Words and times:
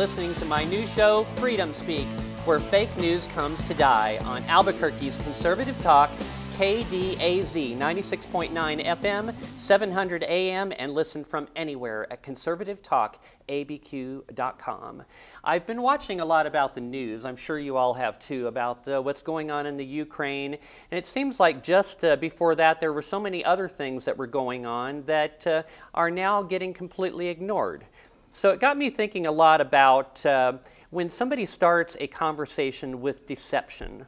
Listening 0.00 0.34
to 0.36 0.46
my 0.46 0.64
new 0.64 0.86
show, 0.86 1.26
Freedom 1.36 1.74
Speak, 1.74 2.08
where 2.46 2.58
fake 2.58 2.96
news 2.96 3.26
comes 3.26 3.62
to 3.64 3.74
die 3.74 4.16
on 4.24 4.42
Albuquerque's 4.44 5.18
Conservative 5.18 5.78
Talk, 5.82 6.10
KDAZ 6.52 7.76
96.9 7.76 8.86
FM, 8.86 9.34
700 9.58 10.22
AM, 10.22 10.72
and 10.78 10.94
listen 10.94 11.22
from 11.22 11.48
anywhere 11.54 12.10
at 12.10 12.22
conservativetalkabq.com. 12.22 15.02
I've 15.44 15.66
been 15.66 15.82
watching 15.82 16.22
a 16.22 16.24
lot 16.24 16.46
about 16.46 16.74
the 16.74 16.80
news, 16.80 17.26
I'm 17.26 17.36
sure 17.36 17.58
you 17.58 17.76
all 17.76 17.92
have 17.92 18.18
too, 18.18 18.46
about 18.46 18.88
uh, 18.88 19.02
what's 19.02 19.20
going 19.20 19.50
on 19.50 19.66
in 19.66 19.76
the 19.76 19.84
Ukraine. 19.84 20.56
And 20.90 20.98
it 20.98 21.04
seems 21.04 21.38
like 21.38 21.62
just 21.62 22.06
uh, 22.06 22.16
before 22.16 22.54
that, 22.54 22.80
there 22.80 22.94
were 22.94 23.02
so 23.02 23.20
many 23.20 23.44
other 23.44 23.68
things 23.68 24.06
that 24.06 24.16
were 24.16 24.26
going 24.26 24.64
on 24.64 25.02
that 25.02 25.46
uh, 25.46 25.64
are 25.92 26.10
now 26.10 26.42
getting 26.42 26.72
completely 26.72 27.28
ignored. 27.28 27.84
So 28.32 28.50
it 28.50 28.60
got 28.60 28.76
me 28.76 28.90
thinking 28.90 29.26
a 29.26 29.32
lot 29.32 29.60
about 29.60 30.24
uh, 30.24 30.54
when 30.90 31.10
somebody 31.10 31.46
starts 31.46 31.96
a 31.98 32.06
conversation 32.06 33.00
with 33.00 33.26
deception. 33.26 34.06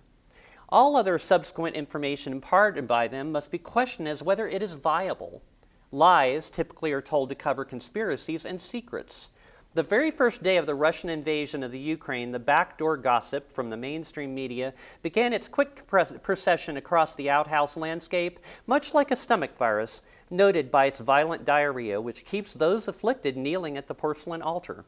All 0.69 0.97
other 0.97 1.19
subsequent 1.19 1.75
information 1.75 2.33
imparted 2.33 2.87
by 2.87 3.09
them 3.09 3.33
must 3.33 3.51
be 3.51 3.59
questioned 3.59 4.09
as 4.09 4.23
whether 4.23 4.47
it 4.47 4.63
is 4.63 4.75
viable. 4.75 5.43
Lies 5.91 6.49
typically 6.49 6.93
are 6.93 7.03
told 7.03 7.29
to 7.29 7.35
cover 7.35 7.65
conspiracies 7.65 8.47
and 8.47 8.63
secrets. 8.63 9.29
The 9.75 9.83
very 9.83 10.11
first 10.11 10.43
day 10.43 10.59
of 10.59 10.67
the 10.67 10.75
Russian 10.75 11.09
invasion 11.09 11.63
of 11.63 11.73
the 11.73 11.79
Ukraine, 11.79 12.31
the 12.31 12.39
backdoor 12.39 12.99
gossip 12.99 13.51
from 13.51 13.71
the 13.71 13.77
mainstream 13.77 14.35
media 14.35 14.75
began 15.01 15.33
its 15.33 15.49
quick 15.49 15.87
procession 15.87 16.77
across 16.77 17.15
the 17.15 17.31
outhouse 17.31 17.77
landscape, 17.77 18.39
much 18.67 18.95
like 18.95 19.11
a 19.11 19.17
stomach 19.17 19.57
virus, 19.57 20.03
noted 20.33 20.71
by 20.71 20.87
its 20.87 21.01
violent 21.01 21.45
diarrhea, 21.45 22.01
which 22.01 22.25
keeps 22.25 22.55
those 22.55 22.89
afflicted 22.89 23.37
kneeling 23.37 23.77
at 23.77 23.87
the 23.87 23.95
porcelain 23.95 24.43
altar. 24.43 24.85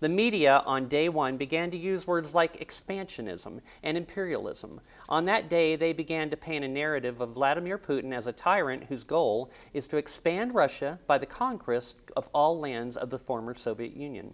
The 0.00 0.08
media 0.08 0.62
on 0.64 0.88
day 0.88 1.10
one 1.10 1.36
began 1.36 1.70
to 1.72 1.76
use 1.76 2.06
words 2.06 2.34
like 2.34 2.58
expansionism 2.58 3.60
and 3.82 3.98
imperialism. 3.98 4.80
On 5.10 5.26
that 5.26 5.50
day, 5.50 5.76
they 5.76 5.92
began 5.92 6.30
to 6.30 6.38
paint 6.38 6.64
a 6.64 6.68
narrative 6.68 7.20
of 7.20 7.34
Vladimir 7.34 7.76
Putin 7.76 8.14
as 8.14 8.26
a 8.26 8.32
tyrant 8.32 8.84
whose 8.84 9.04
goal 9.04 9.50
is 9.74 9.86
to 9.88 9.98
expand 9.98 10.54
Russia 10.54 10.98
by 11.06 11.18
the 11.18 11.26
conquest 11.26 12.10
of 12.16 12.30
all 12.32 12.58
lands 12.58 12.96
of 12.96 13.10
the 13.10 13.18
former 13.18 13.54
Soviet 13.54 13.94
Union. 13.94 14.32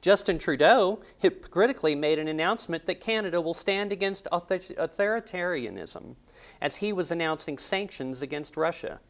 Justin 0.00 0.38
Trudeau 0.38 1.00
hypocritically 1.18 1.94
made 1.94 2.18
an 2.18 2.28
announcement 2.28 2.86
that 2.86 3.00
Canada 3.00 3.42
will 3.42 3.54
stand 3.54 3.92
against 3.92 4.26
authoritarianism 4.32 6.16
as 6.62 6.76
he 6.76 6.94
was 6.94 7.10
announcing 7.10 7.58
sanctions 7.58 8.22
against 8.22 8.56
Russia. 8.56 9.00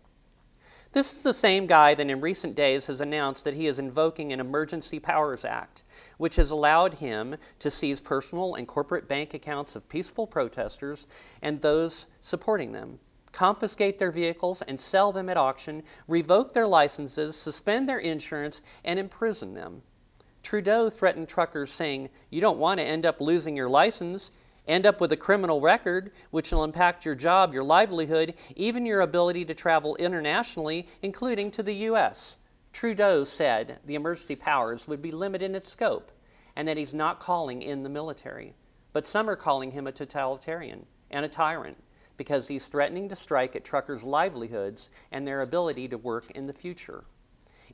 This 0.94 1.12
is 1.12 1.24
the 1.24 1.34
same 1.34 1.66
guy 1.66 1.94
that 1.94 2.08
in 2.08 2.20
recent 2.20 2.54
days 2.54 2.86
has 2.86 3.00
announced 3.00 3.42
that 3.42 3.54
he 3.54 3.66
is 3.66 3.80
invoking 3.80 4.30
an 4.30 4.38
Emergency 4.38 5.00
Powers 5.00 5.44
Act, 5.44 5.82
which 6.18 6.36
has 6.36 6.52
allowed 6.52 6.94
him 6.94 7.34
to 7.58 7.68
seize 7.68 8.00
personal 8.00 8.54
and 8.54 8.68
corporate 8.68 9.08
bank 9.08 9.34
accounts 9.34 9.74
of 9.74 9.88
peaceful 9.88 10.24
protesters 10.24 11.08
and 11.42 11.60
those 11.60 12.06
supporting 12.20 12.70
them, 12.70 13.00
confiscate 13.32 13.98
their 13.98 14.12
vehicles 14.12 14.62
and 14.62 14.78
sell 14.78 15.10
them 15.10 15.28
at 15.28 15.36
auction, 15.36 15.82
revoke 16.06 16.52
their 16.52 16.68
licenses, 16.68 17.34
suspend 17.34 17.88
their 17.88 17.98
insurance, 17.98 18.62
and 18.84 18.96
imprison 18.96 19.54
them. 19.54 19.82
Trudeau 20.44 20.90
threatened 20.90 21.28
truckers, 21.28 21.72
saying, 21.72 22.08
You 22.30 22.40
don't 22.40 22.58
want 22.58 22.78
to 22.78 22.86
end 22.86 23.04
up 23.04 23.20
losing 23.20 23.56
your 23.56 23.68
license 23.68 24.30
end 24.66 24.86
up 24.86 25.00
with 25.00 25.12
a 25.12 25.16
criminal 25.16 25.60
record, 25.60 26.10
which 26.30 26.50
will 26.50 26.64
impact 26.64 27.04
your 27.04 27.14
job, 27.14 27.52
your 27.52 27.64
livelihood, 27.64 28.34
even 28.56 28.86
your 28.86 29.00
ability 29.00 29.44
to 29.44 29.54
travel 29.54 29.96
internationally, 29.96 30.86
including 31.02 31.50
to 31.50 31.62
the 31.62 31.74
U.S. 31.74 32.38
Trudeau 32.72 33.24
said 33.24 33.78
the 33.84 33.94
emergency 33.94 34.34
powers 34.34 34.88
would 34.88 35.00
be 35.00 35.10
limited 35.10 35.46
in 35.46 35.54
its 35.54 35.70
scope 35.70 36.10
and 36.56 36.66
that 36.66 36.76
he's 36.76 36.94
not 36.94 37.20
calling 37.20 37.62
in 37.62 37.82
the 37.82 37.88
military. 37.88 38.54
But 38.92 39.06
some 39.06 39.28
are 39.28 39.36
calling 39.36 39.72
him 39.72 39.86
a 39.86 39.92
totalitarian 39.92 40.86
and 41.10 41.24
a 41.24 41.28
tyrant 41.28 41.76
because 42.16 42.48
he's 42.48 42.68
threatening 42.68 43.08
to 43.08 43.16
strike 43.16 43.56
at 43.56 43.64
truckers' 43.64 44.04
livelihoods 44.04 44.90
and 45.10 45.26
their 45.26 45.42
ability 45.42 45.88
to 45.88 45.98
work 45.98 46.30
in 46.30 46.46
the 46.46 46.52
future. 46.52 47.04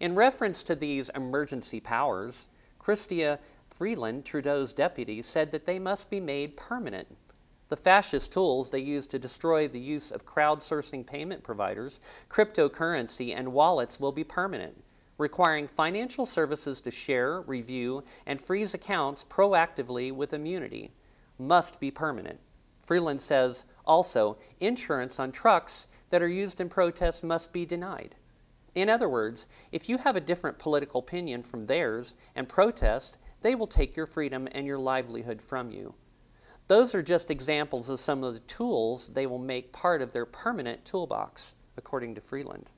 In 0.01 0.15
reference 0.15 0.62
to 0.62 0.75
these 0.75 1.11
emergency 1.11 1.78
powers, 1.78 2.49
Chrystia 2.78 3.39
Freeland, 3.81 4.27
Trudeau's 4.27 4.75
deputy, 4.75 5.23
said 5.23 5.51
that 5.53 5.65
they 5.65 5.79
must 5.79 6.11
be 6.11 6.21
made 6.21 6.55
permanent. 6.55 7.17
The 7.69 7.79
fascist 7.79 8.31
tools 8.31 8.71
they 8.71 8.79
use 8.79 9.07
to 9.07 9.19
destroy 9.19 9.67
the 9.67 9.81
use 9.81 10.11
of 10.11 10.27
crowdsourcing 10.27 11.07
payment 11.07 11.43
providers, 11.43 11.99
cryptocurrency, 12.29 13.35
and 13.35 13.55
wallets 13.55 13.99
will 13.99 14.13
be 14.13 14.23
permanent, 14.23 14.85
requiring 15.17 15.67
financial 15.67 16.27
services 16.27 16.83
to 16.83 16.91
share, 16.91 17.41
review, 17.41 18.05
and 18.27 18.39
freeze 18.39 18.75
accounts 18.75 19.25
proactively 19.25 20.13
with 20.13 20.35
immunity. 20.35 20.91
Must 21.39 21.81
be 21.81 21.91
permanent. 21.91 22.39
Freeland 22.81 23.23
says 23.23 23.65
also, 23.87 24.37
insurance 24.61 25.19
on 25.19 25.33
trucks 25.33 25.87
that 26.11 26.21
are 26.21 26.29
used 26.29 26.61
in 26.61 26.69
protests 26.69 27.23
must 27.23 27.51
be 27.51 27.65
denied. 27.65 28.15
In 28.75 28.91
other 28.91 29.09
words, 29.09 29.47
if 29.73 29.89
you 29.89 29.97
have 29.97 30.17
a 30.17 30.21
different 30.21 30.59
political 30.59 31.01
opinion 31.01 31.43
from 31.43 31.65
theirs 31.65 32.15
and 32.37 32.47
protest, 32.47 33.17
they 33.43 33.55
will 33.55 33.67
take 33.67 33.97
your 33.97 34.06
freedom 34.06 34.49
and 34.53 34.67
your 34.67 34.78
livelihood 34.78 35.41
from 35.41 35.71
you. 35.71 35.95
Those 36.67 36.95
are 36.95 37.03
just 37.03 37.31
examples 37.31 37.89
of 37.91 37.99
some 37.99 38.23
of 38.23 38.34
the 38.34 38.41
tools 38.41 39.09
they 39.09 39.27
will 39.27 39.39
make 39.39 39.73
part 39.73 40.03
of 40.03 40.12
their 40.12 40.27
permanent 40.27 40.84
toolbox, 40.84 41.55
according 41.77 42.15
to 42.15 42.21
Freeland. 42.21 42.71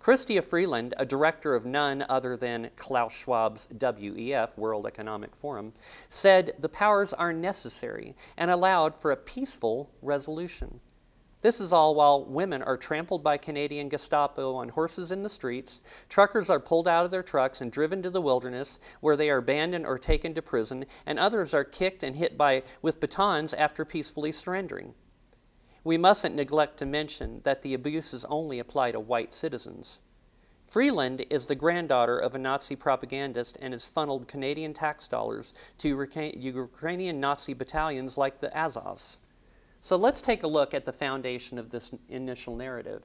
Chrystia 0.00 0.44
Freeland, 0.44 0.94
a 0.98 1.04
director 1.04 1.54
of 1.54 1.66
none 1.66 2.04
other 2.08 2.36
than 2.36 2.70
Klaus 2.76 3.12
Schwab's 3.12 3.66
WEF, 3.72 4.56
World 4.56 4.86
Economic 4.86 5.34
Forum, 5.34 5.72
said 6.08 6.54
the 6.58 6.68
powers 6.68 7.12
are 7.12 7.32
necessary 7.32 8.14
and 8.36 8.50
allowed 8.50 8.94
for 8.94 9.10
a 9.10 9.16
peaceful 9.16 9.90
resolution. 10.02 10.80
This 11.46 11.60
is 11.60 11.72
all 11.72 11.94
while 11.94 12.24
women 12.24 12.60
are 12.60 12.76
trampled 12.76 13.22
by 13.22 13.36
Canadian 13.36 13.88
Gestapo 13.88 14.56
on 14.56 14.70
horses 14.70 15.12
in 15.12 15.22
the 15.22 15.28
streets, 15.28 15.80
truckers 16.08 16.50
are 16.50 16.58
pulled 16.58 16.88
out 16.88 17.04
of 17.04 17.12
their 17.12 17.22
trucks 17.22 17.60
and 17.60 17.70
driven 17.70 18.02
to 18.02 18.10
the 18.10 18.20
wilderness 18.20 18.80
where 19.00 19.16
they 19.16 19.30
are 19.30 19.38
abandoned 19.38 19.86
or 19.86 19.96
taken 19.96 20.34
to 20.34 20.42
prison, 20.42 20.86
and 21.06 21.20
others 21.20 21.54
are 21.54 21.62
kicked 21.62 22.02
and 22.02 22.16
hit 22.16 22.36
by, 22.36 22.64
with 22.82 22.98
batons 22.98 23.54
after 23.54 23.84
peacefully 23.84 24.32
surrendering. 24.32 24.94
We 25.84 25.96
mustn't 25.96 26.34
neglect 26.34 26.78
to 26.78 26.84
mention 26.84 27.42
that 27.44 27.62
the 27.62 27.74
abuses 27.74 28.24
only 28.24 28.58
apply 28.58 28.90
to 28.90 28.98
white 28.98 29.32
citizens. 29.32 30.00
Freeland 30.66 31.24
is 31.30 31.46
the 31.46 31.54
granddaughter 31.54 32.18
of 32.18 32.34
a 32.34 32.38
Nazi 32.38 32.74
propagandist 32.74 33.56
and 33.62 33.72
has 33.72 33.86
funneled 33.86 34.26
Canadian 34.26 34.72
tax 34.72 35.06
dollars 35.06 35.54
to 35.78 36.08
Ukrainian 36.34 37.20
Nazi 37.20 37.54
battalions 37.54 38.18
like 38.18 38.40
the 38.40 38.48
Azovs. 38.48 39.18
So 39.80 39.96
let's 39.96 40.20
take 40.20 40.42
a 40.42 40.48
look 40.48 40.74
at 40.74 40.84
the 40.84 40.92
foundation 40.92 41.58
of 41.58 41.70
this 41.70 41.92
initial 42.08 42.56
narrative. 42.56 43.04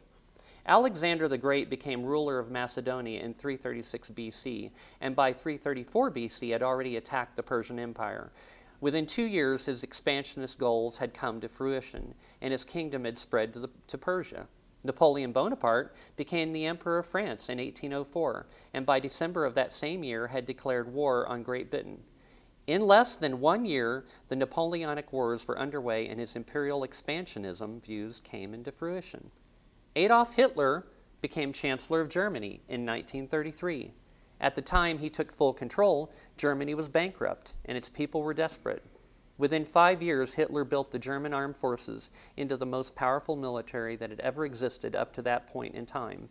Alexander 0.66 1.28
the 1.28 1.38
Great 1.38 1.70
became 1.70 2.04
ruler 2.04 2.38
of 2.38 2.52
Macedonia 2.52 3.22
in 3.22 3.34
336 3.34 4.12
BC, 4.12 4.72
and 5.02 5.16
by 5.16 5.34
334 5.34 6.12
BC 6.12 6.52
had 6.52 6.62
already 6.62 6.98
attacked 6.98 7.36
the 7.36 7.44
Persian 7.44 7.80
Empire. 7.80 8.32
Within 8.80 9.06
two 9.06 9.26
years, 9.26 9.66
his 9.66 9.84
expansionist 9.84 10.60
goals 10.60 10.98
had 10.98 11.14
come 11.14 11.40
to 11.42 11.50
fruition, 11.50 12.14
and 12.42 12.52
his 12.52 12.64
kingdom 12.64 13.06
had 13.06 13.18
spread 13.18 13.54
to, 13.54 13.60
the, 13.60 13.70
to 13.88 13.98
Persia. 13.98 14.48
Napoleon 14.84 15.32
Bonaparte 15.32 15.96
became 16.16 16.52
the 16.52 16.66
Emperor 16.66 17.00
of 17.00 17.06
France 17.06 17.50
in 17.50 17.60
1804, 17.60 18.48
and 18.74 18.86
by 18.86 19.00
December 19.00 19.46
of 19.46 19.54
that 19.56 19.72
same 19.72 20.04
year 20.04 20.28
had 20.28 20.46
declared 20.46 20.92
war 20.92 21.28
on 21.28 21.44
Great 21.44 21.70
Britain. 21.70 22.02
In 22.72 22.88
less 22.88 23.18
than 23.18 23.42
one 23.42 23.66
year, 23.66 24.06
the 24.30 24.36
Napoleonic 24.38 25.12
Wars 25.12 25.46
were 25.46 25.60
underway 25.60 26.08
and 26.08 26.18
his 26.18 26.38
imperial 26.38 26.88
expansionism 26.88 27.84
views 27.84 28.22
came 28.22 28.54
into 28.54 28.72
fruition. 28.72 29.30
Adolf 29.98 30.36
Hitler 30.36 30.88
became 31.20 31.52
Chancellor 31.52 32.00
of 32.00 32.08
Germany 32.08 32.62
in 32.70 32.86
1933. 32.86 33.92
At 34.40 34.56
the 34.56 34.62
time 34.62 35.00
he 35.00 35.10
took 35.10 35.34
full 35.34 35.52
control, 35.52 36.14
Germany 36.38 36.74
was 36.74 36.88
bankrupt 36.88 37.56
and 37.66 37.78
its 37.78 37.90
people 37.90 38.24
were 38.24 38.34
desperate. 38.34 38.86
Within 39.38 39.66
five 39.66 40.02
years, 40.02 40.36
Hitler 40.36 40.64
built 40.64 40.92
the 40.92 40.98
German 40.98 41.34
armed 41.34 41.58
forces 41.58 42.10
into 42.38 42.56
the 42.56 42.66
most 42.66 42.96
powerful 42.96 43.36
military 43.36 43.98
that 43.98 44.12
had 44.12 44.22
ever 44.22 44.46
existed 44.46 44.96
up 44.96 45.12
to 45.12 45.22
that 45.24 45.46
point 45.46 45.76
in 45.76 45.86
time. 45.86 46.30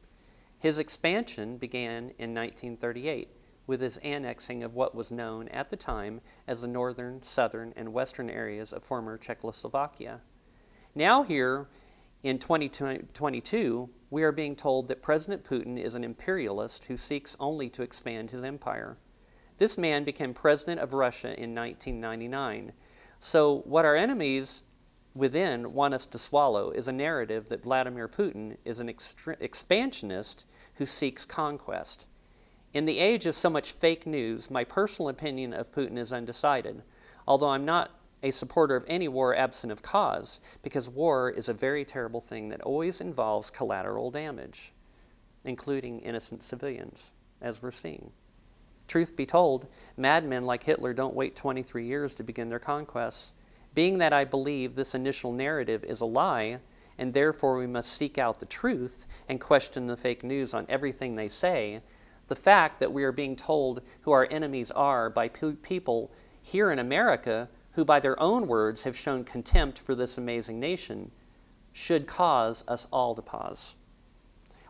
His 0.58 0.78
expansion 0.78 1.58
began 1.58 2.14
in 2.18 2.32
1938 2.32 3.28
with 3.70 3.80
his 3.80 3.98
annexing 3.98 4.64
of 4.64 4.74
what 4.74 4.96
was 4.96 5.12
known 5.12 5.46
at 5.50 5.70
the 5.70 5.76
time 5.76 6.20
as 6.48 6.60
the 6.60 6.66
northern, 6.66 7.22
southern, 7.22 7.72
and 7.76 7.92
western 7.92 8.28
areas 8.28 8.72
of 8.72 8.82
former 8.82 9.16
Czechoslovakia. 9.16 10.20
Now, 10.92 11.22
here 11.22 11.68
in 12.24 12.40
2022, 12.40 13.88
we 14.10 14.24
are 14.24 14.32
being 14.32 14.56
told 14.56 14.88
that 14.88 15.02
President 15.02 15.44
Putin 15.44 15.78
is 15.78 15.94
an 15.94 16.02
imperialist 16.02 16.86
who 16.86 16.96
seeks 16.96 17.36
only 17.38 17.70
to 17.70 17.84
expand 17.84 18.32
his 18.32 18.42
empire. 18.42 18.98
This 19.58 19.78
man 19.78 20.02
became 20.02 20.34
president 20.34 20.80
of 20.80 20.92
Russia 20.92 21.28
in 21.28 21.54
1999. 21.54 22.72
So, 23.20 23.58
what 23.66 23.84
our 23.84 23.94
enemies 23.94 24.64
within 25.14 25.74
want 25.74 25.94
us 25.94 26.06
to 26.06 26.18
swallow 26.18 26.72
is 26.72 26.88
a 26.88 26.92
narrative 26.92 27.48
that 27.50 27.62
Vladimir 27.62 28.08
Putin 28.08 28.56
is 28.64 28.80
an 28.80 28.88
expansionist 28.88 30.48
who 30.74 30.86
seeks 30.86 31.24
conquest. 31.24 32.08
In 32.72 32.84
the 32.84 33.00
age 33.00 33.26
of 33.26 33.34
so 33.34 33.50
much 33.50 33.72
fake 33.72 34.06
news, 34.06 34.50
my 34.50 34.62
personal 34.62 35.08
opinion 35.08 35.52
of 35.52 35.72
Putin 35.72 35.98
is 35.98 36.12
undecided, 36.12 36.82
although 37.26 37.48
I'm 37.48 37.64
not 37.64 37.90
a 38.22 38.30
supporter 38.30 38.76
of 38.76 38.84
any 38.86 39.08
war 39.08 39.34
absent 39.34 39.72
of 39.72 39.82
cause, 39.82 40.40
because 40.62 40.88
war 40.88 41.30
is 41.30 41.48
a 41.48 41.54
very 41.54 41.84
terrible 41.84 42.20
thing 42.20 42.48
that 42.48 42.60
always 42.60 43.00
involves 43.00 43.50
collateral 43.50 44.10
damage, 44.12 44.72
including 45.44 46.00
innocent 46.00 46.44
civilians, 46.44 47.10
as 47.40 47.60
we're 47.60 47.72
seeing. 47.72 48.12
Truth 48.86 49.16
be 49.16 49.26
told, 49.26 49.66
madmen 49.96 50.44
like 50.44 50.62
Hitler 50.62 50.92
don't 50.92 51.14
wait 51.14 51.34
23 51.34 51.84
years 51.84 52.14
to 52.14 52.22
begin 52.22 52.50
their 52.50 52.58
conquests. 52.58 53.32
Being 53.74 53.98
that 53.98 54.12
I 54.12 54.24
believe 54.24 54.74
this 54.74 54.94
initial 54.94 55.32
narrative 55.32 55.82
is 55.82 56.00
a 56.00 56.06
lie, 56.06 56.58
and 56.98 57.14
therefore 57.14 57.56
we 57.56 57.66
must 57.66 57.92
seek 57.92 58.18
out 58.18 58.38
the 58.38 58.46
truth 58.46 59.06
and 59.28 59.40
question 59.40 59.86
the 59.86 59.96
fake 59.96 60.22
news 60.22 60.54
on 60.54 60.66
everything 60.68 61.16
they 61.16 61.28
say, 61.28 61.80
the 62.30 62.36
fact 62.36 62.78
that 62.78 62.92
we 62.92 63.02
are 63.02 63.12
being 63.12 63.34
told 63.34 63.82
who 64.02 64.12
our 64.12 64.26
enemies 64.30 64.70
are 64.70 65.10
by 65.10 65.26
pe- 65.28 65.54
people 65.54 66.12
here 66.40 66.70
in 66.70 66.78
America 66.78 67.50
who, 67.72 67.84
by 67.84 67.98
their 67.98 68.18
own 68.22 68.46
words, 68.46 68.84
have 68.84 68.96
shown 68.96 69.24
contempt 69.24 69.80
for 69.80 69.96
this 69.96 70.16
amazing 70.16 70.60
nation, 70.60 71.10
should 71.72 72.06
cause 72.06 72.64
us 72.68 72.86
all 72.92 73.16
to 73.16 73.22
pause. 73.22 73.74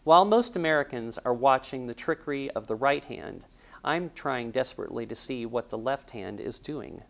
While 0.05 0.25
most 0.25 0.57
Americans 0.57 1.19
are 1.19 1.35
watching 1.35 1.87
the 1.87 1.95
trickery 1.95 2.51
of 2.53 2.67
the 2.67 2.75
right 2.75 3.05
hand, 3.05 3.45
I'm 3.85 4.11
trying 4.15 4.53
desperately 4.53 5.05
to 5.07 5.15
see 5.15 5.45
what 5.45 5.69
the 5.69 5.79
left 5.79 6.13
hand 6.13 6.41
is 6.41 6.59
doing. 6.59 7.03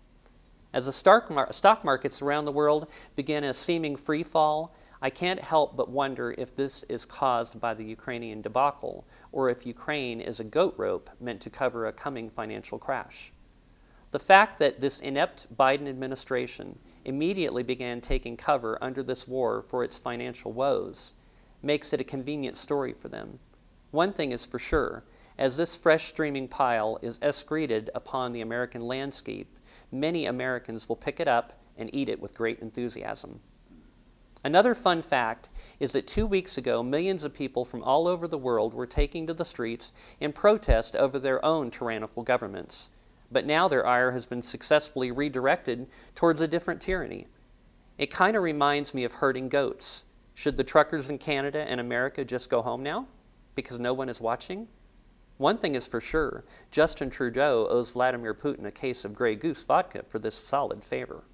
As 0.72 0.86
the 0.86 0.92
stock 0.92 1.84
markets 1.84 2.22
around 2.22 2.44
the 2.44 2.52
world 2.52 2.90
begin 3.14 3.44
a 3.44 3.54
seeming 3.54 3.94
free 3.94 4.24
fall, 4.24 4.74
I 5.02 5.10
can't 5.10 5.40
help 5.40 5.76
but 5.76 5.88
wonder 5.88 6.34
if 6.36 6.54
this 6.54 6.82
is 6.84 7.06
caused 7.06 7.60
by 7.60 7.74
the 7.74 7.84
Ukrainian 7.84 8.42
debacle 8.42 9.06
or 9.32 9.48
if 9.48 9.64
Ukraine 9.66 10.20
is 10.20 10.40
a 10.40 10.44
goat 10.44 10.74
rope 10.76 11.08
meant 11.20 11.40
to 11.42 11.50
cover 11.50 11.86
a 11.86 11.92
coming 11.92 12.28
financial 12.28 12.78
crash. 12.78 13.32
The 14.10 14.18
fact 14.18 14.58
that 14.58 14.80
this 14.80 15.00
inept 15.00 15.56
Biden 15.56 15.88
administration 15.88 16.78
immediately 17.04 17.62
began 17.62 18.00
taking 18.00 18.36
cover 18.36 18.76
under 18.82 19.02
this 19.02 19.26
war 19.26 19.62
for 19.62 19.84
its 19.84 19.98
financial 19.98 20.52
woes 20.52 21.14
makes 21.62 21.92
it 21.92 22.00
a 22.00 22.04
convenient 22.04 22.56
story 22.56 22.92
for 22.92 23.08
them. 23.08 23.38
One 23.92 24.12
thing 24.12 24.32
is 24.32 24.44
for 24.44 24.58
sure 24.58 25.04
as 25.40 25.56
this 25.56 25.74
fresh 25.74 26.08
streaming 26.08 26.48
pile 26.48 26.98
is 27.00 27.18
excreted 27.22 27.88
upon 27.94 28.32
the 28.32 28.42
American 28.42 28.82
landscape, 28.82 29.56
many 29.90 30.26
Americans 30.26 30.86
will 30.86 30.96
pick 30.96 31.18
it 31.18 31.26
up 31.26 31.54
and 31.78 31.88
eat 31.94 32.10
it 32.10 32.20
with 32.20 32.34
great 32.34 32.58
enthusiasm. 32.60 33.40
Another 34.42 34.74
fun 34.74 35.02
fact 35.02 35.50
is 35.78 35.92
that 35.92 36.06
two 36.06 36.26
weeks 36.26 36.56
ago, 36.56 36.82
millions 36.82 37.24
of 37.24 37.34
people 37.34 37.64
from 37.64 37.82
all 37.82 38.08
over 38.08 38.26
the 38.26 38.38
world 38.38 38.72
were 38.72 38.86
taking 38.86 39.26
to 39.26 39.34
the 39.34 39.44
streets 39.44 39.92
in 40.18 40.32
protest 40.32 40.96
over 40.96 41.18
their 41.18 41.44
own 41.44 41.70
tyrannical 41.70 42.22
governments. 42.22 42.88
But 43.30 43.44
now 43.44 43.68
their 43.68 43.86
ire 43.86 44.12
has 44.12 44.26
been 44.26 44.42
successfully 44.42 45.10
redirected 45.10 45.88
towards 46.14 46.40
a 46.40 46.48
different 46.48 46.80
tyranny. 46.80 47.26
It 47.98 48.10
kind 48.10 48.34
of 48.34 48.42
reminds 48.42 48.94
me 48.94 49.04
of 49.04 49.14
herding 49.14 49.50
goats. 49.50 50.04
Should 50.34 50.56
the 50.56 50.64
truckers 50.64 51.10
in 51.10 51.18
Canada 51.18 51.60
and 51.68 51.78
America 51.78 52.24
just 52.24 52.48
go 52.48 52.62
home 52.62 52.82
now 52.82 53.08
because 53.54 53.78
no 53.78 53.92
one 53.92 54.08
is 54.08 54.22
watching? 54.22 54.68
One 55.36 55.58
thing 55.58 55.74
is 55.74 55.86
for 55.86 56.00
sure 56.00 56.44
Justin 56.70 57.10
Trudeau 57.10 57.66
owes 57.68 57.90
Vladimir 57.90 58.34
Putin 58.34 58.64
a 58.64 58.70
case 58.70 59.04
of 59.04 59.14
Grey 59.14 59.36
Goose 59.36 59.64
vodka 59.64 60.04
for 60.08 60.18
this 60.18 60.34
solid 60.34 60.82
favor. 60.82 61.24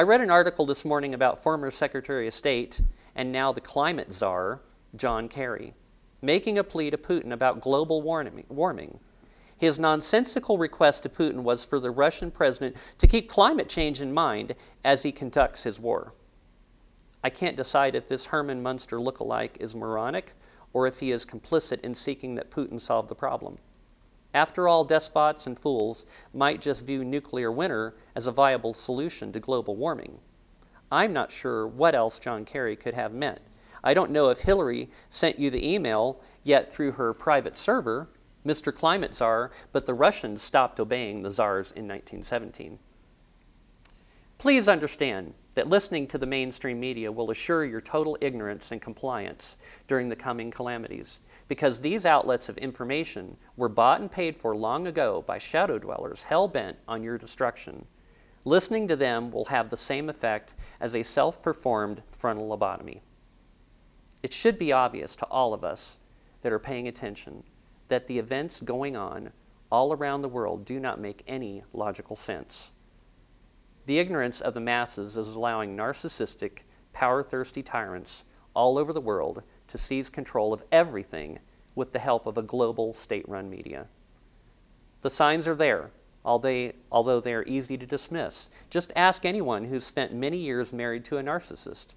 I 0.00 0.02
read 0.02 0.22
an 0.22 0.30
article 0.30 0.64
this 0.64 0.82
morning 0.82 1.12
about 1.12 1.42
former 1.42 1.70
Secretary 1.70 2.26
of 2.26 2.32
State 2.32 2.80
and 3.14 3.30
now 3.30 3.52
the 3.52 3.60
climate 3.60 4.14
czar, 4.14 4.62
John 4.96 5.28
Kerry, 5.28 5.74
making 6.22 6.56
a 6.56 6.64
plea 6.64 6.88
to 6.88 6.96
Putin 6.96 7.32
about 7.32 7.60
global 7.60 8.00
warming. 8.00 8.98
His 9.58 9.78
nonsensical 9.78 10.56
request 10.56 11.02
to 11.02 11.10
Putin 11.10 11.42
was 11.42 11.66
for 11.66 11.78
the 11.78 11.90
Russian 11.90 12.30
president 12.30 12.76
to 12.96 13.06
keep 13.06 13.28
climate 13.28 13.68
change 13.68 14.00
in 14.00 14.14
mind 14.14 14.54
as 14.82 15.02
he 15.02 15.12
conducts 15.12 15.64
his 15.64 15.78
war. 15.78 16.14
I 17.22 17.28
can't 17.28 17.54
decide 17.54 17.94
if 17.94 18.08
this 18.08 18.24
Herman 18.24 18.62
Munster 18.62 18.98
look-alike 18.98 19.58
is 19.60 19.76
moronic 19.76 20.32
or 20.72 20.86
if 20.86 21.00
he 21.00 21.12
is 21.12 21.26
complicit 21.26 21.82
in 21.82 21.94
seeking 21.94 22.36
that 22.36 22.50
Putin 22.50 22.80
solve 22.80 23.08
the 23.08 23.14
problem. 23.14 23.58
After 24.32 24.68
all, 24.68 24.84
despots 24.84 25.46
and 25.46 25.58
fools 25.58 26.06
might 26.32 26.60
just 26.60 26.86
view 26.86 27.04
nuclear 27.04 27.50
winter 27.50 27.96
as 28.14 28.26
a 28.26 28.32
viable 28.32 28.74
solution 28.74 29.32
to 29.32 29.40
global 29.40 29.76
warming. 29.76 30.20
I'm 30.92 31.12
not 31.12 31.32
sure 31.32 31.66
what 31.66 31.94
else 31.94 32.18
John 32.18 32.44
Kerry 32.44 32.76
could 32.76 32.94
have 32.94 33.12
meant. 33.12 33.40
I 33.82 33.94
don't 33.94 34.10
know 34.10 34.28
if 34.28 34.40
Hillary 34.40 34.90
sent 35.08 35.38
you 35.38 35.50
the 35.50 35.72
email 35.72 36.20
yet 36.44 36.70
through 36.70 36.92
her 36.92 37.14
private 37.14 37.56
server, 37.56 38.08
Mr. 38.44 38.74
Climate 38.74 39.14
Czar, 39.14 39.50
but 39.72 39.86
the 39.86 39.94
Russians 39.94 40.42
stopped 40.42 40.80
obeying 40.80 41.20
the 41.20 41.30
czars 41.30 41.70
in 41.72 41.86
1917. 41.88 42.78
Please 44.38 44.68
understand, 44.68 45.34
that 45.60 45.68
listening 45.68 46.06
to 46.06 46.16
the 46.16 46.24
mainstream 46.24 46.80
media 46.80 47.12
will 47.12 47.30
assure 47.30 47.66
your 47.66 47.82
total 47.82 48.16
ignorance 48.22 48.72
and 48.72 48.80
compliance 48.80 49.58
during 49.86 50.08
the 50.08 50.16
coming 50.16 50.50
calamities, 50.50 51.20
because 51.48 51.80
these 51.80 52.06
outlets 52.06 52.48
of 52.48 52.56
information 52.56 53.36
were 53.58 53.68
bought 53.68 54.00
and 54.00 54.10
paid 54.10 54.34
for 54.34 54.56
long 54.56 54.86
ago 54.86 55.22
by 55.26 55.36
shadow 55.36 55.78
dwellers 55.78 56.22
hell 56.22 56.48
bent 56.48 56.78
on 56.88 57.02
your 57.02 57.18
destruction. 57.18 57.84
Listening 58.46 58.88
to 58.88 58.96
them 58.96 59.30
will 59.30 59.44
have 59.44 59.68
the 59.68 59.76
same 59.76 60.08
effect 60.08 60.54
as 60.80 60.96
a 60.96 61.02
self 61.02 61.42
performed 61.42 62.02
frontal 62.08 62.48
lobotomy. 62.48 63.02
It 64.22 64.32
should 64.32 64.58
be 64.58 64.72
obvious 64.72 65.14
to 65.16 65.26
all 65.26 65.52
of 65.52 65.62
us 65.62 65.98
that 66.40 66.52
are 66.52 66.58
paying 66.58 66.88
attention 66.88 67.42
that 67.88 68.06
the 68.06 68.18
events 68.18 68.62
going 68.62 68.96
on 68.96 69.32
all 69.70 69.92
around 69.92 70.22
the 70.22 70.28
world 70.30 70.64
do 70.64 70.80
not 70.80 70.98
make 70.98 71.22
any 71.26 71.64
logical 71.74 72.16
sense. 72.16 72.70
The 73.86 73.98
ignorance 73.98 74.40
of 74.40 74.54
the 74.54 74.60
masses 74.60 75.16
is 75.16 75.34
allowing 75.34 75.76
narcissistic, 75.76 76.60
power 76.92 77.22
thirsty 77.22 77.62
tyrants 77.62 78.24
all 78.54 78.78
over 78.78 78.92
the 78.92 79.00
world 79.00 79.42
to 79.68 79.78
seize 79.78 80.10
control 80.10 80.52
of 80.52 80.64
everything 80.70 81.38
with 81.74 81.92
the 81.92 81.98
help 81.98 82.26
of 82.26 82.36
a 82.36 82.42
global 82.42 82.92
state 82.92 83.28
run 83.28 83.48
media. 83.48 83.86
The 85.00 85.10
signs 85.10 85.48
are 85.48 85.54
there, 85.54 85.92
although 86.24 87.20
they 87.20 87.34
are 87.34 87.44
easy 87.46 87.78
to 87.78 87.86
dismiss. 87.86 88.50
Just 88.68 88.92
ask 88.94 89.24
anyone 89.24 89.64
who's 89.64 89.84
spent 89.84 90.12
many 90.12 90.36
years 90.36 90.72
married 90.72 91.04
to 91.06 91.18
a 91.18 91.22
narcissist 91.22 91.94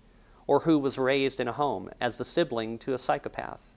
or 0.48 0.62
who 0.62 0.80
was 0.80 0.98
raised 0.98 1.40
in 1.40 1.48
a 1.48 1.54
home 1.54 1.90
as 2.00 2.18
the 2.18 2.26
sibling 2.26 2.78
to 2.78 2.94
a 2.94 2.98
psychopath. 2.98 3.76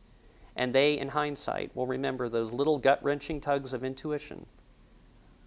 And 0.55 0.73
they, 0.73 0.99
in 0.99 1.09
hindsight, 1.09 1.75
will 1.75 1.87
remember 1.87 2.29
those 2.29 2.53
little 2.53 2.79
gut 2.79 3.03
wrenching 3.03 3.41
tugs 3.41 3.73
of 3.73 3.83
intuition 3.85 4.47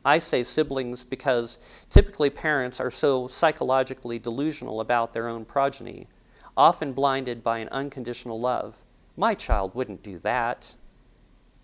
I 0.05 0.19
say 0.19 0.43
siblings 0.43 1.03
because 1.03 1.59
typically 1.89 2.29
parents 2.29 2.79
are 2.79 2.91
so 2.91 3.27
psychologically 3.27 4.19
delusional 4.19 4.81
about 4.81 5.13
their 5.13 5.27
own 5.27 5.45
progeny, 5.45 6.07
often 6.55 6.93
blinded 6.93 7.43
by 7.43 7.59
an 7.59 7.69
unconditional 7.69 8.39
love. 8.39 8.85
My 9.17 9.35
child 9.35 9.75
wouldn't 9.75 10.03
do 10.03 10.19
that. 10.19 10.75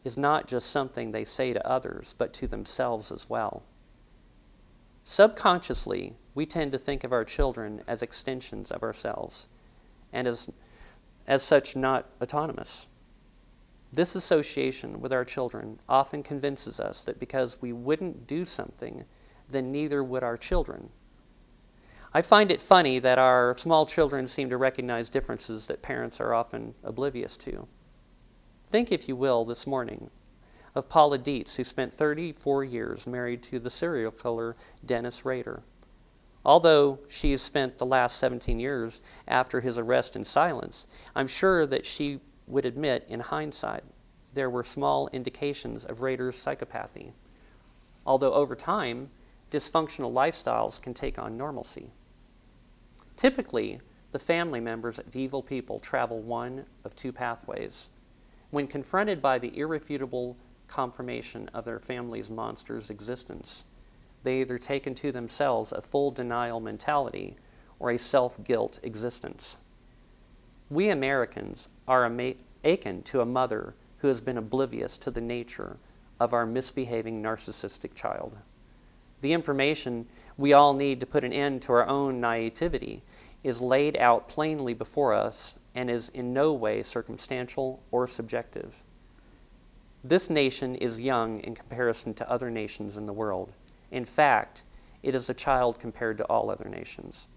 Is 0.04 0.18
not 0.18 0.48
just 0.48 0.70
something 0.70 1.12
they 1.12 1.24
say 1.24 1.54
to 1.54 1.68
others, 1.68 2.14
but 2.18 2.32
to 2.34 2.48
themselves 2.48 3.12
as 3.12 3.28
well. 3.30 3.64
Subconsciously, 5.04 6.16
we 6.36 6.46
tend 6.46 6.72
to 6.74 6.78
think 6.78 7.04
of 7.04 7.14
our 7.14 7.24
children 7.24 7.82
as 7.88 8.02
extensions 8.02 8.72
of 8.72 8.84
ourselves, 8.84 9.48
and 10.12 10.28
as, 10.28 10.50
as 11.26 11.42
such, 11.42 11.76
not 11.76 12.08
autonomous. 12.22 12.88
This 13.96 14.14
association 14.14 15.00
with 15.00 15.14
our 15.14 15.24
children 15.24 15.80
often 15.88 16.22
convinces 16.22 16.82
us 16.82 17.06
that 17.06 17.18
because 17.18 17.62
we 17.62 17.72
wouldn't 17.72 18.28
do 18.28 18.44
something, 18.44 19.06
then 19.50 19.72
neither 19.72 20.04
would 20.04 20.22
our 20.22 20.36
children. 20.36 20.90
I 22.14 22.22
find 22.22 22.52
it 22.52 22.60
funny 22.60 23.00
that 23.00 23.18
our 23.18 23.58
small 23.58 23.86
children 23.86 24.28
seem 24.28 24.50
to 24.50 24.58
recognize 24.58 25.10
differences 25.10 25.68
that 25.68 25.82
parents 25.82 26.20
are 26.20 26.34
often 26.34 26.76
oblivious 26.84 27.38
to. 27.38 27.70
Think, 28.68 28.92
if 28.92 29.08
you 29.08 29.16
will, 29.16 29.46
this 29.46 29.66
morning 29.66 30.10
of 30.74 30.90
Paula 30.90 31.18
Dietz, 31.18 31.56
who 31.56 31.64
spent 31.64 31.94
34 31.94 32.66
years 32.66 33.08
married 33.08 33.42
to 33.44 33.60
the 33.60 33.70
serial 33.70 34.12
killer 34.12 34.58
Dennis 34.86 35.24
Rader. 35.24 35.64
Although 36.44 37.00
she 37.08 37.32
has 37.32 37.42
spent 37.42 37.78
the 37.78 37.86
last 37.86 38.18
17 38.18 38.60
years 38.60 39.02
after 39.26 39.62
his 39.62 39.78
arrest 39.78 40.18
in 40.18 40.26
silence, 40.26 40.86
I'm 41.16 41.28
sure 41.28 41.66
that 41.66 41.86
she 41.86 42.20
would 42.48 42.66
admit 42.66 43.06
in 43.08 43.20
hindsight 43.20 43.84
there 44.34 44.50
were 44.50 44.64
small 44.64 45.10
indications 45.14 45.86
of 45.86 46.02
Rader's 46.02 46.36
psychopathy, 46.36 47.12
although 48.06 48.34
over 48.34 48.56
time, 48.56 49.10
dysfunctional 49.50 50.12
lifestyles 50.12 50.82
can 50.82 50.94
take 50.94 51.18
on 51.18 51.38
normalcy. 51.38 51.92
Typically, 53.16 53.80
the 54.12 54.20
family 54.20 54.60
members 54.60 55.00
of 55.00 55.16
evil 55.16 55.42
people 55.42 55.80
travel 55.80 56.20
one 56.20 56.66
of 56.84 56.96
two 56.96 57.12
pathways. 57.12 57.90
When 58.52 58.68
confronted 58.68 59.22
by 59.22 59.40
the 59.40 59.58
irrefutable 59.58 60.38
confirmation 60.68 61.50
of 61.54 61.66
their 61.66 61.80
family's 61.80 62.30
monster's 62.30 62.90
existence, 62.90 63.66
they 64.24 64.42
either 64.42 64.58
take 64.58 64.88
into 64.88 65.12
themselves 65.12 65.72
a 65.72 65.82
full 65.82 66.12
denial 66.12 66.60
mentality 66.60 67.38
or 67.80 67.92
a 67.92 67.98
self 68.00 68.44
guilt 68.44 68.80
existence. 68.84 69.58
We 70.70 70.90
Americans 70.90 71.68
are 71.88 72.06
akin 72.64 73.04
to 73.04 73.22
a 73.22 73.26
mother 73.26 73.76
who 73.98 74.08
has 74.08 74.20
been 74.20 74.38
oblivious 74.38 74.98
to 75.00 75.12
the 75.12 75.22
nature 75.22 75.78
of 76.20 76.34
our 76.34 76.46
misbehaving 76.46 77.22
narcissistic 77.22 77.94
child. 77.94 78.38
The 79.22 79.34
information 79.34 80.08
we 80.38 80.54
all 80.54 80.74
need 80.74 81.00
to 81.00 81.06
put 81.06 81.24
an 81.24 81.34
end 81.34 81.62
to 81.64 81.74
our 81.74 81.88
own 81.88 82.20
naivety 82.20 83.04
is 83.44 83.62
laid 83.62 83.96
out 83.98 84.28
plainly 84.28 84.74
before 84.74 85.14
us 85.14 85.58
and 85.76 85.90
is 85.90 86.10
in 86.10 86.34
no 86.34 86.52
way 86.52 86.82
circumstantial 86.82 87.84
or 87.92 88.08
subjective. 88.08 88.84
This 90.04 90.30
nation 90.30 90.76
is 90.76 91.00
young 91.00 91.40
in 91.42 91.54
comparison 91.54 92.14
to 92.16 92.30
other 92.30 92.50
nations 92.50 92.98
in 92.98 93.06
the 93.06 93.14
world. 93.14 93.54
In 93.92 94.06
fact, 94.06 94.64
it 95.04 95.14
is 95.14 95.30
a 95.30 95.34
child 95.34 95.78
compared 95.80 96.18
to 96.18 96.26
all 96.26 96.50
other 96.50 96.70
nations. 96.70 97.28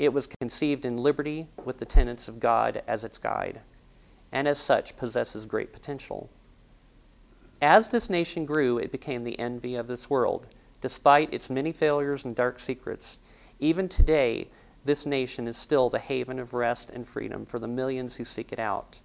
It 0.00 0.14
was 0.14 0.26
conceived 0.40 0.86
in 0.86 0.96
liberty 0.96 1.46
with 1.62 1.76
the 1.76 1.84
tenets 1.84 2.26
of 2.26 2.40
God 2.40 2.82
as 2.86 3.04
its 3.04 3.18
guide, 3.18 3.60
and 4.32 4.48
as 4.48 4.56
such 4.56 4.96
possesses 4.96 5.44
great 5.44 5.74
potential. 5.74 6.30
As 7.60 7.90
this 7.90 8.08
nation 8.08 8.46
grew, 8.46 8.78
it 8.78 8.92
became 8.92 9.24
the 9.24 9.38
envy 9.38 9.74
of 9.74 9.88
this 9.88 10.08
world. 10.08 10.46
Despite 10.80 11.34
its 11.34 11.50
many 11.50 11.70
failures 11.70 12.24
and 12.24 12.34
dark 12.34 12.58
secrets, 12.58 13.18
even 13.58 13.90
today, 13.90 14.48
this 14.86 15.04
nation 15.04 15.46
is 15.46 15.58
still 15.58 15.90
the 15.90 15.98
haven 15.98 16.38
of 16.38 16.54
rest 16.54 16.88
and 16.88 17.06
freedom 17.06 17.44
for 17.44 17.58
the 17.58 17.68
millions 17.68 18.16
who 18.16 18.24
seek 18.24 18.52
it 18.52 18.58
out. 18.58 19.02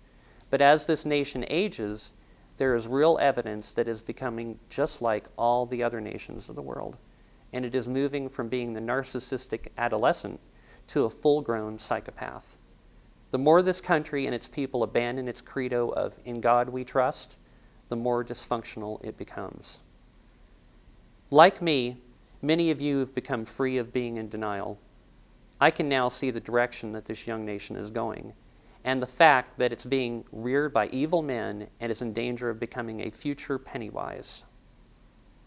But 0.50 0.62
as 0.62 0.88
this 0.88 1.06
nation 1.06 1.44
ages, 1.50 2.14
there 2.56 2.74
is 2.74 2.88
real 2.88 3.20
evidence 3.22 3.74
that 3.74 3.90
it 3.90 3.92
is 3.92 4.02
becoming 4.02 4.60
just 4.70 5.02
like 5.02 5.28
all 5.38 5.66
the 5.66 5.84
other 5.84 6.00
nations 6.00 6.48
of 6.48 6.56
the 6.56 6.62
world. 6.62 6.98
And 7.52 7.66
it 7.66 7.76
is 7.76 7.86
moving 7.86 8.30
from 8.30 8.48
being 8.48 8.72
the 8.72 8.80
narcissistic 8.80 9.68
adolescent 9.78 10.40
to 10.88 11.06
a 11.06 11.10
full 11.10 11.42
grown 11.42 11.80
psychopath. 11.80 12.58
The 13.32 13.38
more 13.38 13.62
this 13.62 13.82
country 13.82 14.26
and 14.26 14.34
its 14.34 14.48
people 14.48 14.84
abandon 14.84 15.28
its 15.28 15.42
credo 15.42 15.90
of 15.90 16.20
in 16.24 16.40
God 16.42 16.70
we 16.70 16.84
trust, 16.84 17.40
the 17.90 17.96
more 17.96 18.24
dysfunctional 18.24 19.04
it 19.04 19.18
becomes. 19.18 19.80
Like 21.32 21.62
me, 21.62 21.98
many 22.42 22.72
of 22.72 22.82
you 22.82 23.00
have 23.00 23.14
become 23.14 23.46
free 23.46 23.78
of 23.78 23.92
being 23.92 24.18
in 24.18 24.30
denial. 24.30 24.80
I 25.60 25.72
can 25.72 25.90
now 25.90 26.08
see 26.08 26.32
the 26.32 26.40
direction 26.40 26.92
that 26.94 27.06
this 27.06 27.28
young 27.28 27.46
nation 27.46 27.76
is 27.76 27.90
going, 27.90 28.34
and 28.84 29.02
the 29.02 29.08
fact 29.08 29.58
that 29.58 29.72
it's 29.72 29.86
being 29.86 30.26
reared 30.32 30.72
by 30.72 30.88
evil 30.88 31.22
men 31.22 31.68
and 31.80 31.92
is 31.92 32.02
in 32.02 32.14
danger 32.14 32.50
of 32.50 32.60
becoming 32.60 33.02
a 33.02 33.10
future 33.10 33.58
Pennywise. 33.58 34.46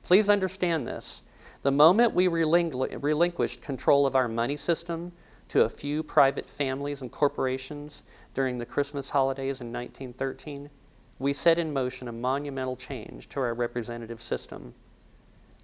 Please 0.02 0.28
understand 0.28 0.86
this. 0.86 1.22
The 1.62 1.70
moment 1.70 2.14
we 2.14 2.28
relinquished 2.28 3.62
control 3.62 4.06
of 4.06 4.16
our 4.16 4.28
money 4.28 4.56
system 4.56 5.12
to 5.48 5.64
a 5.64 5.68
few 5.68 6.02
private 6.02 6.48
families 6.48 7.02
and 7.02 7.10
corporations 7.10 8.02
during 8.34 8.58
the 8.58 8.66
Christmas 8.66 9.10
holidays 9.10 9.60
in 9.60 9.72
1913, 9.72 10.70
we 11.18 11.32
set 11.32 11.58
in 11.58 11.72
motion 11.72 12.06
a 12.06 12.12
monumental 12.12 12.76
change 12.76 13.28
to 13.30 13.40
our 13.40 13.54
representative 13.54 14.22
system. 14.22 14.74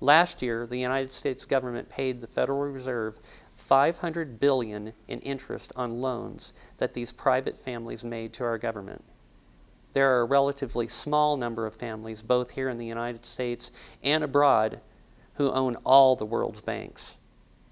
Last 0.00 0.43
year, 0.43 0.67
the 0.67 0.79
United 0.79 1.12
States 1.12 1.45
government 1.45 1.88
paid 1.88 2.21
the 2.21 2.26
Federal 2.26 2.61
Reserve 2.71 3.21
500 3.55 4.41
billion 4.41 4.93
in 5.07 5.21
interest 5.21 5.73
on 5.76 6.00
loans 6.00 6.53
that 6.79 6.95
these 6.95 7.12
private 7.12 7.57
families 7.57 8.05
made 8.05 8.33
to 8.35 8.45
our 8.45 8.59
government. 8.59 9.05
There 9.93 10.17
are 10.17 10.23
a 10.23 10.26
relatively 10.26 10.88
small 10.88 11.37
number 11.37 11.67
of 11.67 11.76
families, 11.76 12.23
both 12.23 12.53
here 12.53 12.69
in 12.69 12.79
the 12.79 12.87
United 12.87 13.25
States 13.25 13.71
and 14.03 14.25
abroad, 14.25 14.81
who 15.35 15.53
own 15.53 15.76
all 15.85 16.17
the 16.17 16.26
world's 16.26 16.61
banks. 16.61 17.19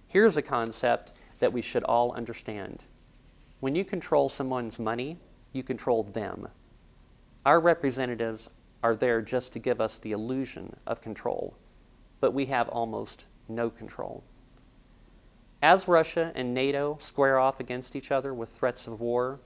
Here's 0.06 0.36
a 0.36 0.42
concept 0.42 1.14
that 1.42 1.52
we 1.52 1.60
should 1.60 1.82
all 1.82 2.12
understand. 2.12 2.84
When 3.58 3.74
you 3.74 3.84
control 3.84 4.28
someone's 4.28 4.78
money, 4.78 5.18
you 5.52 5.64
control 5.64 6.04
them. 6.04 6.46
Our 7.44 7.58
representatives 7.58 8.48
are 8.84 8.94
there 8.94 9.20
just 9.20 9.52
to 9.54 9.58
give 9.58 9.80
us 9.80 9.98
the 9.98 10.12
illusion 10.12 10.76
of 10.86 11.00
control, 11.00 11.56
but 12.20 12.32
we 12.32 12.46
have 12.46 12.68
almost 12.68 13.26
no 13.48 13.70
control. 13.70 14.22
As 15.64 15.88
Russia 15.88 16.30
and 16.36 16.54
NATO 16.54 16.96
square 17.00 17.40
off 17.40 17.58
against 17.58 17.96
each 17.96 18.12
other 18.12 18.32
with 18.32 18.48
threats 18.48 18.86
of 18.86 19.00
war, 19.00 19.40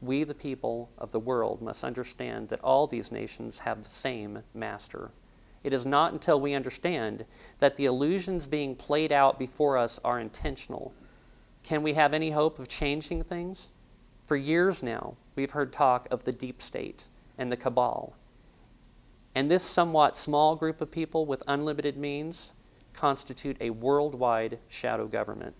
we, 0.00 0.22
the 0.22 0.34
people 0.34 0.88
of 0.98 1.10
the 1.10 1.18
world, 1.18 1.60
must 1.60 1.82
understand 1.82 2.48
that 2.50 2.60
all 2.62 2.86
these 2.86 3.10
nations 3.10 3.58
have 3.58 3.82
the 3.82 3.88
same 3.88 4.44
master. 4.54 5.10
It 5.64 5.74
is 5.74 5.84
not 5.84 6.12
until 6.12 6.40
we 6.40 6.54
understand 6.54 7.24
that 7.58 7.74
the 7.74 7.86
illusions 7.86 8.46
being 8.46 8.76
played 8.76 9.10
out 9.10 9.36
before 9.36 9.76
us 9.76 9.98
are 10.04 10.20
intentional. 10.20 10.94
Can 11.62 11.82
we 11.82 11.94
have 11.94 12.14
any 12.14 12.30
hope 12.30 12.58
of 12.58 12.68
changing 12.68 13.22
things? 13.22 13.70
For 14.24 14.36
years 14.36 14.82
now, 14.82 15.16
we've 15.34 15.50
heard 15.50 15.72
talk 15.72 16.06
of 16.10 16.24
the 16.24 16.32
deep 16.32 16.62
state 16.62 17.06
and 17.36 17.50
the 17.50 17.56
cabal. 17.56 18.14
And 19.34 19.50
this 19.50 19.62
somewhat 19.62 20.16
small 20.16 20.56
group 20.56 20.80
of 20.80 20.90
people 20.90 21.26
with 21.26 21.42
unlimited 21.46 21.96
means 21.96 22.52
constitute 22.92 23.56
a 23.60 23.70
worldwide 23.70 24.58
shadow 24.68 25.06
government. 25.06 25.54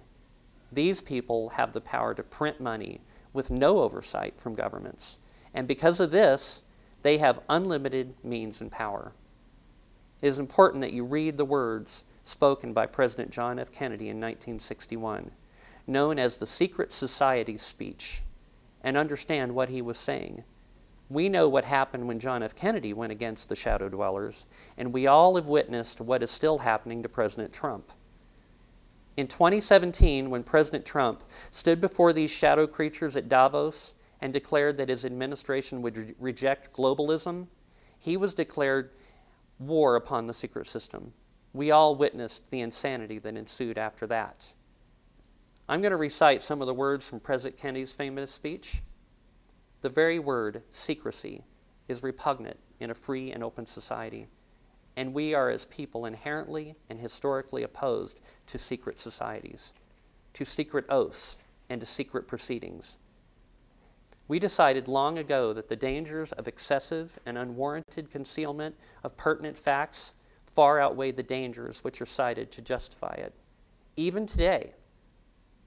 These 0.73 1.00
people 1.00 1.50
have 1.50 1.73
the 1.73 1.80
power 1.80 2.14
to 2.14 2.23
print 2.23 2.61
money 2.61 3.00
with 3.33 3.50
no 3.50 3.80
oversight 3.80 4.38
from 4.38 4.54
governments. 4.54 5.19
And 5.54 5.66
because 5.66 6.00
of 6.00 6.11
this, 6.11 6.62
they 7.02 7.19
have 7.19 7.40
unlimited 7.49 8.14
means 8.23 8.61
and 8.61 8.71
power. 8.71 9.12
It 10.21 10.26
is 10.26 10.38
important 10.38 10.83
that 10.83 10.92
you 10.92 11.04
read 11.04 11.37
the 11.37 11.45
words 11.45 12.04
spoken 12.23 12.73
by 12.73 12.87
President 12.87 13.30
John 13.30 13.59
F. 13.59 13.73
Kennedy 13.73 14.09
in 14.09 14.19
1961, 14.19 15.30
known 15.87 16.18
as 16.18 16.38
the 16.38 16.46
Secret 16.46 16.92
Society 16.92 17.56
speech, 17.56 18.22
and 18.82 18.96
understand 18.96 19.54
what 19.54 19.68
he 19.68 19.82
was 19.82 19.99
saying. 19.99 20.44
We 21.08 21.28
know 21.28 21.49
what 21.49 21.64
happened 21.64 22.06
when 22.06 22.20
John 22.20 22.42
F. 22.42 22.54
Kennedy 22.54 22.92
went 22.92 23.10
against 23.10 23.49
the 23.49 23.56
shadow 23.56 23.88
dwellers, 23.88 24.46
and 24.76 24.92
we 24.92 25.06
all 25.06 25.37
have 25.37 25.49
witnessed 25.49 26.00
what 26.00 26.22
is 26.22 26.30
still 26.30 26.58
happening 26.58 27.02
to 27.02 27.08
President 27.08 27.52
Trump. 27.52 27.90
In 29.16 29.26
2017, 29.26 30.30
when 30.30 30.44
President 30.44 30.87
Trump 30.87 31.25
stood 31.50 31.80
before 31.80 32.12
these 32.12 32.30
shadow 32.30 32.66
creatures 32.66 33.16
at 33.16 33.28
Davos 33.28 33.94
and 34.20 34.32
declared 34.32 34.76
that 34.76 34.88
his 34.88 35.04
administration 35.04 35.82
would 35.82 35.96
re- 35.99 36.14
reject 36.18 36.72
globalism, 36.72 37.49
he 37.99 38.16
was 38.16 38.32
declared 38.32 38.92
war 39.58 39.96
upon 39.96 40.26
the 40.26 40.34
secret 40.34 40.66
system. 40.66 41.12
We 41.52 41.70
all 41.70 41.96
witnessed 41.96 42.50
the 42.50 42.60
insanity 42.60 43.18
that 43.18 43.37
ensued 43.37 43.76
after 43.76 44.06
that. 44.06 44.54
I'm 45.71 45.83
going 45.83 45.93
to 45.93 45.97
recite 45.97 46.43
some 46.43 46.61
of 46.61 46.67
the 46.67 46.75
words 46.75 47.09
from 47.09 47.21
President 47.21 47.62
Kennedy's 47.62 47.93
famous 47.93 48.33
speech. 48.33 48.83
The 49.83 49.89
very 49.89 50.19
word 50.19 50.65
secrecy 50.73 51.45
is 51.87 52.03
repugnant 52.03 52.59
in 52.81 52.91
a 52.91 52.95
free 52.95 53.31
and 53.31 53.45
open 53.45 53.67
society, 53.67 54.27
and 54.97 55.15
we 55.15 55.33
are, 55.33 55.49
as 55.49 55.67
people, 55.67 56.07
inherently 56.07 56.75
and 56.89 56.99
historically 56.99 57.62
opposed 57.62 58.21
to 58.49 58.59
secret 58.59 58.99
societies, 58.99 59.73
to 60.33 60.45
secret 60.45 60.87
oaths, 60.89 61.39
and 61.69 61.81
to 61.81 61.87
secret 61.87 62.27
proceedings. 62.27 62.99
We 64.27 64.41
decided 64.41 64.89
long 64.89 65.19
ago 65.19 65.53
that 65.53 65.69
the 65.69 65.77
dangers 65.77 66.33
of 66.33 66.49
excessive 66.49 67.17
and 67.25 67.39
unwarranted 67.39 68.11
concealment 68.11 68.75
of 69.05 69.17
pertinent 69.17 69.57
facts 69.57 70.15
far 70.47 70.81
outweigh 70.81 71.12
the 71.12 71.23
dangers 71.23 71.85
which 71.85 72.03
are 72.03 72.07
cited 72.07 72.50
to 72.50 72.61
justify 72.61 73.15
it. 73.15 73.35
Even 73.95 74.27
today, 74.27 74.73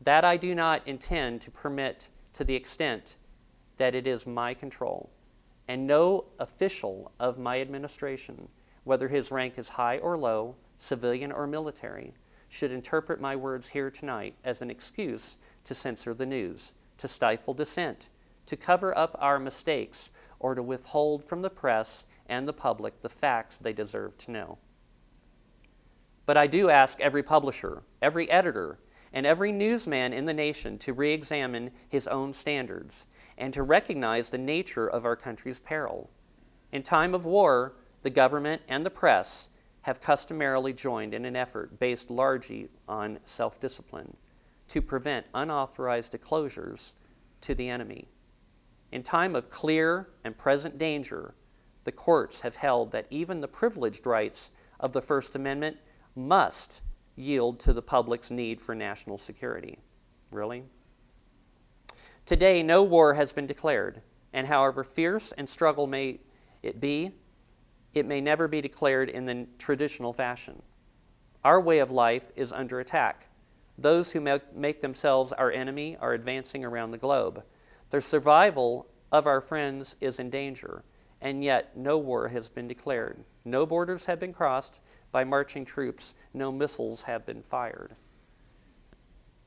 That 0.00 0.24
I 0.24 0.36
do 0.36 0.54
not 0.54 0.86
intend 0.86 1.40
to 1.42 1.50
permit 1.50 2.10
to 2.32 2.44
the 2.44 2.54
extent 2.54 3.18
that 3.76 3.94
it 3.94 4.06
is 4.06 4.26
my 4.26 4.54
control. 4.54 5.10
And 5.68 5.86
no 5.86 6.24
official 6.38 7.12
of 7.20 7.38
my 7.38 7.60
administration, 7.60 8.48
whether 8.84 9.08
his 9.08 9.30
rank 9.30 9.58
is 9.58 9.68
high 9.68 9.98
or 9.98 10.16
low, 10.16 10.56
civilian 10.76 11.30
or 11.30 11.46
military, 11.46 12.14
should 12.48 12.72
interpret 12.72 13.20
my 13.20 13.36
words 13.36 13.68
here 13.68 13.90
tonight 13.90 14.34
as 14.42 14.62
an 14.62 14.70
excuse 14.70 15.36
to 15.64 15.74
censor 15.74 16.14
the 16.14 16.26
news, 16.26 16.72
to 16.98 17.06
stifle 17.06 17.54
dissent, 17.54 18.08
to 18.46 18.56
cover 18.56 18.96
up 18.98 19.14
our 19.20 19.38
mistakes, 19.38 20.10
or 20.40 20.54
to 20.54 20.62
withhold 20.62 21.24
from 21.24 21.42
the 21.42 21.50
press 21.50 22.06
and 22.26 22.48
the 22.48 22.52
public 22.52 23.00
the 23.02 23.08
facts 23.08 23.58
they 23.58 23.72
deserve 23.72 24.16
to 24.18 24.30
know. 24.30 24.58
But 26.26 26.36
I 26.36 26.46
do 26.46 26.70
ask 26.70 27.00
every 27.00 27.22
publisher, 27.22 27.82
every 28.02 28.28
editor, 28.30 28.78
and 29.12 29.26
every 29.26 29.52
newsman 29.52 30.12
in 30.12 30.26
the 30.26 30.34
nation 30.34 30.78
to 30.78 30.92
re 30.92 31.12
examine 31.12 31.70
his 31.88 32.06
own 32.06 32.32
standards 32.32 33.06
and 33.36 33.52
to 33.54 33.62
recognize 33.62 34.30
the 34.30 34.38
nature 34.38 34.86
of 34.86 35.04
our 35.04 35.16
country's 35.16 35.58
peril. 35.58 36.10
In 36.72 36.82
time 36.82 37.14
of 37.14 37.24
war, 37.24 37.74
the 38.02 38.10
government 38.10 38.62
and 38.68 38.84
the 38.84 38.90
press 38.90 39.48
have 39.82 40.00
customarily 40.00 40.72
joined 40.72 41.14
in 41.14 41.24
an 41.24 41.36
effort 41.36 41.78
based 41.78 42.10
largely 42.10 42.68
on 42.88 43.18
self 43.24 43.58
discipline 43.58 44.16
to 44.68 44.80
prevent 44.80 45.26
unauthorized 45.34 46.12
disclosures 46.12 46.92
to 47.40 47.54
the 47.54 47.68
enemy. 47.68 48.06
In 48.92 49.02
time 49.02 49.34
of 49.34 49.50
clear 49.50 50.08
and 50.24 50.36
present 50.36 50.78
danger, 50.78 51.34
the 51.84 51.92
courts 51.92 52.42
have 52.42 52.56
held 52.56 52.92
that 52.92 53.06
even 53.10 53.40
the 53.40 53.48
privileged 53.48 54.06
rights 54.06 54.50
of 54.78 54.92
the 54.92 55.00
First 55.00 55.34
Amendment 55.34 55.78
must 56.14 56.82
yield 57.20 57.60
to 57.60 57.72
the 57.72 57.82
public's 57.82 58.30
need 58.30 58.60
for 58.60 58.74
national 58.74 59.18
security. 59.18 59.78
Really? 60.32 60.64
Today, 62.26 62.62
no 62.62 62.82
war 62.82 63.14
has 63.14 63.32
been 63.32 63.46
declared, 63.46 64.02
and 64.32 64.46
however 64.46 64.84
fierce 64.84 65.32
and 65.32 65.48
struggle 65.48 65.86
may 65.86 66.20
it 66.62 66.80
be, 66.80 67.12
it 67.94 68.06
may 68.06 68.20
never 68.20 68.46
be 68.46 68.60
declared 68.60 69.08
in 69.08 69.24
the 69.24 69.46
traditional 69.58 70.12
fashion. 70.12 70.62
Our 71.42 71.60
way 71.60 71.78
of 71.78 71.90
life 71.90 72.30
is 72.36 72.52
under 72.52 72.78
attack. 72.78 73.26
Those 73.76 74.12
who 74.12 74.20
make 74.54 74.80
themselves 74.80 75.32
our 75.32 75.50
enemy 75.50 75.96
are 76.00 76.12
advancing 76.12 76.64
around 76.64 76.90
the 76.90 76.98
globe. 76.98 77.42
The 77.88 78.00
survival 78.00 78.86
of 79.10 79.26
our 79.26 79.40
friends 79.40 79.96
is 80.00 80.20
in 80.20 80.30
danger, 80.30 80.84
and 81.20 81.42
yet 81.42 81.76
no 81.76 81.98
war 81.98 82.28
has 82.28 82.48
been 82.48 82.68
declared. 82.68 83.24
No 83.44 83.66
borders 83.66 84.06
have 84.06 84.20
been 84.20 84.32
crossed 84.32 84.80
by 85.12 85.24
marching 85.24 85.64
troops. 85.64 86.14
No 86.32 86.52
missiles 86.52 87.02
have 87.02 87.24
been 87.24 87.42
fired. 87.42 87.94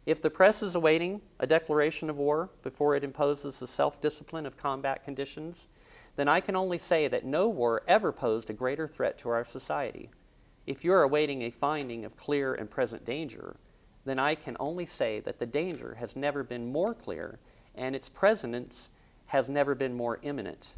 If 0.05 0.21
the 0.21 0.29
press 0.29 0.61
is 0.61 0.75
awaiting 0.75 1.21
a 1.39 1.47
declaration 1.47 2.09
of 2.09 2.17
war 2.17 2.49
before 2.61 2.95
it 2.95 3.03
imposes 3.03 3.59
the 3.59 3.67
self 3.67 4.01
discipline 4.01 4.45
of 4.45 4.57
combat 4.57 5.03
conditions, 5.03 5.69
then 6.15 6.27
I 6.27 6.41
can 6.41 6.55
only 6.55 6.77
say 6.77 7.07
that 7.07 7.25
no 7.25 7.47
war 7.47 7.83
ever 7.87 8.11
posed 8.11 8.49
a 8.49 8.53
greater 8.53 8.87
threat 8.87 9.17
to 9.19 9.29
our 9.29 9.43
society. 9.43 10.09
If 10.67 10.83
you 10.83 10.93
are 10.93 11.03
awaiting 11.03 11.41
a 11.41 11.51
finding 11.51 12.05
of 12.05 12.15
clear 12.15 12.53
and 12.53 12.69
present 12.69 13.03
danger, 13.03 13.55
then 14.05 14.19
I 14.19 14.35
can 14.35 14.57
only 14.59 14.85
say 14.85 15.21
that 15.21 15.39
the 15.39 15.45
danger 15.45 15.95
has 15.95 16.15
never 16.15 16.43
been 16.43 16.71
more 16.71 16.93
clear 16.93 17.39
and 17.75 17.95
its 17.95 18.09
presence 18.09 18.91
has 19.27 19.49
never 19.49 19.73
been 19.73 19.93
more 19.93 20.19
imminent. 20.21 20.75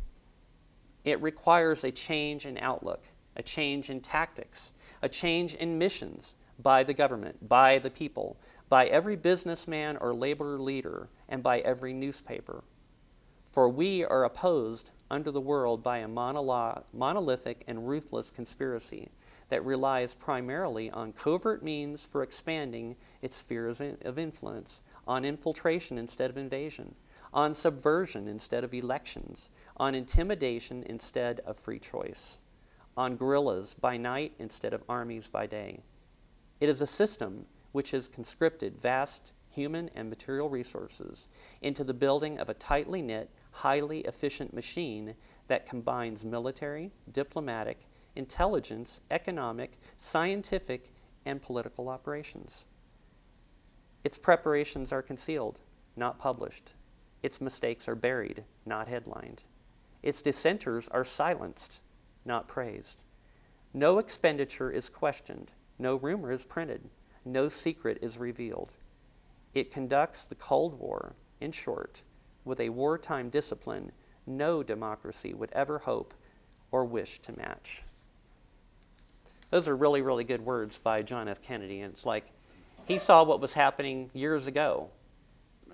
It 1.04 1.22
requires 1.22 1.84
a 1.84 1.92
change 1.92 2.46
in 2.46 2.58
outlook, 2.58 3.04
a 3.36 3.44
change 3.44 3.89
in 3.89 4.01
tactics, 4.01 4.74
a 5.01 5.10
change 5.10 5.54
in 5.54 5.77
missions 5.77 6.36
by 6.60 6.84
the 6.84 6.94
government, 6.94 7.48
by 7.48 7.77
the 7.80 7.89
people, 7.89 8.38
by 8.70 8.86
every 8.88 9.15
businessman 9.15 9.98
or 9.98 10.13
labor 10.13 10.60
leader, 10.60 11.10
and 11.27 11.44
by 11.44 11.60
every 11.60 11.94
newspaper. 11.94 12.63
For 13.51 13.70
we 13.70 14.04
are 14.04 14.25
opposed 14.25 14.92
under 15.10 15.32
the 15.32 15.42
world 15.42 15.82
by 15.82 16.00
a 16.00 16.08
monolithic 16.08 17.63
and 17.68 17.88
ruthless 17.88 18.32
conspiracy 18.32 19.10
that 19.48 19.63
relies 19.63 20.15
primarily 20.15 20.89
on 20.92 21.13
covert 21.13 21.63
means 21.63 22.06
for 22.06 22.24
expanding 22.24 22.96
its 23.22 23.38
spheres 23.38 23.80
of 23.80 24.18
influence, 24.18 24.82
on 25.08 25.24
infiltration 25.24 25.98
instead 25.98 26.30
of 26.30 26.38
invasion, 26.38 26.96
on 27.34 27.54
subversion 27.54 28.27
instead 28.27 28.63
of 28.63 28.74
elections, 28.74 29.50
on 29.77 29.94
intimidation 29.94 30.84
instead 30.88 31.39
of 31.42 31.58
free 31.58 31.80
choice, 31.80 32.39
on 32.98 33.16
guerrillas 33.16 33.75
by 33.75 33.98
night 33.98 34.34
instead 34.40 34.74
of 34.74 34.84
armies 34.88 35.27
by 35.27 35.46
day. 35.46 35.81
It 36.60 36.70
is 36.70 36.81
a 36.81 36.88
system 36.88 37.46
which 37.72 37.92
has 37.92 38.08
conscripted 38.08 38.79
vast 38.79 39.34
human 39.50 39.90
and 39.96 40.10
material 40.10 40.50
resources 40.50 41.27
into 41.62 41.84
the 41.84 41.94
building 41.94 42.40
of 42.40 42.50
a 42.50 42.53
tightly 42.53 43.01
knit, 43.01 43.29
highly 43.51 44.00
efficient 44.01 44.53
machine 44.53 45.16
that 45.48 45.66
combines 45.66 46.25
military, 46.25 46.92
diplomatic, 47.12 47.86
intelligence, 48.16 49.01
economic, 49.12 49.77
scientific, 49.98 50.90
and 51.25 51.42
political 51.42 51.90
operations. 51.90 52.66
Its 54.03 54.18
preparations 54.18 54.92
are 54.92 55.01
concealed, 55.01 55.62
not 55.96 56.20
published. 56.20 56.74
Its 57.24 57.42
mistakes 57.42 57.88
are 57.88 57.96
buried, 57.96 58.44
not 58.66 58.88
headlined. 58.88 59.44
Its 60.03 60.22
dissenters 60.22 60.88
are 60.90 61.03
silenced, 61.03 61.81
not 62.25 62.48
praised. 62.48 63.03
No 63.74 64.00
expenditure 64.00 64.72
is 64.72 64.90
questioned, 64.90 65.51
no 65.77 65.96
rumor 65.96 66.31
is 66.31 66.46
printed, 66.46 66.90
no 67.24 67.50
secret 67.50 68.00
is 68.01 68.18
revealed. 68.18 68.74
It 69.53 69.72
conducts 69.72 70.25
the 70.25 70.35
Cold 70.35 70.79
War, 70.79 71.16
in 71.40 71.51
short, 71.51 72.03
with 72.44 72.59
a 72.59 72.70
wartime 72.70 73.29
discipline 73.29 73.92
no 74.27 74.64
democracy 74.64 75.33
would 75.33 75.51
ever 75.51 75.79
hope 75.79 76.14
or 76.72 76.85
wish 76.85 77.20
to 77.20 77.38
match. 77.38 77.83
Those 79.51 79.68
are 79.68 79.75
really, 79.75 80.01
really 80.01 80.24
good 80.24 80.42
words 80.42 80.77
by 80.79 81.01
John 81.03 81.27
F. 81.27 81.42
Kennedy. 81.42 81.81
And 81.81 81.94
it's 81.94 82.05
like 82.05 82.25
he 82.85 82.98
saw 82.98 83.24
what 83.24 83.40
was 83.40 83.53
happening 83.53 84.09
years 84.14 84.48
ago 84.48 84.90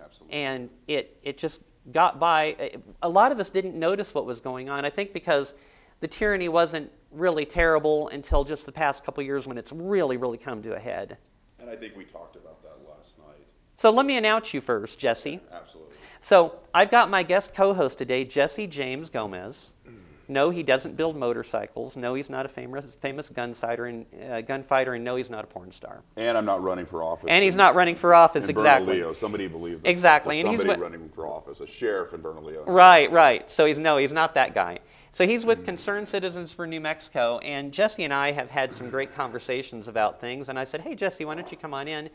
Absolutely. 0.03 0.37
and 0.37 0.69
it, 0.87 1.17
it 1.23 1.37
just 1.37 1.61
got 1.91 2.19
by. 2.19 2.73
A 3.01 3.09
lot 3.09 3.31
of 3.31 3.39
us 3.39 3.49
didn't 3.49 3.77
notice 3.77 4.13
what 4.13 4.25
was 4.25 4.39
going 4.39 4.69
on. 4.69 4.85
I 4.85 4.89
think 4.89 5.13
because 5.13 5.53
the 6.01 6.07
tyranny 6.07 6.49
wasn't 6.49 6.91
really 7.11 7.45
terrible 7.45 8.09
until 8.09 8.43
just 8.43 8.65
the 8.65 8.71
past 8.71 9.05
couple 9.05 9.23
years 9.23 9.47
when 9.47 9.57
it's 9.57 9.71
really, 9.71 10.17
really 10.17 10.37
come 10.37 10.61
to 10.63 10.75
a 10.75 10.79
head. 10.79 11.17
And 11.59 11.69
I 11.69 11.75
think 11.75 11.95
we 11.95 12.03
talked 12.03 12.35
about 12.35 12.61
that 12.63 12.77
last 12.89 13.17
night. 13.17 13.45
So 13.75 13.91
let 13.91 14.05
me 14.05 14.17
announce 14.17 14.53
you 14.53 14.59
first, 14.61 14.99
Jesse. 14.99 15.39
Absolutely. 15.51 15.95
So 16.19 16.55
I've 16.73 16.91
got 16.91 17.09
my 17.09 17.23
guest 17.23 17.53
co 17.53 17.73
host 17.73 17.97
today, 17.97 18.25
Jesse 18.25 18.67
James 18.67 19.09
Gomez. 19.09 19.71
No, 20.27 20.49
he 20.49 20.63
doesn't 20.63 20.95
build 20.95 21.17
motorcycles. 21.17 21.97
No, 21.97 22.13
he's 22.13 22.29
not 22.29 22.45
a 22.45 22.47
famous, 22.47 22.93
famous 23.01 23.29
gunfighter, 23.29 23.87
and, 23.87 24.05
uh, 24.31 24.39
gunfighter, 24.39 24.93
and 24.93 25.03
no, 25.03 25.17
he's 25.17 25.29
not 25.29 25.43
a 25.43 25.47
porn 25.47 25.73
star. 25.73 26.03
And 26.15 26.37
I'm 26.37 26.45
not 26.45 26.63
running 26.63 26.85
for 26.85 27.03
office. 27.03 27.25
And 27.27 27.43
he's 27.43 27.57
not 27.57 27.75
running 27.75 27.95
for 27.95 28.13
office, 28.13 28.45
in 28.45 28.49
exactly. 28.51 28.99
Bernalillo. 28.99 29.13
Somebody 29.13 29.47
believes 29.49 29.81
that. 29.81 29.89
Exactly, 29.89 30.39
So 30.41 30.47
and 30.47 30.57
somebody 30.57 30.79
what- 30.79 30.91
running 30.91 31.09
for 31.09 31.27
office, 31.27 31.59
a 31.59 31.67
sheriff 31.67 32.13
in 32.13 32.21
Bernalillo. 32.21 32.63
Right, 32.65 33.11
right. 33.11 33.51
So 33.51 33.65
he's 33.65 33.77
no, 33.77 33.97
he's 33.97 34.13
not 34.13 34.35
that 34.35 34.55
guy. 34.55 34.79
So 35.13 35.27
he's 35.27 35.45
with 35.45 35.65
Concerned 35.65 36.07
Citizens 36.07 36.53
for 36.53 36.65
New 36.65 36.79
Mexico, 36.79 37.37
and 37.39 37.73
Jesse 37.73 38.05
and 38.05 38.13
I 38.13 38.31
have 38.31 38.49
had 38.49 38.73
some 38.73 38.89
great 38.89 39.13
conversations 39.13 39.89
about 39.89 40.21
things. 40.21 40.47
And 40.47 40.57
I 40.57 40.63
said, 40.63 40.81
"Hey, 40.81 40.95
Jesse, 40.95 41.25
why 41.25 41.35
don't 41.35 41.51
you 41.51 41.57
come 41.57 41.73
on 41.73 41.89
in, 41.89 42.09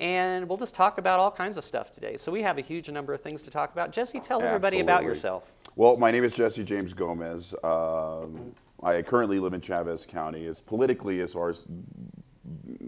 and 0.00 0.48
we'll 0.48 0.56
just 0.56 0.74
talk 0.74 0.96
about 0.96 1.20
all 1.20 1.30
kinds 1.30 1.58
of 1.58 1.64
stuff 1.64 1.92
today." 1.92 2.16
So 2.16 2.32
we 2.32 2.40
have 2.40 2.56
a 2.56 2.62
huge 2.62 2.88
number 2.88 3.12
of 3.12 3.20
things 3.20 3.42
to 3.42 3.50
talk 3.50 3.72
about. 3.72 3.90
Jesse, 3.90 4.18
tell 4.18 4.40
everybody 4.40 4.80
about 4.80 5.02
yourself. 5.02 5.52
Well, 5.76 5.98
my 5.98 6.10
name 6.10 6.24
is 6.24 6.34
Jesse 6.34 6.64
James 6.64 6.94
Gomez. 6.94 7.54
Um, 7.62 8.54
I 8.82 9.02
currently 9.02 9.38
live 9.38 9.52
in 9.52 9.60
Chaves 9.60 10.08
County. 10.08 10.46
It's 10.46 10.62
politically, 10.62 11.20
as 11.20 11.34
far 11.34 11.50
as 11.50 11.66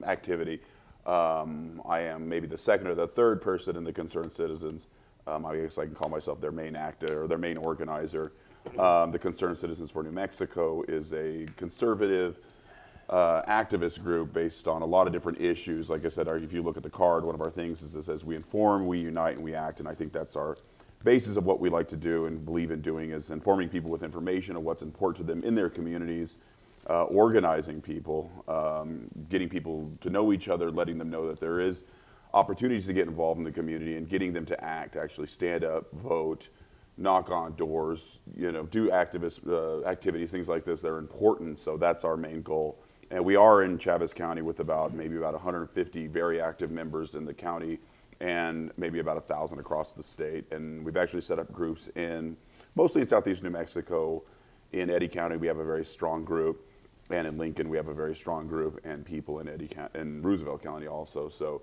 activity, 0.05 0.63
um, 1.05 1.83
I 1.87 2.01
am 2.01 2.27
maybe 2.27 2.47
the 2.47 2.57
second 2.57 2.87
or 2.87 2.95
the 2.95 3.07
third 3.07 3.43
person 3.43 3.77
in 3.77 3.85
the 3.85 3.93
Concerned 3.93 4.33
Citizens. 4.33 4.87
Um, 5.27 5.45
I 5.45 5.57
guess 5.57 5.77
I 5.77 5.85
can 5.85 5.95
call 5.95 6.09
myself 6.09 6.41
their 6.41 6.51
main 6.51 6.75
actor 6.75 7.25
or 7.25 7.29
their 7.29 7.37
main 7.37 7.59
organizer. 7.59 8.33
Um, 8.79 9.11
the 9.11 9.19
Concerned 9.19 9.59
Citizens 9.59 9.91
for 9.91 10.03
New 10.03 10.13
Mexico 10.13 10.83
is 10.87 11.13
a 11.13 11.47
conservative 11.57 12.39
uh, 13.09 13.43
activist 13.43 14.03
group 14.03 14.33
based 14.33 14.69
on 14.69 14.83
a 14.83 14.87
lot 14.87 15.07
of 15.07 15.13
different 15.13 15.41
issues. 15.41 15.91
Like 15.91 16.05
I 16.05 16.09
said, 16.09 16.29
our, 16.29 16.39
if 16.39 16.53
you 16.53 16.63
look 16.63 16.77
at 16.77 16.83
the 16.83 16.91
card, 16.91 17.25
one 17.25 17.35
of 17.35 17.41
our 17.41 17.51
things 17.51 17.83
is 17.83 17.97
it 17.97 18.03
says 18.03 18.25
we 18.25 18.37
inform, 18.37 18.87
we 18.87 19.01
unite, 19.01 19.35
and 19.35 19.45
we 19.45 19.55
act. 19.55 19.81
And 19.81 19.89
I 19.89 19.95
think 19.95 20.13
that's 20.13 20.37
our 20.37 20.57
basis 21.03 21.37
of 21.37 21.47
what 21.47 21.61
we 21.61 21.69
like 21.69 21.89
to 21.89 21.97
do 21.97 22.27
and 22.27 22.45
believe 22.45 22.71
in 22.71 22.81
doing 22.81 23.11
is 23.11 23.31
informing 23.31 23.69
people 23.69 23.91
with 23.91 24.03
information 24.03 24.55
of 24.55 24.63
what's 24.63 24.83
important 24.83 25.27
to 25.27 25.33
them 25.33 25.43
in 25.43 25.55
their 25.55 25.71
communities, 25.71 26.37
uh, 26.89 27.05
organizing 27.05 27.81
people, 27.81 28.31
um, 28.47 29.09
getting 29.29 29.49
people 29.49 29.91
to 30.01 30.11
know 30.11 30.33
each 30.33 30.49
other, 30.49 30.71
letting 30.71 30.99
them 30.99 31.11
know 31.11 31.27
that 31.27 31.41
there 31.41 31.59
is 31.59 31.85
opportunities 32.35 32.87
to 32.87 32.93
get 32.93 33.09
involved 33.09 33.39
in 33.39 33.45
the 33.45 33.51
community 33.51 33.97
and 33.97 34.09
getting 34.09 34.33
them 34.33 34.45
to 34.45 34.63
act, 34.63 34.95
actually 34.95 35.27
stand 35.27 35.65
up, 35.65 35.91
vote, 35.93 36.49
knock 37.01 37.31
on 37.31 37.55
doors, 37.55 38.19
you 38.37 38.53
know, 38.53 38.65
do 38.65 38.91
activist 38.91 39.49
uh, 39.49 39.87
activities, 39.89 40.31
things 40.31 40.49
like 40.49 40.65
this 40.65 40.83
They're 40.83 40.99
important. 40.99 41.59
So 41.59 41.77
that's 41.77 42.05
our 42.05 42.17
main 42.17 42.43
goal. 42.43 42.79
And 43.11 43.25
we 43.25 43.35
are 43.35 43.63
in 43.63 43.79
Chaves 43.79 44.15
County 44.15 44.43
with 44.43 44.61
about 44.61 44.93
maybe 44.95 45.17
about 45.17 45.33
150 45.33 46.07
very 46.07 46.41
active 46.41 46.71
members 46.71 47.15
in 47.17 47.25
the 47.25 47.35
county 47.35 47.81
and 48.21 48.71
maybe 48.77 49.01
about 49.01 49.17
a 49.17 49.21
thousand 49.21 49.59
across 49.59 49.95
the 49.95 50.03
state. 50.03 50.45
And 50.53 50.85
we've 50.85 50.97
actually 50.97 51.23
set 51.23 51.39
up 51.39 51.51
groups 51.53 51.89
in 51.97 52.37
mostly 52.77 53.01
in 53.01 53.09
southeast 53.09 53.43
New 53.43 53.51
Mexico. 53.51 54.23
In 54.73 54.91
Eddy 54.91 55.09
County, 55.09 55.37
we 55.37 55.49
have 55.49 55.59
a 55.59 55.65
very 55.65 55.85
strong 55.85 56.23
group, 56.23 56.69
and 57.11 57.27
in 57.27 57.37
Lincoln, 57.37 57.69
we 57.69 57.77
have 57.77 57.89
a 57.89 57.95
very 57.95 58.15
strong 58.15 58.47
group, 58.47 58.79
and 58.85 59.05
people 59.05 59.41
in 59.41 59.49
Eddy 59.49 59.69
in 59.97 60.23
Roosevelt 60.23 60.63
County 60.63 60.87
also. 60.87 61.29
So. 61.29 61.63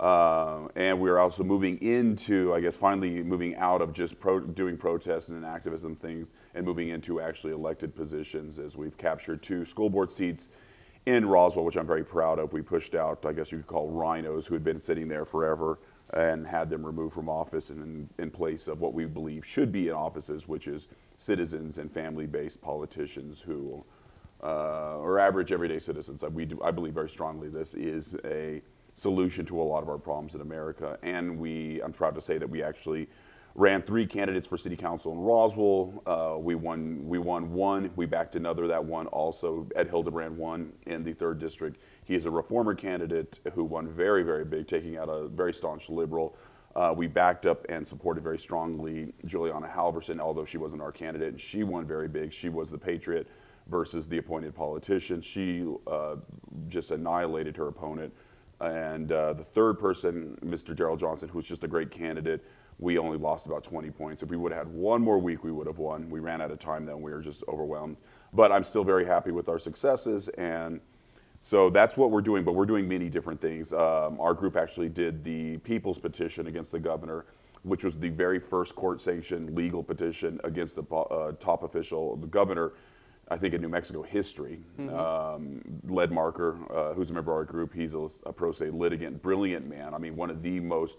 Um, 0.00 0.70
and 0.76 1.00
we're 1.00 1.18
also 1.18 1.42
moving 1.42 1.76
into, 1.78 2.54
I 2.54 2.60
guess, 2.60 2.76
finally 2.76 3.22
moving 3.22 3.56
out 3.56 3.82
of 3.82 3.92
just 3.92 4.20
pro- 4.20 4.40
doing 4.40 4.76
protests 4.76 5.28
and 5.28 5.44
activism 5.44 5.96
things 5.96 6.34
and 6.54 6.64
moving 6.64 6.90
into 6.90 7.20
actually 7.20 7.52
elected 7.52 7.96
positions 7.96 8.58
as 8.60 8.76
we've 8.76 8.96
captured 8.96 9.42
two 9.42 9.64
school 9.64 9.90
board 9.90 10.12
seats 10.12 10.50
in 11.06 11.26
Roswell, 11.26 11.64
which 11.64 11.76
I'm 11.76 11.86
very 11.86 12.04
proud 12.04 12.38
of. 12.38 12.52
We 12.52 12.62
pushed 12.62 12.94
out, 12.94 13.26
I 13.26 13.32
guess 13.32 13.50
you 13.50 13.58
could 13.58 13.66
call 13.66 13.90
RINOs 13.90 14.46
who 14.46 14.54
had 14.54 14.62
been 14.62 14.80
sitting 14.80 15.08
there 15.08 15.24
forever. 15.24 15.78
and 16.14 16.46
had 16.46 16.70
them 16.70 16.84
removed 16.84 17.14
from 17.14 17.28
office 17.28 17.70
and 17.70 17.82
in, 17.82 18.08
in 18.22 18.30
place 18.30 18.68
of 18.68 18.80
what 18.80 18.94
we 18.94 19.04
believe 19.04 19.44
should 19.44 19.70
be 19.70 19.88
in 19.88 19.94
offices, 19.94 20.48
which 20.48 20.66
is 20.66 20.88
citizens 21.16 21.78
and 21.78 21.92
family-based 21.92 22.62
politicians 22.62 23.40
who 23.40 23.84
uh, 24.42 25.18
average 25.18 25.52
everyday 25.52 25.78
citizens. 25.78 26.24
We 26.24 26.46
do, 26.46 26.60
I 26.62 26.70
believe 26.70 26.94
very 26.94 27.08
strongly 27.08 27.48
this 27.48 27.74
is 27.74 28.16
a 28.24 28.62
solution 28.98 29.46
to 29.46 29.60
a 29.60 29.62
lot 29.62 29.82
of 29.82 29.88
our 29.88 29.98
problems 29.98 30.34
in 30.34 30.40
America. 30.40 30.98
And 31.02 31.38
we, 31.38 31.80
I'm 31.82 31.92
proud 31.92 32.14
to 32.16 32.20
say 32.20 32.38
that 32.38 32.48
we 32.48 32.62
actually 32.62 33.08
ran 33.54 33.82
three 33.82 34.06
candidates 34.06 34.46
for 34.46 34.56
city 34.56 34.76
council 34.76 35.12
in 35.12 35.18
Roswell. 35.18 36.02
Uh, 36.06 36.36
we 36.38 36.54
won. 36.54 37.06
We 37.08 37.18
won 37.18 37.52
one. 37.52 37.90
We 37.96 38.06
backed 38.06 38.36
another 38.36 38.66
that 38.68 38.84
won 38.84 39.06
also. 39.08 39.68
Ed 39.74 39.88
Hildebrand 39.88 40.36
won 40.36 40.72
in 40.86 41.02
the 41.02 41.12
third 41.12 41.38
district. 41.38 41.80
He 42.04 42.14
is 42.14 42.26
a 42.26 42.30
reformer 42.30 42.74
candidate 42.74 43.40
who 43.54 43.64
won 43.64 43.88
very, 43.88 44.22
very 44.22 44.44
big, 44.44 44.66
taking 44.66 44.96
out 44.96 45.08
a 45.08 45.28
very 45.28 45.52
staunch 45.52 45.90
liberal. 45.90 46.36
Uh, 46.76 46.94
we 46.96 47.08
backed 47.08 47.46
up 47.46 47.66
and 47.68 47.84
supported 47.84 48.22
very 48.22 48.38
strongly 48.38 49.12
Juliana 49.24 49.66
Halverson, 49.66 50.20
although 50.20 50.44
she 50.44 50.58
wasn't 50.58 50.80
our 50.82 50.92
candidate, 50.92 51.30
and 51.30 51.40
she 51.40 51.64
won 51.64 51.84
very 51.86 52.06
big. 52.06 52.32
She 52.32 52.48
was 52.48 52.70
the 52.70 52.78
patriot 52.78 53.26
versus 53.66 54.06
the 54.06 54.18
appointed 54.18 54.54
politician. 54.54 55.20
She 55.20 55.66
uh, 55.86 56.16
just 56.68 56.92
annihilated 56.92 57.56
her 57.56 57.68
opponent. 57.68 58.12
And 58.60 59.12
uh, 59.12 59.34
the 59.34 59.44
third 59.44 59.78
person, 59.78 60.36
Mr. 60.44 60.74
Darrell 60.74 60.96
Johnson, 60.96 61.28
who 61.28 61.38
was 61.38 61.46
just 61.46 61.64
a 61.64 61.68
great 61.68 61.90
candidate, 61.90 62.44
we 62.78 62.98
only 62.98 63.18
lost 63.18 63.46
about 63.46 63.64
20 63.64 63.90
points. 63.90 64.22
If 64.22 64.30
we 64.30 64.36
would 64.36 64.52
have 64.52 64.66
had 64.66 64.74
one 64.74 65.02
more 65.02 65.18
week, 65.18 65.42
we 65.42 65.50
would 65.50 65.66
have 65.66 65.78
won. 65.78 66.08
We 66.10 66.20
ran 66.20 66.40
out 66.40 66.50
of 66.50 66.58
time 66.58 66.86
then. 66.86 67.00
We 67.00 67.12
were 67.12 67.20
just 67.20 67.42
overwhelmed. 67.48 67.96
But 68.32 68.52
I'm 68.52 68.64
still 68.64 68.84
very 68.84 69.04
happy 69.04 69.32
with 69.32 69.48
our 69.48 69.58
successes. 69.58 70.28
And 70.30 70.80
so 71.40 71.70
that's 71.70 71.96
what 71.96 72.10
we're 72.10 72.20
doing. 72.20 72.44
But 72.44 72.54
we're 72.54 72.66
doing 72.66 72.86
many 72.88 73.08
different 73.08 73.40
things. 73.40 73.72
Um, 73.72 74.20
our 74.20 74.34
group 74.34 74.56
actually 74.56 74.88
did 74.88 75.24
the 75.24 75.58
people's 75.58 75.98
petition 75.98 76.46
against 76.46 76.70
the 76.70 76.78
governor, 76.78 77.26
which 77.62 77.82
was 77.82 77.98
the 77.98 78.10
very 78.10 78.38
first 78.38 78.76
court 78.76 79.00
sanctioned 79.00 79.56
legal 79.56 79.82
petition 79.82 80.40
against 80.44 80.76
the 80.76 80.94
uh, 80.94 81.32
top 81.32 81.64
official, 81.64 82.16
the 82.16 82.26
governor. 82.28 82.72
I 83.30 83.36
think 83.36 83.54
in 83.54 83.60
New 83.60 83.68
Mexico 83.68 84.02
history. 84.02 84.60
Mm-hmm. 84.78 84.94
Um, 84.94 85.60
Ledmarker, 85.86 86.58
uh, 86.70 86.94
who's 86.94 87.10
a 87.10 87.14
member 87.14 87.32
of 87.32 87.36
our 87.36 87.44
group, 87.44 87.74
he's 87.74 87.94
a, 87.94 88.08
a 88.26 88.32
pro 88.32 88.52
se 88.52 88.70
litigant, 88.70 89.22
brilliant 89.22 89.68
man. 89.68 89.94
I 89.94 89.98
mean, 89.98 90.16
one 90.16 90.30
of 90.30 90.42
the 90.42 90.60
most 90.60 90.98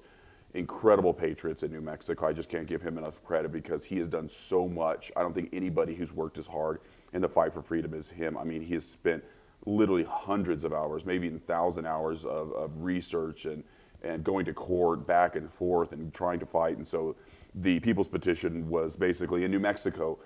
incredible 0.53 1.13
patriots 1.13 1.63
in 1.63 1.71
New 1.71 1.81
Mexico. 1.81 2.27
I 2.27 2.33
just 2.33 2.49
can't 2.49 2.65
give 2.67 2.81
him 2.81 2.97
enough 2.97 3.23
credit 3.23 3.51
because 3.51 3.83
he 3.83 3.97
has 3.97 4.07
done 4.07 4.27
so 4.27 4.67
much. 4.67 5.11
I 5.15 5.21
don't 5.21 5.33
think 5.33 5.49
anybody 5.53 5.93
who's 5.93 6.13
worked 6.13 6.37
as 6.37 6.47
hard 6.47 6.79
in 7.13 7.21
the 7.21 7.29
fight 7.29 7.53
for 7.53 7.61
freedom 7.61 7.93
as 7.93 8.09
him. 8.09 8.37
I 8.37 8.43
mean, 8.43 8.61
he 8.61 8.73
has 8.73 8.85
spent 8.85 9.23
literally 9.65 10.03
hundreds 10.03 10.63
of 10.63 10.73
hours, 10.73 11.05
maybe 11.05 11.27
even 11.27 11.39
thousand 11.39 11.85
hours 11.85 12.25
of, 12.25 12.51
of 12.53 12.71
research 12.81 13.45
and 13.45 13.63
and 14.01 14.23
going 14.23 14.45
to 14.45 14.53
court 14.53 15.05
back 15.05 15.35
and 15.35 15.51
forth 15.51 15.91
and 15.91 16.13
trying 16.13 16.39
to 16.39 16.45
fight. 16.45 16.77
And 16.77 16.87
so, 16.87 17.17
the 17.55 17.81
People's 17.81 18.07
Petition 18.07 18.69
was 18.69 18.95
basically 18.95 19.43
in 19.43 19.51
New 19.51 19.59
Mexico. 19.59 20.17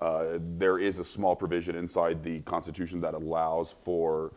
Uh, 0.00 0.38
there 0.40 0.78
is 0.78 0.98
a 0.98 1.04
small 1.04 1.34
provision 1.34 1.74
inside 1.74 2.22
the 2.22 2.40
Constitution 2.40 3.00
that 3.00 3.14
allows 3.14 3.72
for 3.72 4.32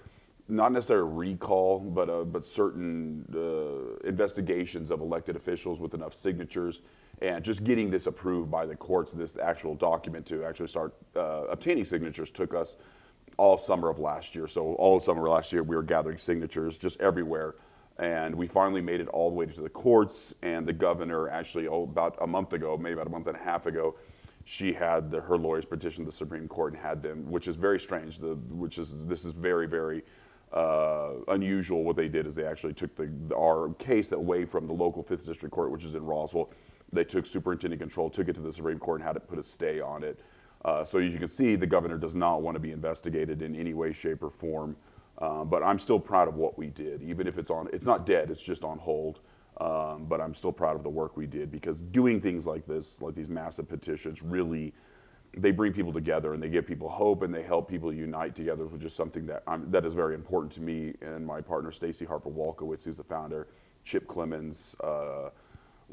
not 0.47 0.71
necessarily 0.71 1.29
recall, 1.29 1.79
but 1.79 2.09
uh, 2.09 2.23
but 2.23 2.45
certain 2.45 3.25
uh, 3.33 4.07
investigations 4.07 4.91
of 4.91 4.99
elected 4.99 5.35
officials 5.35 5.79
with 5.79 5.93
enough 5.93 6.13
signatures, 6.13 6.81
and 7.21 7.45
just 7.45 7.63
getting 7.63 7.89
this 7.89 8.07
approved 8.07 8.49
by 8.49 8.65
the 8.65 8.75
courts, 8.75 9.13
this 9.13 9.37
actual 9.37 9.75
document 9.75 10.25
to 10.25 10.43
actually 10.43 10.67
start 10.67 10.93
uh, 11.15 11.43
obtaining 11.49 11.85
signatures 11.85 12.31
took 12.31 12.53
us 12.53 12.75
all 13.37 13.57
summer 13.57 13.89
of 13.89 13.99
last 13.99 14.35
year. 14.35 14.47
So 14.47 14.73
all 14.73 14.99
summer 14.99 15.29
last 15.29 15.53
year, 15.53 15.63
we 15.63 15.75
were 15.75 15.83
gathering 15.83 16.17
signatures 16.17 16.77
just 16.77 16.99
everywhere, 16.99 17.55
and 17.97 18.35
we 18.35 18.47
finally 18.47 18.81
made 18.81 18.99
it 18.99 19.07
all 19.09 19.29
the 19.29 19.35
way 19.35 19.45
to 19.45 19.61
the 19.61 19.69
courts. 19.69 20.35
And 20.41 20.67
the 20.67 20.73
governor 20.73 21.29
actually, 21.29 21.67
oh, 21.67 21.83
about 21.83 22.17
a 22.21 22.27
month 22.27 22.53
ago, 22.53 22.77
maybe 22.77 22.93
about 22.93 23.07
a 23.07 23.11
month 23.11 23.27
and 23.27 23.37
a 23.37 23.43
half 23.43 23.67
ago, 23.67 23.95
she 24.45 24.73
had 24.73 25.09
the, 25.11 25.21
her 25.21 25.37
lawyers 25.37 25.65
petition 25.65 26.05
the 26.05 26.11
Supreme 26.11 26.47
Court 26.47 26.73
and 26.73 26.81
had 26.81 27.01
them, 27.01 27.29
which 27.29 27.47
is 27.47 27.55
very 27.55 27.79
strange. 27.79 28.19
The, 28.19 28.35
which 28.49 28.77
is 28.77 29.05
this 29.05 29.25
is 29.25 29.33
very 29.33 29.67
very 29.67 30.03
uh, 30.53 31.13
unusual. 31.29 31.83
What 31.83 31.95
they 31.95 32.09
did 32.09 32.25
is 32.25 32.35
they 32.35 32.45
actually 32.45 32.73
took 32.73 32.95
the, 32.95 33.11
our 33.35 33.73
case 33.75 34.11
away 34.11 34.45
from 34.45 34.67
the 34.67 34.73
local 34.73 35.03
Fifth 35.03 35.25
District 35.25 35.53
Court, 35.53 35.71
which 35.71 35.85
is 35.85 35.95
in 35.95 36.05
Roswell. 36.05 36.51
They 36.93 37.05
took 37.05 37.25
superintendent 37.25 37.79
control, 37.79 38.09
took 38.09 38.27
it 38.27 38.35
to 38.35 38.41
the 38.41 38.51
Supreme 38.51 38.79
Court, 38.79 38.99
and 38.99 39.07
had 39.07 39.15
it 39.15 39.27
put 39.27 39.39
a 39.39 39.43
stay 39.43 39.79
on 39.79 40.03
it. 40.03 40.19
Uh, 40.65 40.83
so 40.83 40.99
as 40.99 41.13
you 41.13 41.19
can 41.19 41.27
see, 41.27 41.55
the 41.55 41.65
governor 41.65 41.97
does 41.97 42.15
not 42.15 42.41
want 42.41 42.55
to 42.55 42.59
be 42.59 42.71
investigated 42.71 43.41
in 43.41 43.55
any 43.55 43.73
way, 43.73 43.91
shape, 43.91 44.21
or 44.21 44.29
form. 44.29 44.75
Uh, 45.17 45.43
but 45.45 45.63
I'm 45.63 45.79
still 45.79 45.99
proud 45.99 46.27
of 46.27 46.35
what 46.35 46.57
we 46.57 46.67
did, 46.67 47.01
even 47.01 47.27
if 47.27 47.37
it's 47.37 47.49
on. 47.49 47.69
It's 47.71 47.85
not 47.85 48.05
dead; 48.05 48.29
it's 48.29 48.41
just 48.41 48.63
on 48.63 48.77
hold. 48.77 49.21
Um, 49.57 50.05
but 50.05 50.21
I'm 50.21 50.33
still 50.33 50.51
proud 50.51 50.75
of 50.75 50.83
the 50.83 50.89
work 50.89 51.17
we 51.17 51.27
did 51.27 51.51
because 51.51 51.81
doing 51.81 52.19
things 52.19 52.47
like 52.47 52.65
this, 52.65 53.01
like 53.01 53.13
these 53.13 53.29
massive 53.29 53.67
petitions, 53.67 54.21
really 54.21 54.73
they 55.37 55.51
bring 55.51 55.71
people 55.71 55.93
together 55.93 56.33
and 56.33 56.43
they 56.43 56.49
give 56.49 56.65
people 56.65 56.89
hope 56.89 57.21
and 57.21 57.33
they 57.33 57.43
help 57.43 57.69
people 57.69 57.93
unite 57.93 58.35
together, 58.35 58.65
which 58.65 58.83
is 58.83 58.93
something 58.93 59.25
that 59.25 59.43
I'm, 59.47 59.69
that 59.71 59.85
is 59.85 59.93
very 59.93 60.15
important 60.15 60.51
to 60.53 60.61
me 60.61 60.93
and 61.01 61.25
my 61.25 61.41
partner 61.41 61.71
Stacy 61.71 62.05
Harper 62.05 62.29
Walkowitz, 62.29 62.83
who's 62.85 62.97
the 62.97 63.03
founder, 63.03 63.47
Chip 63.83 64.07
Clemens, 64.07 64.75
uh, 64.83 65.29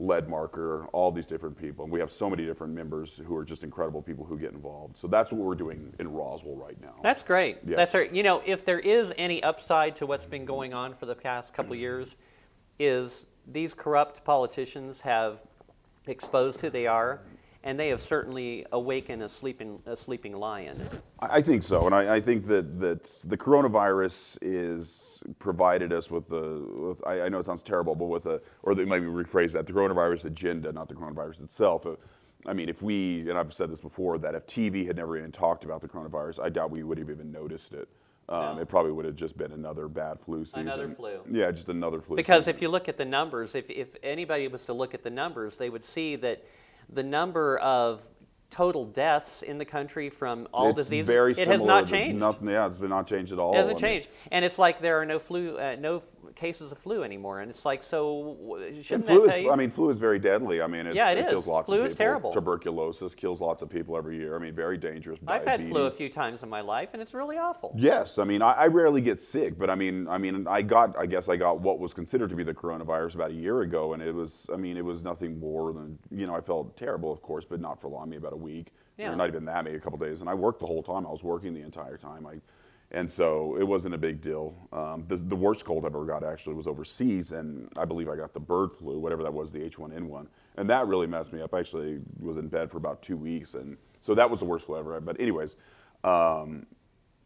Ledmarker, 0.00 0.88
all 0.92 1.10
these 1.10 1.26
different 1.26 1.56
people. 1.56 1.84
And 1.84 1.92
we 1.92 1.98
have 2.00 2.10
so 2.10 2.30
many 2.30 2.44
different 2.44 2.72
members 2.72 3.20
who 3.26 3.36
are 3.36 3.44
just 3.44 3.64
incredible 3.64 4.00
people 4.00 4.24
who 4.24 4.38
get 4.38 4.52
involved. 4.52 4.96
So 4.96 5.08
that's 5.08 5.32
what 5.32 5.42
we're 5.42 5.56
doing 5.56 5.92
in 5.98 6.12
Roswell 6.12 6.54
right 6.54 6.80
now. 6.80 6.94
That's 7.02 7.22
great. 7.22 7.58
Yes. 7.66 7.76
That's 7.76 7.94
right. 7.94 8.12
You 8.12 8.22
know, 8.22 8.42
if 8.46 8.64
there 8.64 8.78
is 8.78 9.12
any 9.18 9.42
upside 9.42 9.96
to 9.96 10.06
what's 10.06 10.26
been 10.26 10.44
going 10.44 10.72
on 10.72 10.94
for 10.94 11.06
the 11.06 11.16
past 11.16 11.52
couple 11.52 11.74
years, 11.74 12.16
is 12.78 13.26
these 13.50 13.74
corrupt 13.74 14.24
politicians 14.24 15.02
have 15.02 15.40
exposed 16.06 16.60
who 16.60 16.70
they 16.70 16.86
are 16.86 17.20
and 17.64 17.78
they 17.78 17.88
have 17.88 18.00
certainly 18.00 18.64
awakened 18.72 19.22
a 19.22 19.28
sleeping, 19.28 19.82
a 19.84 19.96
sleeping 19.96 20.32
lion. 20.32 20.88
I 21.20 21.42
think 21.42 21.62
so, 21.62 21.86
and 21.86 21.94
I, 21.94 22.16
I 22.16 22.20
think 22.20 22.44
that, 22.46 22.78
that 22.78 23.04
the 23.26 23.36
coronavirus 23.36 24.38
is 24.40 25.22
provided 25.38 25.92
us 25.92 26.10
with 26.10 26.28
the. 26.28 26.96
I, 27.04 27.22
I, 27.22 27.28
know 27.28 27.38
it 27.38 27.46
sounds 27.46 27.64
terrible, 27.64 27.96
but 27.96 28.06
with 28.06 28.26
a, 28.26 28.40
or 28.62 28.74
they 28.74 28.84
maybe 28.84 29.06
rephrase 29.06 29.52
that: 29.52 29.66
the 29.66 29.72
coronavirus 29.72 30.26
agenda, 30.26 30.72
not 30.72 30.88
the 30.88 30.94
coronavirus 30.94 31.42
itself. 31.42 31.84
Uh, 31.84 31.96
I 32.46 32.52
mean, 32.52 32.68
if 32.68 32.82
we, 32.82 33.28
and 33.28 33.36
I've 33.36 33.52
said 33.52 33.70
this 33.70 33.80
before, 33.80 34.16
that 34.18 34.34
if 34.34 34.46
TV 34.46 34.86
had 34.86 34.96
never 34.96 35.18
even 35.18 35.32
talked 35.32 35.64
about 35.64 35.80
the 35.80 35.88
coronavirus, 35.88 36.40
I 36.42 36.48
doubt 36.50 36.70
we 36.70 36.84
would 36.84 36.96
have 36.98 37.10
even 37.10 37.32
noticed 37.32 37.74
it. 37.74 37.88
Um. 38.28 38.58
It 38.58 38.68
probably 38.68 38.92
would 38.92 39.06
have 39.06 39.16
just 39.16 39.38
been 39.38 39.52
another 39.52 39.88
bad 39.88 40.20
flu 40.20 40.44
season. 40.44 40.62
Another 40.62 40.90
flu. 40.90 41.20
Yeah, 41.30 41.50
just 41.50 41.68
another 41.68 42.00
flu. 42.00 42.16
Season. 42.16 42.16
Because 42.16 42.44
season. 42.44 42.54
if 42.56 42.62
you 42.62 42.68
look 42.68 42.88
at 42.88 42.96
the 42.96 43.04
numbers, 43.04 43.54
if, 43.54 43.70
if 43.70 43.96
anybody 44.02 44.48
was 44.48 44.66
to 44.66 44.74
look 44.74 44.92
at 44.92 45.02
the 45.02 45.10
numbers, 45.10 45.56
they 45.56 45.70
would 45.70 45.84
see 45.84 46.16
that 46.16 46.44
the 46.90 47.02
number 47.02 47.58
of 47.58 48.02
total 48.50 48.84
deaths 48.86 49.42
in 49.42 49.58
the 49.58 49.64
country 49.64 50.10
from 50.10 50.48
all 50.52 50.70
it's 50.70 50.84
diseases. 50.84 51.06
Very 51.06 51.32
it 51.32 51.48
has 51.48 51.62
not 51.62 51.86
changed. 51.86 52.18
Nothing, 52.18 52.48
yeah, 52.48 52.66
it's 52.66 52.80
not 52.80 53.06
changed 53.06 53.32
at 53.32 53.38
all. 53.38 53.54
It 53.54 53.58
hasn't 53.58 53.78
changed, 53.78 54.08
and 54.32 54.44
it's 54.44 54.58
like 54.58 54.80
there 54.80 55.00
are 55.00 55.04
no 55.04 55.18
flu, 55.18 55.58
uh, 55.58 55.76
no 55.78 56.02
cases 56.38 56.72
of 56.72 56.78
flu 56.78 57.02
anymore, 57.02 57.40
and 57.40 57.50
it's 57.50 57.64
like 57.64 57.82
so. 57.82 58.36
Shouldn't 58.80 59.04
flu 59.04 59.26
that 59.26 59.38
is, 59.38 59.46
I 59.50 59.56
mean, 59.56 59.70
flu 59.70 59.90
is 59.90 59.98
very 59.98 60.18
deadly. 60.18 60.62
I 60.62 60.66
mean, 60.66 60.90
yeah, 60.94 61.10
it, 61.10 61.18
it 61.18 61.28
kills 61.28 61.46
lots 61.46 61.66
flu 61.66 61.76
of 61.76 61.80
people. 61.80 61.86
Flu 61.86 61.92
is 61.92 61.94
terrible. 61.96 62.32
Tuberculosis 62.32 63.14
kills 63.14 63.40
lots 63.40 63.62
of 63.62 63.68
people 63.68 63.96
every 63.96 64.16
year. 64.16 64.36
I 64.36 64.38
mean, 64.38 64.54
very 64.54 64.78
dangerous. 64.78 65.18
I've 65.26 65.44
had 65.44 65.64
flu 65.64 65.86
a 65.86 65.90
few 65.90 66.08
times 66.08 66.42
in 66.42 66.48
my 66.48 66.60
life, 66.60 66.90
and 66.92 67.02
it's 67.02 67.12
really 67.12 67.36
awful. 67.36 67.74
Yes, 67.76 68.18
I 68.18 68.24
mean, 68.24 68.40
I, 68.40 68.52
I, 68.52 68.66
rarely 68.68 69.00
get 69.00 69.20
sick, 69.20 69.58
but 69.58 69.68
I 69.68 69.74
mean, 69.74 70.06
I 70.08 70.18
mean, 70.18 70.46
I 70.46 70.62
got, 70.62 70.96
I 70.98 71.06
guess, 71.06 71.28
I 71.28 71.36
got 71.36 71.60
what 71.60 71.78
was 71.78 71.92
considered 71.92 72.30
to 72.30 72.36
be 72.36 72.44
the 72.44 72.54
coronavirus 72.54 73.16
about 73.16 73.30
a 73.32 73.34
year 73.34 73.62
ago, 73.62 73.92
and 73.94 74.02
it 74.02 74.14
was, 74.14 74.48
I 74.52 74.56
mean, 74.56 74.76
it 74.76 74.84
was 74.84 75.02
nothing 75.02 75.38
more 75.38 75.72
than, 75.72 75.98
you 76.10 76.26
know, 76.26 76.34
I 76.34 76.40
felt 76.40 76.76
terrible, 76.76 77.12
of 77.12 77.20
course, 77.20 77.44
but 77.44 77.60
not 77.60 77.80
for 77.80 77.88
long. 77.88 78.08
Maybe 78.08 78.18
about 78.18 78.32
a 78.32 78.36
week. 78.36 78.72
Yeah. 78.96 79.12
Or 79.12 79.16
not 79.16 79.28
even 79.28 79.44
that, 79.44 79.64
maybe 79.64 79.76
a 79.76 79.80
couple 79.80 79.98
days. 79.98 80.22
And 80.22 80.30
I 80.30 80.34
worked 80.34 80.58
the 80.58 80.66
whole 80.66 80.82
time. 80.82 81.06
I 81.06 81.10
was 81.10 81.22
working 81.22 81.54
the 81.54 81.62
entire 81.62 81.96
time. 81.96 82.26
I 82.26 82.40
and 82.90 83.10
so 83.10 83.56
it 83.58 83.64
wasn't 83.64 83.94
a 83.94 83.98
big 83.98 84.20
deal. 84.20 84.54
Um, 84.72 85.04
the, 85.08 85.16
the, 85.16 85.36
worst 85.36 85.64
cold 85.64 85.84
I've 85.84 85.94
ever 85.94 86.06
got 86.06 86.24
actually 86.24 86.54
was 86.54 86.66
overseas, 86.66 87.32
and 87.32 87.70
I 87.76 87.84
believe 87.84 88.08
I 88.08 88.16
got 88.16 88.32
the 88.32 88.40
bird 88.40 88.72
flu, 88.72 88.98
whatever 88.98 89.22
that 89.22 89.32
was, 89.32 89.52
the 89.52 89.60
H1N1, 89.60 90.26
and 90.56 90.70
that 90.70 90.86
really 90.86 91.06
messed 91.06 91.32
me 91.32 91.42
up. 91.42 91.52
I 91.52 91.58
actually 91.58 92.00
was 92.18 92.38
in 92.38 92.48
bed 92.48 92.70
for 92.70 92.78
about 92.78 93.02
two 93.02 93.16
weeks, 93.16 93.54
and 93.54 93.76
so 94.00 94.14
that 94.14 94.30
was 94.30 94.40
the 94.40 94.46
worst 94.46 94.66
flu 94.66 94.78
ever. 94.78 94.98
But 95.02 95.20
anyways, 95.20 95.56
um, 96.02 96.66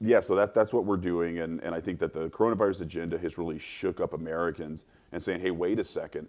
yeah, 0.01 0.19
so 0.19 0.35
that, 0.35 0.53
that's 0.53 0.73
what 0.73 0.85
we're 0.85 0.97
doing, 0.97 1.39
and, 1.39 1.63
and 1.63 1.77
I 1.77 1.81
think 1.81 2.01
that 2.01 2.13
the 2.13 2.29
coronavirus 2.31 2.83
agenda 2.83 3.17
has 3.19 3.39
really 3.39 3.59
shook 3.59 4.01
up 4.01 4.15
Americans 4.15 4.85
and 5.13 5.23
saying, 5.23 5.41
hey, 5.41 5.53
wait 5.53 5.79
a 5.79 5.85
second, 5.85 6.27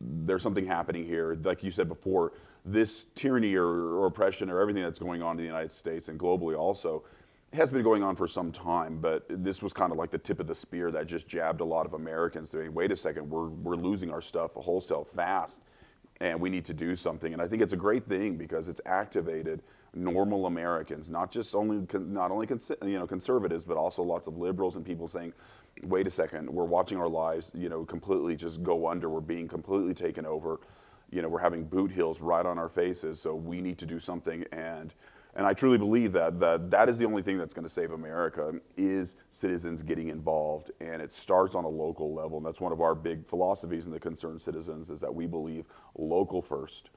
there's 0.00 0.42
something 0.42 0.66
happening 0.66 1.06
here. 1.06 1.38
Like 1.44 1.62
you 1.62 1.70
said 1.70 1.88
before, 1.88 2.32
this 2.64 3.04
tyranny 3.14 3.54
or, 3.54 3.66
or 3.66 4.06
oppression 4.06 4.50
or 4.50 4.60
everything 4.60 4.82
that's 4.82 4.98
going 4.98 5.22
on 5.22 5.32
in 5.32 5.36
the 5.36 5.44
United 5.44 5.70
States 5.70 6.08
and 6.08 6.18
globally 6.18 6.58
also 6.58 7.04
has 7.54 7.70
been 7.70 7.82
going 7.82 8.02
on 8.02 8.16
for 8.16 8.26
some 8.28 8.52
time, 8.52 8.98
but 9.00 9.24
this 9.28 9.62
was 9.62 9.72
kind 9.72 9.92
of 9.92 9.98
like 9.98 10.10
the 10.10 10.18
tip 10.18 10.40
of 10.40 10.46
the 10.46 10.54
spear 10.54 10.90
that 10.92 11.06
just 11.06 11.28
jabbed 11.28 11.60
a 11.60 11.64
lot 11.64 11.86
of 11.86 11.94
Americans 11.94 12.50
saying, 12.50 12.72
wait 12.74 12.92
a 12.92 12.96
second, 12.96 13.28
we're, 13.30 13.48
we're 13.48 13.76
losing 13.76 14.10
our 14.10 14.20
stuff 14.20 14.52
wholesale 14.54 15.04
fast. 15.04 15.62
and 16.20 16.40
we 16.40 16.50
need 16.50 16.64
to 16.66 16.74
do 16.74 16.94
something. 16.96 17.32
And 17.32 17.42
I 17.42 17.46
think 17.46 17.62
it's 17.62 17.72
a 17.72 17.76
great 17.76 18.06
thing 18.06 18.36
because 18.36 18.68
it's 18.68 18.80
activated 18.86 19.62
normal 19.94 20.46
Americans, 20.46 21.10
not 21.10 21.30
just 21.30 21.54
only 21.54 21.86
not 21.94 22.30
only 22.30 22.46
you 22.84 22.98
know 22.98 23.06
conservatives, 23.06 23.64
but 23.64 23.76
also 23.76 24.02
lots 24.02 24.26
of 24.26 24.36
liberals 24.38 24.76
and 24.76 24.84
people 24.84 25.08
saying, 25.08 25.32
"Wait 25.84 26.06
a 26.06 26.10
second, 26.10 26.48
we're 26.50 26.64
watching 26.64 26.98
our 26.98 27.08
lives, 27.08 27.52
you 27.54 27.68
know, 27.68 27.84
completely 27.84 28.36
just 28.36 28.62
go 28.62 28.88
under. 28.88 29.08
We're 29.08 29.20
being 29.20 29.48
completely 29.48 29.94
taken 29.94 30.26
over. 30.26 30.60
You 31.10 31.22
know, 31.22 31.28
we're 31.28 31.40
having 31.40 31.64
boot 31.64 31.92
heels 31.92 32.20
right 32.20 32.46
on 32.46 32.58
our 32.58 32.68
faces. 32.68 33.20
So 33.20 33.34
we 33.34 33.60
need 33.60 33.78
to 33.78 33.86
do 33.86 33.98
something." 33.98 34.44
And 34.52 34.94
and 35.36 35.46
I 35.46 35.52
truly 35.52 35.78
believe 35.78 36.12
that 36.12 36.38
that, 36.40 36.70
that 36.70 36.88
is 36.88 36.98
the 36.98 37.06
only 37.06 37.22
thing 37.22 37.38
that's 37.38 37.54
going 37.54 37.64
to 37.64 37.68
save 37.70 37.90
America 37.90 38.52
is 38.76 39.16
citizens 39.30 39.82
getting 39.82 40.08
involved, 40.08 40.70
and 40.80 41.02
it 41.02 41.12
starts 41.12 41.54
on 41.54 41.64
a 41.64 41.68
local 41.68 42.14
level. 42.14 42.38
And 42.38 42.46
that's 42.46 42.60
one 42.60 42.72
of 42.72 42.80
our 42.80 42.94
big 42.94 43.26
philosophies 43.26 43.86
in 43.86 43.92
the 43.92 43.98
Concerned 43.98 44.40
Citizens 44.40 44.90
is 44.90 45.00
that 45.00 45.12
we 45.12 45.26
believe 45.26 45.66
local 45.96 46.40
first. 46.40 46.90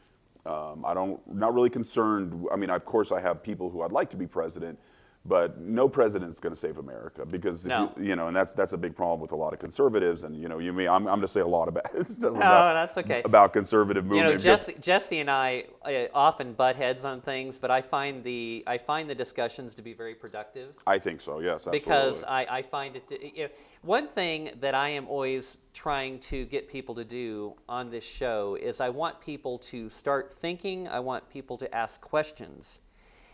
Um, 0.45 0.85
I 0.85 0.93
don't, 0.93 1.19
not 1.27 1.53
really 1.53 1.69
concerned. 1.69 2.47
I 2.51 2.55
mean, 2.55 2.69
of 2.69 2.85
course, 2.85 3.11
I 3.11 3.19
have 3.19 3.43
people 3.43 3.69
who 3.69 3.81
I'd 3.81 3.91
like 3.91 4.09
to 4.11 4.17
be 4.17 4.27
president, 4.27 4.79
but 5.27 5.59
no 5.59 5.89
president's 5.89 6.39
going 6.39 6.53
to 6.53 6.59
save 6.59 6.77
America 6.77 7.25
because 7.25 7.67
no. 7.67 7.91
you, 7.97 8.05
you, 8.05 8.15
know, 8.15 8.27
and 8.27 8.35
that's 8.35 8.53
that's 8.53 8.73
a 8.73 8.77
big 8.77 8.95
problem 8.95 9.19
with 9.19 9.31
a 9.33 9.35
lot 9.35 9.53
of 9.53 9.59
conservatives. 9.59 10.23
And 10.23 10.35
you 10.35 10.47
know, 10.47 10.59
you 10.59 10.71
mean 10.71 10.87
I'm, 10.87 11.07
I'm 11.07 11.15
going 11.15 11.21
to 11.21 11.27
say 11.27 11.41
a 11.41 11.47
lot 11.47 11.67
about 11.67 11.93
no, 12.19 12.29
about, 12.29 12.73
that's 12.73 12.97
okay 12.97 13.21
about 13.25 13.53
conservative 13.53 14.05
movement. 14.05 14.27
You 14.27 14.33
know, 14.33 14.39
Jesse, 14.39 14.75
Jesse 14.79 15.19
and 15.19 15.29
I 15.29 15.65
uh, 15.83 16.05
often 16.13 16.53
butt 16.53 16.75
heads 16.75 17.03
on 17.03 17.21
things, 17.21 17.57
but 17.57 17.69
I 17.69 17.81
find 17.81 18.23
the 18.23 18.63
I 18.67 18.77
find 18.77 19.09
the 19.09 19.15
discussions 19.15 19.73
to 19.75 19.81
be 19.81 19.93
very 19.93 20.15
productive. 20.15 20.75
I 20.85 20.97
think 20.97 21.21
so. 21.21 21.39
Yes, 21.39 21.67
absolutely. 21.67 21.79
Because 21.79 22.23
I, 22.23 22.47
I 22.49 22.61
find 22.61 22.95
it. 22.95 23.07
To, 23.09 23.25
you 23.25 23.43
know, 23.43 23.49
one 23.81 24.07
thing 24.07 24.51
that 24.61 24.75
I 24.75 24.89
am 24.89 25.07
always 25.07 25.57
trying 25.73 26.19
to 26.19 26.45
get 26.45 26.67
people 26.67 26.95
to 26.95 27.03
do 27.03 27.53
on 27.67 27.89
this 27.89 28.05
show 28.05 28.55
is 28.55 28.81
I 28.81 28.89
want 28.89 29.19
people 29.19 29.57
to 29.59 29.89
start 29.89 30.31
thinking. 30.31 30.87
I 30.87 30.99
want 30.99 31.29
people 31.29 31.57
to 31.57 31.75
ask 31.75 31.99
questions. 32.01 32.81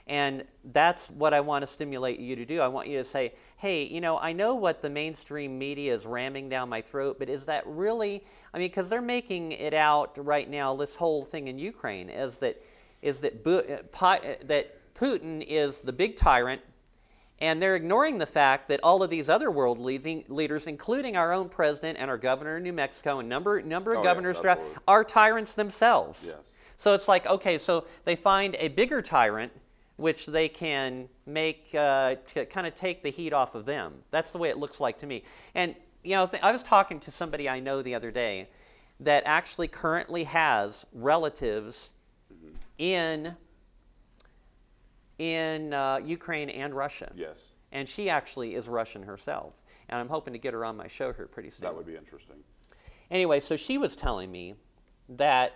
And 0.08 0.44
that's 0.66 1.10
what 1.10 1.34
I 1.34 1.40
want 1.40 1.62
to 1.64 1.68
stimulate 1.68 2.20
you 2.20 2.36
to 2.36 2.46
do. 2.46 2.60
I 2.60 2.68
want 2.68 2.90
you 2.90 2.98
to 2.98 3.06
say, 3.06 3.34
hey, 3.58 3.84
you 3.84 4.02
know, 4.02 4.20
I 4.20 4.34
know 4.34 4.54
what 4.54 4.82
the 4.82 4.90
mainstream 4.90 5.58
media 5.58 5.94
is 5.94 6.06
ramming 6.06 6.50
down 6.50 6.68
my 6.68 6.82
throat, 6.82 7.18
but 7.20 7.30
is 7.30 7.46
that 7.46 7.64
really, 7.66 8.24
I 8.54 8.58
mean, 8.58 8.68
because 8.68 8.90
they're 8.90 9.02
making 9.02 9.54
it 9.54 9.74
out 9.74 10.18
right 10.18 10.50
now, 10.50 10.76
this 10.76 10.98
whole 10.98 11.24
thing 11.24 11.48
in 11.48 11.58
Ukraine 11.58 12.10
is 12.10 12.40
that, 12.40 12.62
is 13.02 13.22
that, 13.22 13.48
uh, 13.48 14.06
uh, 14.06 14.18
that 14.44 14.94
Putin 14.94 15.44
is 15.48 15.80
the 15.80 15.94
big 15.94 16.18
tyrant, 16.18 16.62
and 17.40 17.62
they're 17.62 17.76
ignoring 17.76 18.18
the 18.18 18.26
fact 18.26 18.68
that 18.70 18.82
all 18.84 19.04
of 19.04 19.10
these 19.10 19.30
other 19.30 19.52
world 19.52 19.80
leading, 19.80 20.24
leaders, 20.28 20.68
including 20.68 21.16
our 21.16 21.32
own 21.34 21.48
president 21.48 21.98
and 21.98 22.10
our 22.10 22.18
governor 22.18 22.58
in 22.58 22.64
New 22.64 22.74
Mexico 22.74 23.20
and 23.20 23.30
number, 23.30 23.62
number 23.62 23.94
of 23.94 24.00
oh, 24.00 24.04
governors, 24.04 24.40
yes, 24.44 24.60
are 24.88 25.04
tyrants 25.04 25.56
themselves. 25.56 26.26
Yes. 26.28 26.58
So 26.76 26.94
it's 26.94 27.08
like, 27.08 27.26
okay, 27.26 27.58
so 27.58 27.86
they 28.04 28.16
find 28.16 28.56
a 28.60 28.68
bigger 28.68 29.02
tyrant 29.02 29.52
which 29.96 30.26
they 30.26 30.50
can 30.50 31.08
make 31.26 31.70
uh, 31.78 32.16
to 32.28 32.46
kind 32.46 32.66
of 32.66 32.76
take 32.76 33.04
the 33.04 33.10
heat 33.10 33.34
off 33.34 33.56
of 33.56 33.66
them. 33.66 33.94
That's 34.12 34.32
the 34.32 34.38
way 34.38 34.50
it 34.50 34.58
looks 34.58 34.80
like 34.80 34.98
to 35.00 35.08
me. 35.08 35.24
And 35.54 35.76
you 36.04 36.12
know, 36.12 36.30
I 36.42 36.52
was 36.52 36.64
talking 36.64 37.00
to 37.02 37.12
somebody 37.12 37.48
I 37.48 37.60
know 37.60 37.82
the 37.82 37.96
other 37.96 38.12
day 38.12 38.50
that 39.00 39.24
actually 39.26 39.68
currently 39.68 40.26
has 40.26 40.86
relatives 40.94 41.92
mm-hmm. 42.34 42.56
in 42.78 43.36
in 45.20 45.74
uh, 45.74 46.00
Ukraine 46.04 46.50
and 46.50 46.74
Russia. 46.74 47.12
Yes. 47.16 47.52
And 47.72 47.88
she 47.88 48.10
actually 48.10 48.56
is 48.56 48.68
Russian 48.68 49.04
herself. 49.04 49.54
And 49.90 50.00
I'm 50.00 50.10
hoping 50.10 50.34
to 50.34 50.40
get 50.40 50.54
her 50.54 50.66
on 50.66 50.76
my 50.76 50.88
show 50.88 51.14
here 51.14 51.28
pretty 51.28 51.50
soon. 51.50 51.66
That 51.66 51.76
would 51.76 51.86
be 51.86 51.96
interesting. 51.96 52.38
Anyway, 53.12 53.40
so 53.40 53.56
she 53.56 53.78
was 53.78 53.96
telling 53.96 54.32
me 54.32 54.56
that 55.10 55.54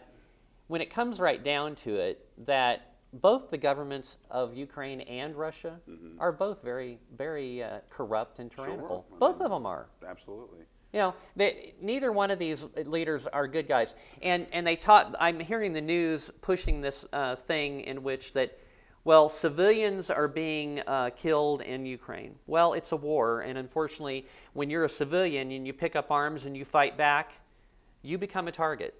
when 0.67 0.81
it 0.81 0.89
comes 0.89 1.19
right 1.19 1.43
down 1.43 1.75
to 1.75 1.95
it, 1.95 2.27
that 2.45 2.86
both 3.13 3.49
the 3.49 3.57
governments 3.57 4.17
of 4.29 4.55
Ukraine 4.55 5.01
and 5.01 5.35
Russia 5.35 5.79
mm-hmm. 5.89 6.19
are 6.19 6.31
both 6.31 6.61
very, 6.61 6.99
very 7.17 7.63
uh, 7.63 7.79
corrupt 7.89 8.39
and 8.39 8.51
tyrannical. 8.51 9.05
Sure. 9.09 9.17
Both 9.19 9.41
of 9.41 9.51
them 9.51 9.65
are. 9.65 9.87
Absolutely. 10.05 10.59
You 10.93 10.99
know, 10.99 11.15
they, 11.35 11.73
neither 11.81 12.11
one 12.11 12.31
of 12.31 12.39
these 12.39 12.65
leaders 12.85 13.27
are 13.27 13.47
good 13.47 13.67
guys. 13.67 13.95
And, 14.21 14.47
and 14.53 14.65
they 14.65 14.75
taught, 14.75 15.15
I'm 15.19 15.39
hearing 15.39 15.73
the 15.73 15.81
news 15.81 16.31
pushing 16.41 16.81
this 16.81 17.05
uh, 17.11 17.35
thing 17.35 17.81
in 17.81 18.03
which 18.03 18.33
that, 18.33 18.57
well, 19.03 19.29
civilians 19.29 20.09
are 20.09 20.27
being 20.27 20.81
uh, 20.87 21.11
killed 21.15 21.61
in 21.61 21.85
Ukraine. 21.85 22.35
Well, 22.45 22.73
it's 22.73 22.91
a 22.91 22.97
war, 22.97 23.41
and 23.41 23.57
unfortunately, 23.57 24.27
when 24.53 24.69
you're 24.69 24.85
a 24.85 24.89
civilian 24.89 25.51
and 25.51 25.65
you 25.65 25.73
pick 25.73 25.95
up 25.95 26.11
arms 26.11 26.45
and 26.45 26.57
you 26.57 26.65
fight 26.65 26.97
back, 26.97 27.33
you 28.01 28.17
become 28.17 28.47
a 28.47 28.51
target. 28.51 28.93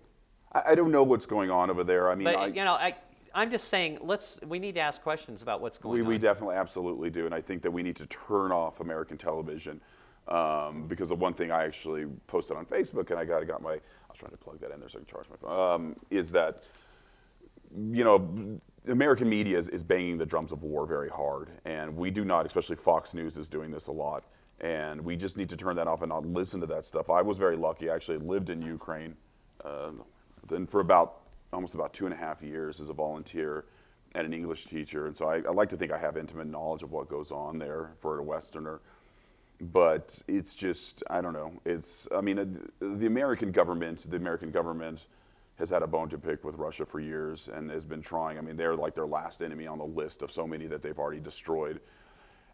I, 0.54 0.72
I 0.72 0.76
don't 0.76 0.92
know 0.92 1.04
what's 1.04 1.26
going 1.26 1.52
on 1.52 1.70
over 1.70 1.84
there. 1.84 2.10
I 2.10 2.16
mean, 2.16 2.26
but, 2.26 2.36
I, 2.36 2.48
you 2.48 2.64
know, 2.64 2.74
I, 2.74 2.96
I'm 3.38 3.52
just 3.52 3.68
saying, 3.68 4.00
let's. 4.02 4.40
We 4.48 4.58
need 4.58 4.74
to 4.76 4.82
ask 4.82 5.00
questions 5.00 5.44
about 5.44 5.62
what's 5.62 5.78
going 5.78 5.94
we, 5.94 6.02
on. 6.02 6.08
We 6.08 6.18
definitely, 6.18 6.56
absolutely 6.56 7.12
do, 7.12 7.28
and 7.28 7.36
I 7.36 7.40
think 7.40 7.62
that 7.62 7.70
we 7.70 7.84
need 7.84 7.96
to 7.98 8.08
turn 8.08 8.52
off 8.52 8.80
American 8.80 9.16
television 9.16 9.80
um, 10.28 10.88
because 10.88 11.10
the 11.10 11.16
one 11.16 11.36
thing 11.36 11.52
I 11.52 11.64
actually 11.64 12.08
posted 12.26 12.58
on 12.58 12.66
Facebook, 12.66 13.12
and 13.12 13.20
I 13.20 13.26
got 13.26 13.44
I 13.44 13.46
got 13.46 13.62
my. 13.62 13.74
I 13.74 14.10
was 14.10 14.18
trying 14.18 14.32
to 14.32 14.38
plug 14.38 14.60
that 14.62 14.72
in 14.72 14.80
there 14.80 14.90
so 14.90 14.98
I 14.98 15.02
can 15.02 15.06
charge 15.06 15.28
my 15.30 15.36
phone. 15.36 15.74
Um, 15.76 15.96
is 16.10 16.32
that 16.32 16.64
you 17.92 18.04
know, 18.04 18.60
American 18.88 19.30
media 19.30 19.56
is, 19.56 19.70
is 19.70 19.84
banging 19.84 20.18
the 20.18 20.26
drums 20.26 20.52
of 20.52 20.64
war 20.64 20.88
very 20.88 21.10
hard, 21.10 21.52
and 21.64 21.96
we 21.96 22.10
do 22.10 22.26
not, 22.26 22.48
especially 22.48 22.76
Fox 22.76 23.14
News 23.14 23.38
is 23.38 23.50
doing 23.50 23.70
this 23.70 23.86
a 23.86 23.92
lot, 23.92 24.24
and 24.62 25.00
we 25.00 25.16
just 25.16 25.38
need 25.38 25.50
to 25.50 25.58
turn 25.58 25.76
that 25.76 25.86
off 25.86 26.02
and 26.02 26.10
not 26.10 26.26
listen 26.26 26.60
to 26.62 26.68
that 26.68 26.86
stuff. 26.86 27.12
I 27.12 27.22
was 27.22 27.38
very 27.38 27.56
lucky; 27.56 27.92
I 27.92 27.94
actually 27.94 28.18
lived 28.18 28.50
in 28.50 28.64
Ukraine, 28.64 29.16
uh, 29.64 29.92
then 30.48 30.66
for 30.66 30.80
about 30.80 31.27
almost 31.54 31.76
about 31.76 31.94
two 31.94 32.06
and 32.06 32.14
a 32.14 32.18
half 32.18 32.42
years 32.42 32.80
as 32.80 32.90
a 32.90 32.94
volunteer 32.94 33.66
and 34.16 34.26
an 34.26 34.34
English 34.34 34.66
teacher. 34.66 35.08
And 35.08 35.16
so 35.16 35.28
I, 35.28 35.38
I, 35.38 35.52
like 35.52 35.70
to 35.70 35.78
think 35.78 35.92
I 35.92 35.98
have 35.98 36.18
intimate 36.18 36.48
knowledge 36.48 36.84
of 36.84 36.92
what 36.92 37.10
goes 37.10 37.32
on 37.32 37.60
there 37.60 37.92
for 38.00 38.20
a 38.20 38.24
Westerner. 38.24 38.82
But 39.60 40.22
it's 40.28 40.56
just, 40.56 41.04
I 41.10 41.22
don't 41.22 41.34
know. 41.34 41.52
It's, 41.66 42.08
I 42.16 42.22
mean, 42.22 42.60
the 42.80 43.08
American 43.08 43.52
government, 43.52 44.06
the 44.10 44.18
American 44.18 44.52
government 44.52 45.08
has 45.58 45.70
had 45.72 45.82
a 45.82 45.88
bone 45.88 46.10
to 46.10 46.18
pick 46.18 46.44
with 46.44 46.56
Russia 46.56 46.86
for 46.86 47.00
years 47.00 47.48
and 47.48 47.72
has 47.72 47.86
been 47.86 48.02
trying. 48.02 48.38
I 48.38 48.42
mean, 48.42 48.56
they're 48.56 48.76
like 48.76 48.94
their 48.94 49.08
last 49.08 49.42
enemy 49.42 49.66
on 49.66 49.80
the 49.80 49.86
list 49.86 50.22
of 50.22 50.32
so 50.32 50.46
many 50.46 50.68
that 50.68 50.84
they've 50.84 50.98
already 50.98 51.20
destroyed. 51.20 51.82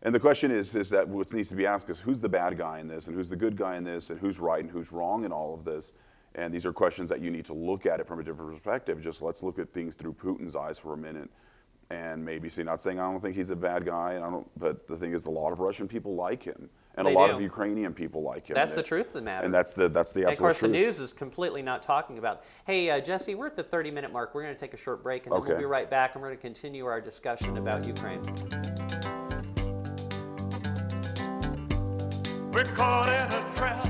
And 0.03 0.15
the 0.15 0.19
question 0.19 0.51
is, 0.51 0.73
is 0.75 0.89
that 0.91 1.07
what 1.07 1.33
needs 1.33 1.49
to 1.49 1.55
be 1.55 1.65
asked 1.65 1.89
is 1.89 1.99
who's 1.99 2.19
the 2.19 2.29
bad 2.29 2.57
guy 2.57 2.79
in 2.79 2.87
this 2.87 3.07
and 3.07 3.15
who's 3.15 3.29
the 3.29 3.35
good 3.35 3.57
guy 3.57 3.75
in 3.75 3.83
this 3.83 4.09
and 4.09 4.19
who's 4.19 4.39
right 4.39 4.61
and 4.61 4.71
who's 4.71 4.91
wrong 4.91 5.25
in 5.25 5.31
all 5.31 5.53
of 5.53 5.65
this? 5.65 5.93
And 6.35 6.53
these 6.53 6.65
are 6.65 6.73
questions 6.73 7.09
that 7.09 7.21
you 7.21 7.29
need 7.29 7.45
to 7.45 7.53
look 7.53 7.85
at 7.85 7.99
it 7.99 8.07
from 8.07 8.19
a 8.19 8.23
different 8.23 8.51
perspective. 8.51 9.01
Just 9.01 9.21
let's 9.21 9.43
look 9.43 9.59
at 9.59 9.71
things 9.71 9.95
through 9.95 10.13
Putin's 10.13 10.55
eyes 10.55 10.79
for 10.79 10.93
a 10.93 10.97
minute 10.97 11.29
and 11.89 12.23
maybe 12.23 12.49
see, 12.49 12.63
not 12.63 12.81
saying 12.81 12.99
I 12.99 13.03
don't 13.03 13.21
think 13.21 13.35
he's 13.35 13.49
a 13.51 13.55
bad 13.55 13.85
guy, 13.85 14.13
and 14.13 14.23
I 14.23 14.29
don't, 14.29 14.47
but 14.59 14.87
the 14.87 14.95
thing 14.95 15.13
is, 15.13 15.25
a 15.25 15.29
lot 15.29 15.51
of 15.51 15.59
Russian 15.59 15.87
people 15.87 16.15
like 16.15 16.43
him, 16.43 16.69
and 16.95 17.07
they 17.07 17.11
a 17.11 17.15
lot 17.15 17.27
do. 17.27 17.35
of 17.35 17.41
Ukrainian 17.41 17.93
people 17.93 18.21
like 18.21 18.47
him. 18.47 18.55
That's 18.55 18.71
and 18.71 18.79
the 18.79 18.83
it, 18.83 18.87
truth 18.87 19.07
of 19.07 19.13
the 19.13 19.21
matter. 19.21 19.45
And 19.45 19.53
that's 19.53 19.73
the 19.73 19.89
that's 19.89 20.13
the 20.13 20.21
absolute 20.21 20.27
and 20.27 20.33
of 20.33 20.39
course, 20.39 20.59
truth. 20.59 20.71
the 20.71 20.77
news 20.77 20.99
is 20.99 21.13
completely 21.13 21.61
not 21.61 21.81
talking 21.81 22.17
about. 22.17 22.43
Hey, 22.65 22.89
uh, 22.89 22.99
Jesse, 22.99 23.35
we're 23.35 23.47
at 23.47 23.55
the 23.55 23.63
30-minute 23.63 24.11
mark. 24.11 24.33
We're 24.33 24.43
going 24.43 24.55
to 24.55 24.59
take 24.59 24.73
a 24.73 24.77
short 24.77 25.03
break, 25.03 25.25
and 25.25 25.33
then 25.33 25.41
okay. 25.41 25.49
we'll 25.49 25.59
be 25.59 25.65
right 25.65 25.89
back, 25.89 26.15
and 26.15 26.21
we're 26.21 26.29
going 26.29 26.37
to 26.37 26.41
continue 26.41 26.85
our 26.85 27.01
discussion 27.01 27.57
about 27.57 27.85
Ukraine. 27.85 28.21
We're 32.51 32.65
caught 32.65 33.09
in 33.09 33.35
a 33.35 33.55
trap 33.55 33.82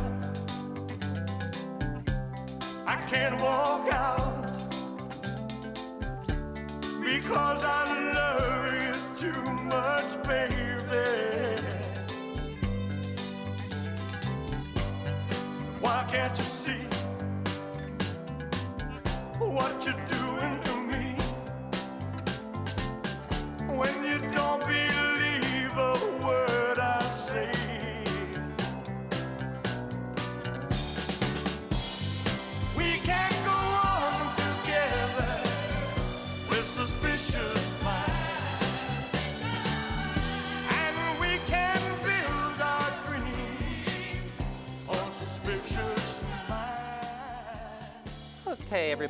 can't 3.14 3.40
walk 3.42 3.94
out 3.94 4.52
because 7.00 7.64
I 7.64 7.84
love 8.18 8.66
you 8.82 8.94
too 9.22 9.52
much, 9.74 10.10
baby. 10.24 11.62
Why 15.80 16.06
can't 16.12 16.36
you 16.40 16.46
see 16.46 16.88
what 19.38 19.86
you're 19.86 20.06
doing 20.06 20.23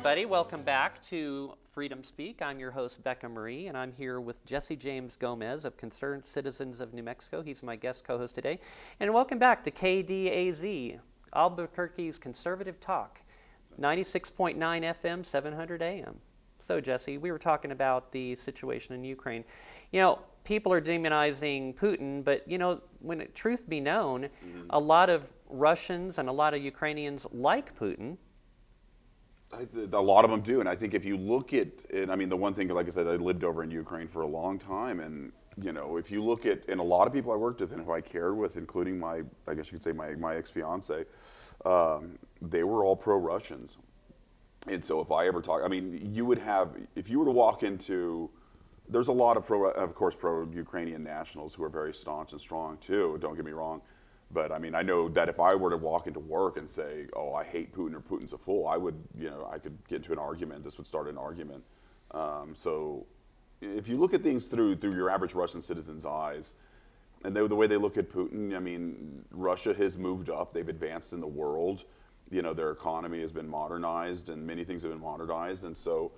everybody, 0.06 0.26
welcome 0.26 0.62
back 0.62 1.00
to 1.00 1.54
Freedom 1.72 2.04
Speak. 2.04 2.42
I'm 2.42 2.58
your 2.58 2.72
host, 2.72 3.02
Becca 3.02 3.26
Marie, 3.26 3.68
and 3.68 3.78
I'm 3.78 3.90
here 3.90 4.20
with 4.20 4.44
Jesse 4.44 4.76
James 4.76 5.16
Gomez 5.16 5.64
of 5.64 5.78
Concerned 5.78 6.26
Citizens 6.26 6.82
of 6.82 6.92
New 6.92 7.02
Mexico. 7.02 7.40
He's 7.40 7.62
my 7.62 7.74
guest 7.74 8.04
co 8.04 8.18
host 8.18 8.34
today. 8.34 8.60
And 9.00 9.14
welcome 9.14 9.38
back 9.38 9.64
to 9.64 9.70
KDAZ, 9.70 10.98
Albuquerque's 11.34 12.18
Conservative 12.18 12.78
Talk. 12.78 13.20
96.9 13.80 14.56
FM, 14.58 15.24
700 15.24 15.80
AM. 15.80 16.16
So, 16.58 16.82
Jesse, 16.82 17.16
we 17.16 17.32
were 17.32 17.38
talking 17.38 17.70
about 17.70 18.12
the 18.12 18.34
situation 18.34 18.94
in 18.94 19.04
Ukraine. 19.04 19.42
You 19.90 20.00
know, 20.02 20.18
people 20.44 20.70
are 20.70 20.82
demonizing 20.82 21.74
Putin, 21.76 22.22
but, 22.22 22.46
you 22.46 22.58
know, 22.58 22.82
when 23.00 23.22
it, 23.22 23.34
truth 23.34 23.66
be 23.66 23.80
known, 23.80 24.24
mm-hmm. 24.24 24.66
a 24.68 24.78
lot 24.78 25.08
of 25.08 25.32
Russians 25.48 26.18
and 26.18 26.28
a 26.28 26.32
lot 26.32 26.52
of 26.52 26.62
Ukrainians 26.62 27.26
like 27.32 27.74
Putin. 27.74 28.18
I, 29.54 29.66
a 29.92 30.00
lot 30.00 30.24
of 30.24 30.30
them 30.30 30.40
do, 30.40 30.60
and 30.60 30.68
I 30.68 30.74
think 30.74 30.94
if 30.94 31.04
you 31.04 31.16
look 31.16 31.52
at, 31.52 31.68
and 31.92 32.10
I 32.10 32.16
mean, 32.16 32.28
the 32.28 32.36
one 32.36 32.54
thing, 32.54 32.68
like 32.68 32.86
I 32.86 32.90
said, 32.90 33.06
I 33.06 33.16
lived 33.16 33.44
over 33.44 33.62
in 33.62 33.70
Ukraine 33.70 34.08
for 34.08 34.22
a 34.22 34.26
long 34.26 34.58
time, 34.58 35.00
and 35.00 35.32
you 35.62 35.72
know, 35.72 35.96
if 35.96 36.10
you 36.10 36.22
look 36.22 36.46
at, 36.46 36.68
and 36.68 36.80
a 36.80 36.84
lot 36.84 37.06
of 37.06 37.12
people 37.12 37.32
I 37.32 37.36
worked 37.36 37.60
with 37.60 37.72
and 37.72 37.84
who 37.84 37.92
I 37.92 38.00
cared 38.00 38.36
with, 38.36 38.56
including 38.56 38.98
my, 38.98 39.22
I 39.46 39.54
guess 39.54 39.70
you 39.70 39.78
could 39.78 39.84
say 39.84 39.92
my 39.92 40.10
my 40.14 40.36
ex 40.36 40.50
fiance, 40.50 41.04
um, 41.64 42.18
they 42.42 42.64
were 42.64 42.84
all 42.84 42.96
pro-Russians, 42.96 43.78
and 44.68 44.84
so 44.84 45.00
if 45.00 45.12
I 45.12 45.26
ever 45.26 45.40
talk, 45.40 45.62
I 45.64 45.68
mean, 45.68 46.10
you 46.12 46.24
would 46.24 46.38
have, 46.38 46.76
if 46.96 47.08
you 47.10 47.18
were 47.18 47.26
to 47.26 47.30
walk 47.30 47.62
into, 47.62 48.30
there's 48.88 49.08
a 49.08 49.12
lot 49.12 49.36
of 49.36 49.46
pro, 49.46 49.70
of 49.70 49.94
course, 49.94 50.16
pro-Ukrainian 50.16 51.02
nationals 51.02 51.54
who 51.54 51.64
are 51.64 51.68
very 51.68 51.94
staunch 51.94 52.32
and 52.32 52.40
strong 52.40 52.78
too. 52.78 53.18
Don't 53.20 53.36
get 53.36 53.44
me 53.44 53.52
wrong. 53.52 53.82
But 54.30 54.50
I 54.52 54.58
mean, 54.58 54.74
I 54.74 54.82
know 54.82 55.08
that 55.10 55.28
if 55.28 55.38
I 55.38 55.54
were 55.54 55.70
to 55.70 55.76
walk 55.76 56.06
into 56.06 56.20
work 56.20 56.56
and 56.56 56.68
say, 56.68 57.06
"Oh, 57.14 57.34
I 57.34 57.44
hate 57.44 57.72
Putin" 57.74 57.94
or 57.94 58.00
"Putin's 58.00 58.32
a 58.32 58.38
fool," 58.38 58.66
I 58.66 58.76
would, 58.76 58.96
you 59.18 59.30
know, 59.30 59.48
I 59.50 59.58
could 59.58 59.76
get 59.88 59.96
into 59.96 60.12
an 60.12 60.18
argument. 60.18 60.64
This 60.64 60.78
would 60.78 60.86
start 60.86 61.08
an 61.08 61.18
argument. 61.18 61.62
Um, 62.10 62.54
so, 62.54 63.06
if 63.60 63.88
you 63.88 63.96
look 63.96 64.14
at 64.14 64.22
things 64.22 64.46
through 64.46 64.76
through 64.76 64.94
your 64.94 65.10
average 65.10 65.34
Russian 65.34 65.60
citizen's 65.60 66.04
eyes, 66.04 66.52
and 67.24 67.34
they, 67.34 67.46
the 67.46 67.56
way 67.56 67.66
they 67.66 67.76
look 67.76 67.96
at 67.96 68.10
Putin, 68.10 68.54
I 68.56 68.60
mean, 68.60 69.24
Russia 69.30 69.72
has 69.74 69.96
moved 69.96 70.30
up. 70.30 70.52
They've 70.52 70.68
advanced 70.68 71.12
in 71.12 71.20
the 71.20 71.26
world. 71.26 71.84
You 72.30 72.42
know, 72.42 72.54
their 72.54 72.70
economy 72.70 73.20
has 73.20 73.32
been 73.32 73.48
modernized, 73.48 74.30
and 74.30 74.46
many 74.46 74.64
things 74.64 74.82
have 74.82 74.92
been 74.92 75.00
modernized. 75.00 75.64
And 75.64 75.76
so, 75.76 76.12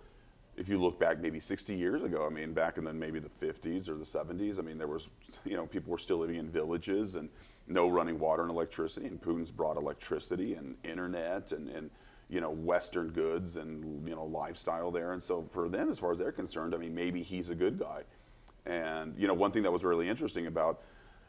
if 0.57 0.69
you 0.69 0.81
look 0.81 0.99
back 0.99 1.21
maybe 1.21 1.39
60 1.39 1.75
years 1.75 2.03
ago, 2.03 2.27
I 2.27 2.31
mean, 2.31 2.53
back 2.53 2.79
in 2.79 2.85
then 2.85 2.99
maybe 2.99 3.19
the 3.19 3.29
50s 3.29 3.89
or 3.89 3.95
the 3.95 4.05
70s, 4.05 4.59
I 4.59 4.63
mean, 4.63 4.79
there 4.79 4.87
was, 4.87 5.09
you 5.45 5.57
know, 5.57 5.67
people 5.67 5.91
were 5.91 5.99
still 5.99 6.19
living 6.19 6.37
in 6.37 6.49
villages 6.49 7.15
and 7.15 7.29
no 7.67 7.89
running 7.89 8.19
water 8.19 8.43
and 8.43 8.51
electricity, 8.51 9.07
and 9.07 9.21
Putin's 9.21 9.51
brought 9.51 9.77
electricity 9.77 10.55
and 10.55 10.77
internet 10.85 11.53
and, 11.53 11.69
and 11.69 11.91
you 12.29 12.41
know, 12.41 12.51
Western 12.51 13.09
goods 13.11 13.57
and, 13.57 14.07
you 14.09 14.15
know, 14.15 14.25
lifestyle 14.25 14.91
there. 14.91 15.13
And 15.13 15.23
so 15.23 15.47
for 15.51 15.69
them, 15.69 15.91
as 15.91 15.99
far 15.99 16.13
as 16.13 16.19
they're 16.19 16.33
concerned, 16.33 16.75
I 16.75 16.79
mean, 16.79 16.95
maybe 16.95 17.23
he's 17.23 17.51
a 17.51 17.55
good 17.55 17.79
guy. 17.79 18.03
And, 18.65 19.15
you 19.17 19.29
know, 19.29 19.35
one 19.35 19.53
thing 19.53 19.63
that 19.63 19.73
was 19.73 19.85
really 19.85 20.09
interesting 20.09 20.47
about 20.47 20.83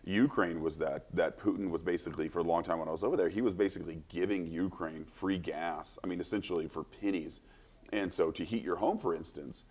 Ukraine 0.06 0.62
was 0.62 0.78
that, 0.80 1.06
that 1.14 1.38
Putin 1.38 1.70
was 1.70 1.84
basically, 1.84 2.30
for 2.30 2.40
a 2.40 2.44
long 2.44 2.64
time 2.64 2.80
when 2.80 2.88
I 2.88 2.92
was 2.92 3.04
over 3.04 3.16
there, 3.16 3.30
he 3.30 3.42
was 3.42 3.54
basically 3.54 4.02
giving 4.10 4.48
Ukraine 4.48 5.06
free 5.06 5.38
gas, 5.38 6.00
I 6.04 6.08
mean, 6.08 6.20
essentially 6.20 6.68
for 6.68 6.84
pennies. 6.84 7.42
And 7.92 8.12
so 8.12 8.32
to 8.32 8.44
heat 8.44 8.64
your 8.64 8.78
home, 8.78 8.98
for 8.98 9.16
instance, 9.16 9.64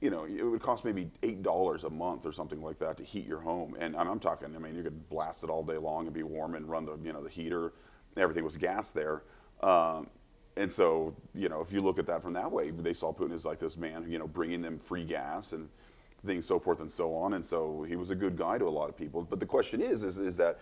you 0.00 0.10
know, 0.10 0.24
it 0.24 0.42
would 0.42 0.62
cost 0.62 0.84
maybe 0.84 1.10
eight 1.22 1.42
dollars 1.42 1.84
a 1.84 1.90
month 1.90 2.24
or 2.24 2.32
something 2.32 2.62
like 2.62 2.78
that 2.78 2.96
to 2.98 3.02
heat 3.02 3.26
your 3.26 3.40
home. 3.40 3.76
And 3.78 3.96
I'm, 3.96 4.08
I'm 4.08 4.20
talking, 4.20 4.54
I 4.54 4.58
mean, 4.58 4.74
you 4.76 4.82
could 4.82 5.08
blast 5.08 5.42
it 5.44 5.50
all 5.50 5.64
day 5.64 5.76
long 5.76 6.06
and 6.06 6.14
be 6.14 6.22
warm 6.22 6.54
and 6.54 6.68
run 6.68 6.84
the, 6.84 6.96
you 7.02 7.12
know, 7.12 7.22
the 7.22 7.30
heater. 7.30 7.72
Everything 8.16 8.44
was 8.44 8.56
gas 8.56 8.92
there. 8.92 9.22
Um, 9.60 10.08
and 10.56 10.70
so, 10.70 11.14
you 11.34 11.48
know, 11.48 11.62
if 11.62 11.72
you 11.72 11.80
look 11.80 11.98
at 11.98 12.06
that 12.06 12.22
from 12.22 12.34
that 12.34 12.50
way, 12.50 12.70
they 12.70 12.92
saw 12.92 13.12
Putin 13.12 13.34
as 13.34 13.44
like 13.44 13.58
this 13.58 13.76
man, 13.76 14.08
you 14.08 14.18
know, 14.18 14.26
bringing 14.26 14.60
them 14.60 14.78
free 14.78 15.04
gas 15.04 15.52
and 15.52 15.68
things, 16.24 16.46
so 16.46 16.58
forth 16.58 16.80
and 16.80 16.90
so 16.90 17.14
on. 17.14 17.34
And 17.34 17.44
so 17.44 17.84
he 17.88 17.96
was 17.96 18.10
a 18.10 18.14
good 18.14 18.36
guy 18.36 18.58
to 18.58 18.66
a 18.66 18.70
lot 18.70 18.88
of 18.88 18.96
people. 18.96 19.22
But 19.22 19.40
the 19.40 19.46
question 19.46 19.80
is, 19.80 20.02
is, 20.04 20.18
is 20.18 20.36
that 20.36 20.58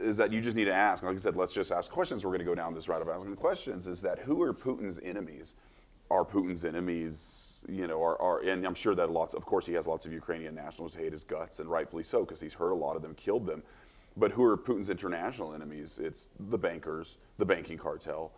is 0.00 0.16
that 0.16 0.32
you 0.32 0.40
just 0.40 0.56
need 0.56 0.64
to 0.64 0.72
ask. 0.72 1.02
Like 1.02 1.14
I 1.14 1.18
said, 1.18 1.36
let's 1.36 1.52
just 1.52 1.70
ask 1.70 1.90
questions. 1.90 2.24
We're 2.24 2.30
going 2.30 2.38
to 2.38 2.46
go 2.46 2.54
down 2.54 2.74
this 2.74 2.88
route 2.88 3.02
of 3.02 3.08
asking 3.08 3.36
questions. 3.36 3.86
Is 3.86 4.00
that 4.00 4.18
who 4.18 4.42
are 4.42 4.54
Putin's 4.54 4.98
enemies? 5.02 5.54
Are 6.10 6.24
Putin's 6.24 6.64
enemies, 6.64 7.64
you 7.68 7.86
know, 7.86 8.02
are, 8.02 8.20
are 8.20 8.40
and 8.40 8.64
I'm 8.64 8.74
sure 8.74 8.94
that 8.94 9.10
lots. 9.10 9.34
Of 9.34 9.46
course, 9.46 9.66
he 9.66 9.72
has 9.72 9.86
lots 9.86 10.04
of 10.06 10.12
Ukrainian 10.12 10.54
nationals 10.54 10.94
hate 10.94 11.12
his 11.12 11.24
guts, 11.24 11.60
and 11.60 11.68
rightfully 11.68 12.02
so, 12.02 12.20
because 12.24 12.40
he's 12.40 12.54
hurt 12.54 12.70
a 12.70 12.74
lot 12.74 12.94
of 12.96 13.02
them, 13.02 13.14
killed 13.14 13.46
them. 13.46 13.62
But 14.16 14.30
who 14.30 14.44
are 14.44 14.56
Putin's 14.56 14.90
international 14.90 15.54
enemies? 15.54 15.98
It's 16.02 16.28
the 16.38 16.58
bankers, 16.58 17.18
the 17.38 17.46
banking 17.46 17.78
cartel, 17.78 18.32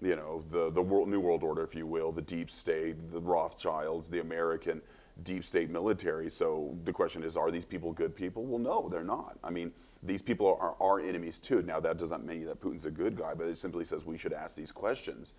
you 0.00 0.16
know, 0.16 0.42
the 0.50 0.70
the 0.70 0.82
world, 0.82 1.08
new 1.08 1.20
world 1.20 1.42
order, 1.44 1.62
if 1.62 1.74
you 1.74 1.86
will, 1.86 2.10
the 2.10 2.22
deep 2.22 2.50
state, 2.50 3.12
the 3.12 3.20
Rothschilds, 3.20 4.08
the 4.08 4.20
American 4.20 4.80
deep 5.22 5.44
state 5.44 5.70
military. 5.70 6.30
So 6.30 6.76
the 6.84 6.92
question 6.92 7.22
is, 7.22 7.36
are 7.36 7.50
these 7.50 7.64
people 7.64 7.92
good 7.92 8.16
people? 8.16 8.44
Well, 8.44 8.58
no, 8.58 8.88
they're 8.88 9.04
not. 9.04 9.38
I 9.44 9.50
mean, 9.50 9.72
these 10.02 10.22
people 10.22 10.58
are 10.60 10.74
our 10.80 11.00
enemies 11.00 11.38
too. 11.38 11.62
Now 11.62 11.80
that 11.80 11.98
doesn't 11.98 12.24
mean 12.24 12.46
that 12.46 12.60
Putin's 12.60 12.86
a 12.86 12.90
good 12.90 13.16
guy, 13.16 13.34
but 13.34 13.46
it 13.46 13.58
simply 13.58 13.84
says 13.84 14.04
we 14.04 14.16
should 14.16 14.32
ask 14.32 14.56
these 14.56 14.72
questions. 14.72 15.34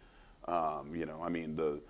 Um, 0.48 0.96
you 0.96 1.06
know, 1.06 1.22
I 1.24 1.30
mean, 1.30 1.56
the 1.56 1.82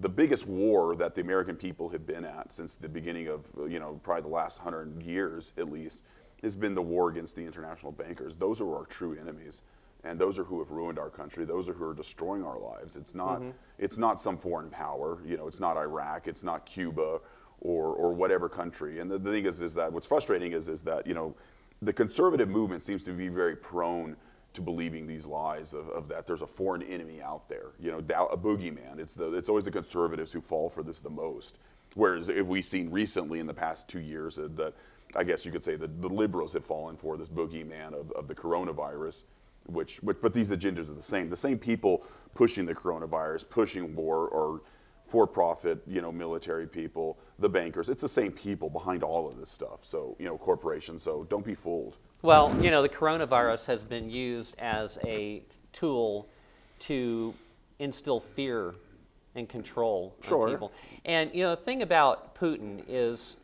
the 0.00 0.08
biggest 0.08 0.46
war 0.46 0.94
that 0.96 1.14
the 1.14 1.20
American 1.20 1.56
people 1.56 1.88
have 1.88 2.06
been 2.06 2.24
at 2.24 2.52
since 2.52 2.76
the 2.76 2.88
beginning 2.88 3.28
of, 3.28 3.46
you 3.68 3.80
know, 3.80 3.98
probably 4.02 4.22
the 4.22 4.28
last 4.28 4.58
hundred 4.58 5.02
years 5.02 5.52
at 5.56 5.70
least, 5.70 6.02
has 6.42 6.54
been 6.54 6.74
the 6.74 6.82
war 6.82 7.08
against 7.10 7.36
the 7.36 7.42
international 7.42 7.92
bankers. 7.92 8.36
Those 8.36 8.60
are 8.60 8.76
our 8.76 8.84
true 8.84 9.16
enemies, 9.18 9.62
and 10.04 10.18
those 10.18 10.38
are 10.38 10.44
who 10.44 10.58
have 10.58 10.70
ruined 10.70 10.98
our 10.98 11.10
country. 11.10 11.44
Those 11.44 11.68
are 11.68 11.72
who 11.72 11.84
are 11.84 11.94
destroying 11.94 12.44
our 12.44 12.58
lives. 12.58 12.96
It's 12.96 13.14
not, 13.14 13.42
it's 13.78 13.98
not 13.98 14.20
some 14.20 14.38
foreign 14.38 14.70
power. 14.70 15.18
You 15.26 15.36
know, 15.36 15.48
it's 15.48 15.60
not 15.60 15.76
Iraq. 15.76 16.28
It's 16.28 16.44
not 16.44 16.64
Cuba, 16.64 17.20
or 17.60 17.86
or 17.94 18.12
whatever 18.12 18.48
country. 18.48 19.00
And 19.00 19.10
the, 19.10 19.18
the 19.18 19.32
thing 19.32 19.46
is, 19.46 19.62
is 19.62 19.74
that 19.74 19.92
what's 19.92 20.06
frustrating 20.06 20.52
is 20.52 20.68
is 20.68 20.82
that 20.82 21.06
you 21.06 21.14
know, 21.14 21.34
the 21.82 21.92
conservative 21.92 22.48
movement 22.48 22.82
seems 22.82 23.04
to 23.04 23.12
be 23.12 23.28
very 23.28 23.56
prone 23.56 24.16
to 24.54 24.60
believing 24.60 25.06
these 25.06 25.26
lies 25.26 25.74
of, 25.74 25.88
of 25.90 26.08
that 26.08 26.26
there's 26.26 26.42
a 26.42 26.46
foreign 26.46 26.82
enemy 26.82 27.20
out 27.22 27.48
there, 27.48 27.72
you 27.78 27.90
know, 27.90 27.98
a 27.98 28.36
boogeyman. 28.36 28.98
It's 28.98 29.14
the 29.14 29.34
it's 29.34 29.48
always 29.48 29.64
the 29.64 29.70
conservatives 29.70 30.32
who 30.32 30.40
fall 30.40 30.68
for 30.68 30.82
this 30.82 31.00
the 31.00 31.10
most. 31.10 31.58
Whereas 31.94 32.28
if 32.28 32.46
we've 32.46 32.64
seen 32.64 32.90
recently 32.90 33.40
in 33.40 33.46
the 33.46 33.54
past 33.54 33.88
two 33.88 34.00
years 34.00 34.36
that, 34.36 34.56
that 34.56 34.74
I 35.16 35.24
guess 35.24 35.46
you 35.46 35.52
could 35.52 35.64
say 35.64 35.76
that 35.76 36.02
the 36.02 36.08
liberals 36.08 36.52
have 36.52 36.64
fallen 36.64 36.96
for 36.96 37.16
this 37.16 37.28
boogeyman 37.28 37.94
of, 37.94 38.10
of 38.12 38.28
the 38.28 38.34
coronavirus, 38.34 39.24
which, 39.66 40.02
which 40.02 40.18
but 40.20 40.32
these 40.34 40.50
agendas 40.50 40.90
are 40.90 40.94
the 40.94 41.02
same. 41.02 41.30
The 41.30 41.36
same 41.36 41.58
people 41.58 42.04
pushing 42.34 42.66
the 42.66 42.74
coronavirus, 42.74 43.48
pushing 43.48 43.94
war, 43.94 44.28
or 44.28 44.62
for-profit, 45.04 45.82
you 45.86 46.02
know, 46.02 46.12
military 46.12 46.66
people, 46.66 47.18
the 47.38 47.48
bankers. 47.48 47.88
It's 47.88 48.02
the 48.02 48.08
same 48.08 48.30
people 48.30 48.68
behind 48.68 49.02
all 49.02 49.26
of 49.26 49.38
this 49.38 49.50
stuff. 49.50 49.78
So 49.82 50.14
you 50.18 50.26
know, 50.26 50.36
corporations. 50.36 51.02
So 51.02 51.26
don't 51.30 51.44
be 51.44 51.54
fooled. 51.54 51.96
Well, 52.22 52.54
you 52.62 52.70
know, 52.70 52.82
the 52.82 52.88
coronavirus 52.88 53.66
has 53.66 53.84
been 53.84 54.10
used 54.10 54.56
as 54.58 54.98
a 55.04 55.42
tool 55.72 56.28
to 56.80 57.34
instill 57.78 58.18
fear 58.20 58.74
and 59.34 59.48
control 59.48 60.16
Sure. 60.22 60.48
people. 60.48 60.72
And 61.04 61.32
you 61.32 61.44
know, 61.44 61.50
the 61.50 61.56
thing 61.56 61.82
about 61.82 62.34
Putin 62.34 62.82
is, 62.88 63.36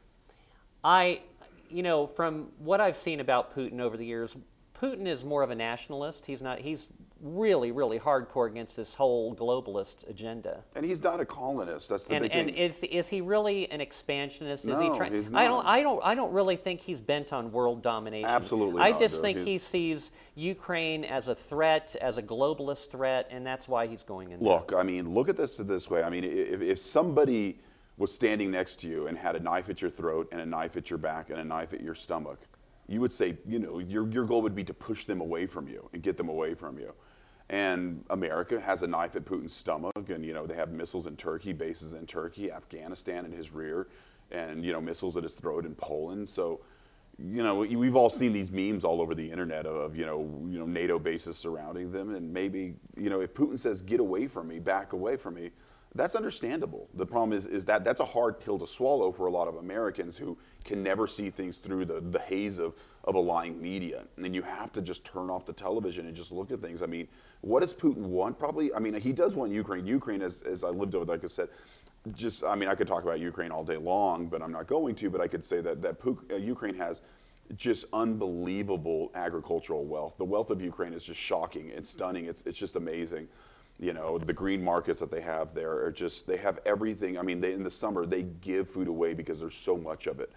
I, 0.83 1.23
you 1.71 1.83
know, 1.85 2.07
from 2.07 2.51
what 2.59 2.81
I've 2.81 2.97
seen 2.97 3.21
about 3.21 3.55
Putin 3.55 3.81
over 3.81 3.97
the 3.97 4.05
years, 4.05 4.37
Putin 4.79 5.07
is 5.07 5.25
more 5.25 5.43
of 5.43 5.51
a 5.51 5.55
nationalist. 5.55 6.27
He's 6.27 6.43
not. 6.43 6.59
He's 6.59 6.89
really, 7.25 7.73
really 7.73 7.99
hardcore 7.99 8.47
against 8.49 8.77
this 8.77 8.95
whole 8.95 9.35
globalist 9.35 10.09
agenda. 10.09 10.63
And 10.77 10.85
he's 10.85 11.03
not 11.03 11.21
a 11.21 11.25
colonist. 11.25 11.89
That's 11.89 12.05
the 12.05 12.15
And, 12.17 12.23
big 12.23 12.33
and 12.33 12.47
thing. 12.51 12.57
is, 12.57 12.83
is 12.85 13.09
he 13.09 13.23
really 13.23 13.71
an 13.73 13.81
expansionist? 13.81 14.65
Is 14.65 14.69
No, 14.69 14.81
he 14.93 14.97
trying? 14.97 15.13
he's 15.15 15.33
I 15.33 15.45
don't. 15.45 15.67
I 15.67 15.83
don't. 15.83 16.01
I 16.05 16.15
don't 16.15 16.33
really 16.33 16.57
think 16.57 16.81
he's 16.81 17.01
bent 17.01 17.33
on 17.33 17.51
world 17.51 17.83
domination. 17.83 18.29
Absolutely 18.29 18.83
I 18.83 18.91
not, 18.91 19.01
just 19.01 19.23
think 19.23 19.39
he 19.39 19.57
sees 19.59 20.11
Ukraine 20.35 21.05
as 21.05 21.29
a 21.29 21.35
threat, 21.35 21.97
as 22.01 22.19
a 22.19 22.23
globalist 22.23 22.91
threat, 22.91 23.27
and 23.31 23.45
that's 23.47 23.67
why 23.69 23.87
he's 23.87 24.03
going 24.03 24.31
in. 24.33 24.41
there. 24.41 24.49
Look, 24.51 24.75
I 24.77 24.83
mean, 24.83 25.15
look 25.15 25.31
at 25.31 25.37
this 25.39 25.57
this 25.57 25.89
way. 25.89 26.03
I 26.03 26.11
mean, 26.11 26.25
if, 26.25 26.61
if 26.61 26.79
somebody 26.79 27.59
was 27.97 28.13
standing 28.13 28.51
next 28.51 28.81
to 28.81 28.89
you 28.89 29.07
and 29.07 29.17
had 29.17 29.35
a 29.35 29.41
knife 29.41 29.71
at 29.71 29.81
your 29.81 29.91
throat 29.91 30.29
and 30.31 30.41
a 30.43 30.47
knife 30.47 30.77
at 30.77 30.91
your 30.91 30.99
back 30.99 31.31
and 31.31 31.39
a 31.39 31.45
knife 31.45 31.73
at 31.73 31.81
your 31.81 31.95
stomach, 31.95 32.41
you 32.87 33.01
would 33.01 33.13
say, 33.13 33.39
you 33.47 33.59
know, 33.61 33.79
your, 33.79 34.07
your 34.11 34.25
goal 34.25 34.43
would 34.43 34.55
be 34.55 34.65
to 34.65 34.75
push 34.75 35.07
them 35.07 35.23
away 35.23 35.47
from 35.47 35.67
you 35.69 35.89
and 35.95 36.03
get 36.03 36.19
them 36.19 36.29
away 36.29 36.55
from 36.55 36.79
you. 36.79 36.93
And 37.51 38.05
America 38.09 38.59
has 38.59 38.83
a 38.83 38.87
knife 38.87 39.17
at 39.17 39.25
Putin's 39.27 39.53
stomach, 39.55 40.09
and 40.09 40.25
you 40.25 40.33
know 40.33 40.47
they 40.47 40.55
have 40.55 40.71
missiles 40.73 41.07
in 41.07 41.17
Turkey, 41.17 41.53
bases 41.53 41.93
in 41.95 42.07
Turkey, 42.07 42.51
Afghanistan 42.51 43.25
in 43.27 43.33
his 43.33 43.53
rear, 43.53 43.87
and 44.31 44.65
you 44.65 44.73
know 44.73 44.81
missiles 44.81 45.17
at 45.17 45.23
his 45.25 45.35
throat 45.35 45.67
in 45.67 45.75
Poland. 45.75 46.29
So, 46.31 46.61
you 47.19 47.43
know, 47.43 47.57
we- 47.57 47.77
we've 47.77 47.97
all 47.97 48.09
seen 48.09 48.33
these 48.33 48.51
memes 48.51 48.83
all 48.83 49.01
over 49.03 49.15
the 49.15 49.31
internet 49.31 49.67
of 49.67 49.95
you 49.95 50.07
know 50.07 50.21
you 50.49 50.59
know 50.59 50.65
NATO 50.67 50.99
bases 50.99 51.37
surrounding 51.37 51.93
them, 51.93 52.15
and 52.15 52.33
maybe 52.33 52.77
you 52.97 53.11
know 53.11 53.21
if 53.21 53.35
Putin 53.35 53.59
says 53.59 53.83
get 53.83 54.01
away 54.01 54.27
from 54.27 54.49
me, 54.49 54.59
back 54.59 54.95
away 54.95 55.17
from 55.17 55.35
me, 55.35 55.51
that's 55.95 56.17
understandable. 56.17 56.89
The 56.95 57.07
problem 57.07 57.33
is 57.33 57.47
is 57.47 57.65
that 57.67 57.85
that's 57.85 58.01
a 58.01 58.05
hard 58.05 58.41
pill 58.41 58.59
to 58.59 58.67
swallow 58.67 59.13
for 59.13 59.27
a 59.27 59.31
lot 59.31 59.47
of 59.47 59.57
Americans 59.57 60.17
who 60.17 60.37
can 60.65 60.83
never 60.83 61.07
see 61.07 61.31
things 61.31 61.59
through 61.59 61.85
the, 61.85 62.01
the 62.01 62.19
haze 62.19 62.59
of, 62.59 62.75
of 63.05 63.15
a 63.15 63.21
lying 63.21 63.61
media. 63.61 64.05
And 64.17 64.25
then 64.25 64.35
you 64.35 64.43
have 64.43 64.73
to 64.73 64.81
just 64.81 65.05
turn 65.05 65.31
off 65.31 65.45
the 65.45 65.53
television 65.53 66.07
and 66.07 66.17
just 66.17 66.33
look 66.33 66.51
at 66.51 66.61
things. 66.61 66.83
I 66.83 66.87
mean, 66.87 67.07
what 67.43 67.61
does 67.61 67.75
Putin 67.75 68.07
want? 68.07 68.39
Probably, 68.39 68.73
I 68.75 68.79
mean, 68.79 68.95
he 68.95 69.13
does 69.13 69.37
want 69.37 69.53
Ukraine. 69.53 69.87
Ukraine, 69.87 70.23
as, 70.23 70.41
as 70.41 70.65
I 70.65 70.71
lived 70.71 70.95
over, 70.95 71.05
like 71.05 71.23
I 71.23 71.27
said, 71.29 71.49
just, 72.15 72.45
I 72.45 72.55
mean, 72.55 72.69
I 72.69 72.75
could 72.75 72.89
talk 72.89 73.03
about 73.03 73.21
Ukraine 73.21 73.51
all 73.51 73.65
day 73.65 73.77
long, 73.77 74.27
but 74.27 74.43
I'm 74.43 74.53
not 74.53 74.67
going 74.67 74.95
to. 74.97 75.11
But 75.11 75.21
I 75.21 75.29
could 75.29 75.45
say 75.45 75.61
that, 75.61 75.81
that 75.83 75.97
uh, 76.31 76.37
Ukraine 76.37 76.75
has 76.75 77.03
just 77.57 77.85
unbelievable 77.93 79.11
agricultural 79.15 79.85
wealth. 79.85 80.17
The 80.17 80.25
wealth 80.25 80.51
of 80.51 80.61
Ukraine 80.61 80.93
is 80.93 81.05
just 81.05 81.21
shocking. 81.21 81.69
It's 81.69 81.91
stunning. 81.91 82.25
It's, 82.25 82.43
it's 82.43 82.59
just 82.59 82.77
amazing. 82.77 83.29
You 83.79 83.93
know, 83.93 84.19
the 84.19 84.33
green 84.33 84.63
markets 84.63 85.01
that 85.01 85.11
they 85.11 85.21
have 85.21 85.53
there 85.53 85.85
are 85.85 85.91
just, 85.91 86.27
they 86.27 86.37
have 86.37 86.61
everything. 86.65 87.19
I 87.19 87.23
mean, 87.23 87.41
they, 87.41 87.53
in 87.53 87.65
the 87.65 87.71
summer, 87.71 88.07
they 88.07 88.23
give 88.23 88.69
food 88.69 88.89
away 88.89 89.15
because 89.15 89.41
there's 89.41 89.57
so 89.57 89.77
much 89.77 90.07
of 90.07 90.21
it. 90.21 90.33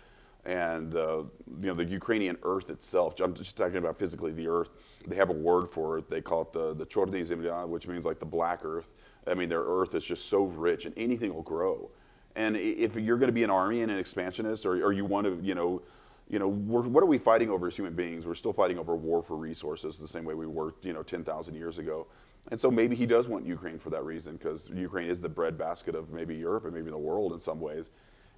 And, 0.45 0.95
uh, 0.95 1.23
you 1.61 1.67
know, 1.67 1.73
the 1.73 1.85
Ukrainian 1.85 2.37
earth 2.43 2.69
itself, 2.69 3.19
I'm 3.19 3.33
just 3.33 3.57
talking 3.57 3.77
about 3.77 3.97
physically 3.99 4.31
the 4.31 4.47
earth, 4.47 4.69
they 5.05 5.15
have 5.17 5.29
a 5.29 5.33
word 5.33 5.67
for 5.67 5.97
it. 5.97 6.09
They 6.09 6.21
call 6.21 6.43
it 6.43 6.53
the, 6.53 6.73
the 6.73 6.85
Chorny 6.85 7.21
Zemlya, 7.21 7.67
which 7.67 7.87
means 7.87 8.05
like 8.05 8.19
the 8.19 8.25
black 8.25 8.63
earth. 8.63 8.93
I 9.27 9.33
mean, 9.33 9.49
their 9.49 9.63
earth 9.63 9.93
is 9.93 10.03
just 10.03 10.27
so 10.29 10.45
rich 10.45 10.85
and 10.85 10.93
anything 10.97 11.33
will 11.33 11.43
grow. 11.43 11.91
And 12.35 12.55
if 12.55 12.95
you're 12.95 13.17
going 13.17 13.27
to 13.27 13.33
be 13.33 13.43
an 13.43 13.49
army 13.49 13.81
and 13.81 13.91
an 13.91 13.97
expansionist, 13.97 14.65
or, 14.65 14.83
or 14.85 14.93
you 14.93 15.05
want 15.05 15.25
to, 15.25 15.39
you 15.43 15.55
know, 15.55 15.81
you 16.29 16.39
know, 16.39 16.47
what 16.47 17.01
are 17.01 17.07
we 17.07 17.17
fighting 17.17 17.49
over 17.49 17.67
as 17.67 17.75
human 17.75 17.93
beings? 17.93 18.25
We're 18.25 18.35
still 18.35 18.53
fighting 18.53 18.77
over 18.77 18.95
war 18.95 19.23
for 19.23 19.37
resources, 19.37 19.97
the 19.97 20.07
same 20.07 20.25
way 20.25 20.33
we 20.33 20.45
were, 20.45 20.75
you 20.81 20.93
know, 20.93 21.01
10,000 21.01 21.55
years 21.55 21.77
ago. 21.77 22.05
And 22.49 22.59
so 22.59 22.71
maybe 22.71 22.95
he 22.95 23.05
does 23.05 23.27
want 23.27 23.45
Ukraine 23.45 23.77
for 23.77 23.89
that 23.89 24.03
reason, 24.03 24.37
because 24.37 24.69
Ukraine 24.73 25.09
is 25.09 25.19
the 25.19 25.29
breadbasket 25.29 25.95
of 25.95 26.11
maybe 26.11 26.35
Europe 26.35 26.65
and 26.65 26.73
maybe 26.73 26.89
the 26.89 26.97
world 26.97 27.33
in 27.33 27.39
some 27.39 27.59
ways. 27.59 27.89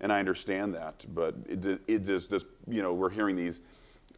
And 0.02 0.12
I 0.12 0.20
understand 0.20 0.74
that, 0.76 1.06
but 1.14 1.36
it, 1.48 1.82
it 1.88 2.06
just, 2.06 2.30
just, 2.30 2.46
you 2.68 2.82
know, 2.82 2.94
we're 2.94 3.10
hearing 3.10 3.36
these, 3.36 3.62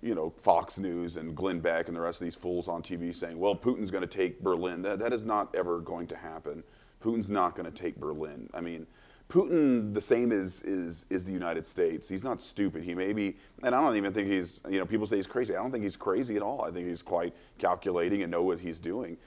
you 0.01 0.15
know, 0.15 0.29
Fox 0.29 0.77
News 0.77 1.17
and 1.17 1.35
Glenn 1.35 1.59
Beck 1.59 1.87
and 1.87 1.97
the 1.97 2.01
rest 2.01 2.21
of 2.21 2.25
these 2.25 2.35
fools 2.35 2.67
on 2.67 2.81
TV 2.81 3.13
saying, 3.13 3.37
well, 3.37 3.55
Putin's 3.55 3.91
going 3.91 4.01
to 4.01 4.07
take 4.07 4.41
Berlin. 4.41 4.81
That, 4.83 4.99
that 4.99 5.11
is 5.11 5.25
not 5.25 5.53
ever 5.55 5.79
going 5.79 6.07
to 6.07 6.15
happen. 6.15 6.63
Putin's 7.03 7.29
not 7.29 7.55
going 7.55 7.69
to 7.69 7.71
take 7.71 7.99
Berlin. 7.99 8.47
I 8.53 8.61
mean, 8.61 8.85
Putin, 9.27 9.93
the 9.93 10.01
same 10.01 10.31
as 10.31 10.61
is, 10.63 11.05
is 11.09 11.25
the 11.25 11.31
United 11.31 11.65
States. 11.65 12.07
He's 12.07 12.23
not 12.23 12.41
stupid. 12.41 12.83
He 12.83 12.93
may 12.93 13.13
be, 13.13 13.37
and 13.63 13.73
I 13.73 13.81
don't 13.81 13.95
even 13.95 14.13
think 14.13 14.27
he's, 14.27 14.61
you 14.69 14.77
know, 14.77 14.85
people 14.85 15.07
say 15.07 15.15
he's 15.15 15.27
crazy. 15.27 15.55
I 15.55 15.61
don't 15.61 15.71
think 15.71 15.83
he's 15.83 15.95
crazy 15.95 16.35
at 16.35 16.41
all. 16.41 16.63
I 16.63 16.69
think 16.69 16.87
he's 16.87 17.01
quite 17.01 17.33
calculating 17.57 18.21
and 18.23 18.31
know 18.31 18.43
what 18.43 18.59
he's 18.59 18.79
doing. 18.79 19.17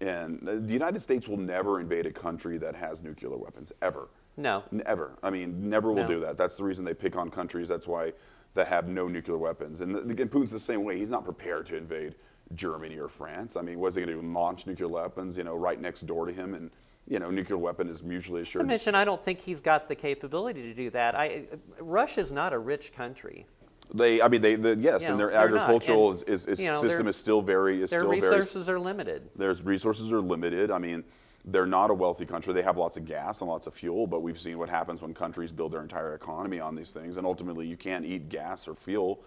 And 0.00 0.40
the 0.42 0.72
United 0.72 1.00
States 1.00 1.26
will 1.26 1.38
never 1.38 1.80
invade 1.80 2.06
a 2.06 2.12
country 2.12 2.56
that 2.58 2.74
has 2.76 3.02
nuclear 3.02 3.36
weapons, 3.36 3.72
ever. 3.82 4.08
No. 4.36 4.62
Never. 4.70 5.18
I 5.22 5.30
mean, 5.30 5.68
never 5.68 5.88
will 5.92 6.02
No. 6.04 6.08
do 6.08 6.20
that. 6.20 6.38
That's 6.38 6.56
the 6.56 6.62
reason 6.64 6.84
they 6.84 6.94
pick 6.94 7.16
on 7.16 7.30
countries. 7.30 7.66
That's 7.66 7.88
why 7.88 8.12
that 8.54 8.68
have 8.68 8.86
no 8.88 9.08
nuclear 9.08 9.36
weapons. 9.38 9.80
And 9.80 9.94
the- 9.94 10.00
again, 10.00 10.28
Putin's 10.28 10.52
the 10.52 10.58
same 10.60 10.84
way. 10.84 10.98
He's 10.98 11.10
not 11.10 11.24
prepared 11.24 11.66
to 11.66 11.76
invade 11.76 12.14
Germany 12.54 12.96
or 12.98 13.08
France. 13.08 13.56
I 13.56 13.62
mean, 13.62 13.80
what's 13.80 13.96
he 13.96 14.02
going 14.02 14.16
to 14.16 14.22
do? 14.22 14.32
Launch 14.32 14.66
nuclear 14.66 14.88
weapons, 14.88 15.36
you 15.36 15.44
know, 15.44 15.56
right 15.56 15.80
next 15.80 16.02
door 16.06 16.26
to 16.26 16.32
him? 16.32 16.54
And, 16.54 16.70
you 17.08 17.18
know, 17.18 17.30
nuclear 17.30 17.58
weapon 17.58 17.88
is 17.88 18.02
mutually 18.04 18.42
assured. 18.42 18.62
To 18.62 18.66
mention, 18.66 18.94
I 18.94 19.04
don't 19.04 19.22
think 19.22 19.40
he's 19.40 19.60
got 19.60 19.88
the 19.88 19.94
capability 19.96 20.62
to 20.62 20.74
do 20.74 20.90
that. 20.90 21.14
I, 21.16 21.46
Russia's 21.80 22.30
not 22.30 22.52
a 22.52 22.58
rich 22.58 22.92
country. 22.92 23.46
They, 23.92 24.20
I 24.20 24.28
mean, 24.28 24.42
they, 24.42 24.54
the, 24.54 24.76
yes, 24.76 25.02
Yeah, 25.02 25.12
and 25.12 25.20
their 25.20 25.30
they're 25.30 25.50
not. 25.50 25.60
agricultural 25.60 26.10
And, 26.10 26.24
is, 26.28 26.46
is, 26.46 26.60
you 26.60 26.68
know, 26.68 26.80
system 26.80 27.08
is 27.08 27.16
still 27.16 27.40
very, 27.40 27.82
is 27.82 27.90
Their 27.90 28.00
still 28.00 28.10
very 28.10 28.20
resources 28.20 28.68
are 28.68 28.78
limited. 28.78 29.28
Their 29.36 29.54
resources 29.64 30.12
are 30.12 30.20
limited. 30.20 30.70
I 30.70 30.78
mean, 30.78 31.04
they're 31.44 31.66
not 31.66 31.90
a 31.90 31.94
wealthy 31.94 32.26
country. 32.26 32.52
They 32.52 32.62
have 32.62 32.76
lots 32.76 32.96
of 32.96 33.06
gas 33.06 33.40
and 33.40 33.48
lots 33.48 33.66
of 33.66 33.74
fuel, 33.74 34.06
but 34.06 34.20
we've 34.20 34.38
seen 34.38 34.58
what 34.58 34.68
happens 34.68 35.00
when 35.00 35.14
countries 35.14 35.52
build 35.52 35.72
their 35.72 35.82
entire 35.82 36.14
economy 36.14 36.60
on 36.60 36.74
these 36.74 36.90
things, 36.90 37.16
and 37.16 37.26
ultimately 37.26 37.66
you 37.66 37.76
can't 37.76 38.04
eat 38.04 38.28
gas 38.28 38.68
or 38.68 38.74
fuel. 38.74 39.20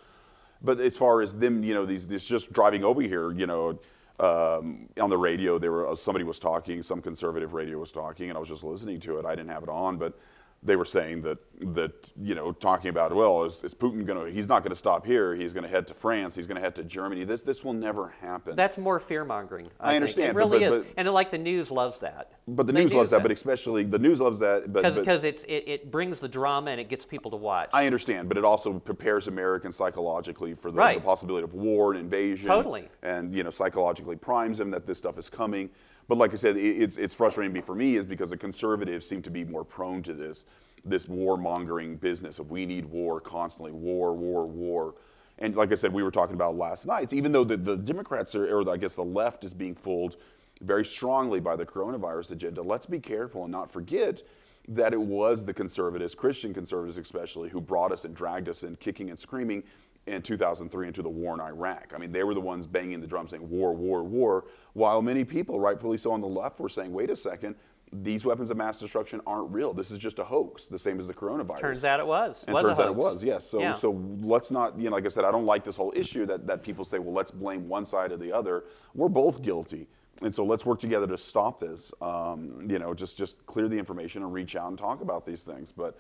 But 0.62 0.80
as 0.80 0.95
far 0.95 1.22
as 1.22 1.36
them, 1.36 1.64
you 1.64 1.74
know, 1.74 1.86
these, 1.86 2.07
these 2.07 2.24
just 2.24 2.53
driving 2.53 2.84
over 2.84 3.01
here, 3.01 3.32
you 3.32 3.47
know, 3.47 3.80
um, 4.20 4.88
on 4.99 5.09
the 5.09 5.18
radio, 5.18 5.57
there 5.57 5.72
were 5.72 5.95
somebody 5.95 6.24
was 6.24 6.38
talking, 6.38 6.84
some 6.84 7.01
conservative 7.01 7.53
radio 7.53 7.80
was 7.80 7.91
talking, 7.91 8.30
and 8.30 8.38
I 8.38 8.39
was 8.39 8.49
just 8.49 8.64
listening 8.64 8.99
to 8.99 9.18
it. 9.18 9.26
I 9.26 9.36
didn't 9.36 9.49
have 9.49 9.64
it 9.64 9.70
on, 9.70 9.97
but 9.97 10.20
they 10.64 10.76
were 10.76 10.86
saying 10.86 11.22
that 11.22 11.39
that 11.74 12.12
you 12.22 12.34
know 12.36 12.51
talking 12.51 12.89
about 12.89 13.14
well 13.16 13.43
is, 13.43 13.64
is 13.64 13.74
Putin 13.74 14.05
going 14.05 14.26
to 14.28 14.32
he's 14.32 14.47
not 14.49 14.64
going 14.64 14.72
to 14.72 14.76
stop 14.76 15.05
here 15.05 15.36
he's 15.36 15.53
going 15.53 15.64
to 15.64 15.70
head 15.70 15.88
to 15.88 15.93
France 15.93 16.36
he's 16.36 16.47
going 16.47 16.55
to 16.55 16.62
head 16.62 16.76
to 16.76 16.84
Germany 16.84 17.24
this 17.24 17.41
this 17.43 17.64
will 17.64 17.74
never 17.74 18.09
happen 18.22 18.55
That's 18.55 18.78
more 18.78 18.99
fear 18.99 19.24
mongering. 19.26 19.68
I 19.80 19.89
think. 19.89 19.95
understand, 19.95 20.30
It 20.30 20.36
really 20.36 20.59
but- 20.59 20.72
is. 20.74 20.78
but- 20.84 20.88
and 20.97 21.09
like 21.12 21.30
the 21.32 21.38
news 21.38 21.70
loves 21.72 21.99
that. 21.99 22.34
But 22.47 22.68
the 22.68 22.74
They 22.74 22.82
news 22.82 22.93
loves 22.93 23.12
that, 23.12 23.18
that. 23.18 23.24
but 23.24 23.32
especially 23.32 23.84
the 23.84 23.99
news 23.99 24.20
loves 24.22 24.39
that. 24.39 24.72
Because 24.74 25.24
it, 25.24 25.45
it 25.47 25.91
brings 25.91 26.20
the 26.20 26.28
drama 26.28 26.72
and 26.72 26.80
it 26.82 26.89
gets 26.89 27.05
people 27.05 27.32
to 27.32 27.38
watch. 27.38 27.70
I 27.74 27.86
understand, 27.86 28.28
but 28.28 28.38
it 28.38 28.43
also 28.43 28.74
prepares 28.80 29.28
Americans 29.28 29.76
psychologically 29.76 30.53
for 30.55 30.72
the, 30.72 30.78
Right. 30.78 30.95
the 30.97 31.01
possibility 31.03 31.43
of 31.43 31.53
war 31.53 31.91
and 31.93 31.99
invasion. 32.01 32.47
Totally. 32.47 32.89
And 33.03 33.36
you 33.36 33.43
know, 33.43 33.49
psychologically 33.51 34.16
primes 34.16 34.57
them 34.57 34.72
that 34.72 34.86
this 34.86 34.97
stuff 34.97 35.18
is 35.18 35.30
coming. 35.30 35.70
But 36.08 36.18
like 36.18 36.34
I 36.34 36.36
said, 36.36 36.58
it's 36.58 36.97
it's 36.97 37.14
frustrating 37.14 37.62
for 37.62 37.76
me 37.76 37.95
is 37.95 38.06
because 38.06 38.30
the 38.30 38.38
conservatives 38.38 39.08
seem 39.08 39.22
to 39.24 39.30
be 39.30 39.43
more 39.43 39.64
prone 39.64 40.04
to 40.04 40.14
this 40.14 40.45
this 40.84 41.06
warmongering 41.06 41.99
business 41.99 42.39
of 42.39 42.52
we 42.52 42.66
need 42.66 42.86
war 42.86 43.20
constantly, 43.20 43.72
war, 43.72 44.14
war, 44.14 44.45
war. 44.45 44.95
And 45.38 45.56
like 45.56 45.72
I 45.72 45.76
said, 45.76 45.93
we 45.93 46.04
were 46.04 46.12
talking 46.12 46.36
about 46.36 46.56
last 46.58 46.86
night. 46.86 47.14
Even 47.14 47.32
though 47.32 47.43
the, 47.43 47.58
the 47.58 47.78
Democrats 47.78 48.36
are, 48.36 48.58
or 48.58 48.70
I 48.70 48.78
guess 48.78 48.95
the 48.95 49.04
left 49.04 49.43
is 49.43 49.54
being 49.54 49.76
fooled 49.76 50.18
very 50.62 50.86
strongly 50.86 51.39
by 51.39 51.56
the 51.56 51.66
coronavirus 51.66 52.32
agenda, 52.32 52.62
let's 52.62 52.86
be 52.86 52.99
careful 52.99 53.43
and 53.43 53.52
not 53.52 53.72
forget 53.72 54.24
that 54.68 54.93
it 54.93 55.02
was 55.02 55.43
the 55.45 55.54
conservatives, 55.54 56.14
Christian 56.14 56.54
conservatives 56.54 56.97
especially, 56.97 57.49
who 57.49 57.60
brought 57.60 57.91
us 57.91 58.06
and 58.06 58.16
dragged 58.16 58.47
us 58.47 58.64
in 58.64 58.76
kicking 58.76 59.10
and 59.10 59.18
screaming 59.18 59.64
in 60.08 60.22
2003 60.22 60.88
into 60.88 61.02
the 61.02 61.10
war 61.10 61.34
in 61.36 61.41
Iraq. 61.41 61.93
I 61.95 61.97
mean, 61.97 62.12
they 62.12 62.24
were 62.24 62.34
the 62.34 62.41
ones 62.41 62.66
banging 62.66 62.99
the 63.02 63.08
drum 63.08 63.28
saying 63.28 63.47
war, 63.47 63.74
war, 63.74 64.04
war, 64.04 64.45
while 64.74 65.02
many 65.02 65.24
people, 65.24 65.60
rightfully 65.60 65.97
so 65.97 66.12
on 66.12 66.22
the 66.22 66.28
left, 66.28 66.60
were 66.60 66.70
saying, 66.70 66.91
wait 66.91 67.10
a 67.10 67.16
second, 67.16 67.56
these 67.93 68.26
weapons 68.26 68.49
of 68.49 68.58
mass 68.58 68.80
destruction 68.80 69.22
aren't 69.28 69.52
real. 69.52 69.74
This 69.74 69.91
is 69.91 69.99
just 69.99 70.18
a 70.20 70.24
hoax, 70.24 70.66
the 70.66 70.80
same 70.80 70.97
as 70.97 71.08
the 71.08 71.14
coronavirus. 71.14 71.60
Turns 71.60 71.86
out 71.86 71.99
it 71.99 72.08
was. 72.08 72.43
And 72.47 72.54
was 72.54 72.64
turns 72.64 72.80
out 72.80 72.88
it 72.88 72.95
was, 72.95 73.24
yes. 73.24 73.45
So, 73.45 73.60
Yeah. 73.60 73.74
so 73.74 73.91
let's 74.22 74.49
not, 74.49 74.80
you 74.80 74.89
know, 74.89 74.95
like 74.95 75.06
I 75.06 75.10
said, 75.10 75.26
I 75.26 75.32
don't 75.32 75.45
like 75.45 75.64
this 75.66 75.76
whole 75.76 75.93
issue 75.95 76.26
that, 76.26 76.47
that 76.47 76.64
people 76.64 76.86
say, 76.86 76.99
well, 76.99 77.14
let's 77.14 77.32
blame 77.32 77.68
one 77.68 77.84
side 77.84 78.12
or 78.12 78.18
the 78.18 78.32
other. 78.32 78.64
We're 78.95 79.10
both 79.10 79.41
guilty. 79.41 79.88
And 80.22 80.34
so 80.34 80.45
let's 80.45 80.66
work 80.66 80.80
together 80.80 81.08
to 81.08 81.18
stop 81.18 81.60
this. 81.60 81.91
Um, 82.02 82.66
you 82.70 82.80
know, 82.80 82.93
just, 82.93 83.18
just 83.18 83.45
clear 83.45 83.68
the 83.68 83.78
information 83.78 84.24
and 84.24 84.32
reach 84.32 84.56
out 84.56 84.70
and 84.70 84.78
talk 84.78 85.02
about 85.02 85.26
these 85.26 85.43
things. 85.43 85.72
But 85.72 85.97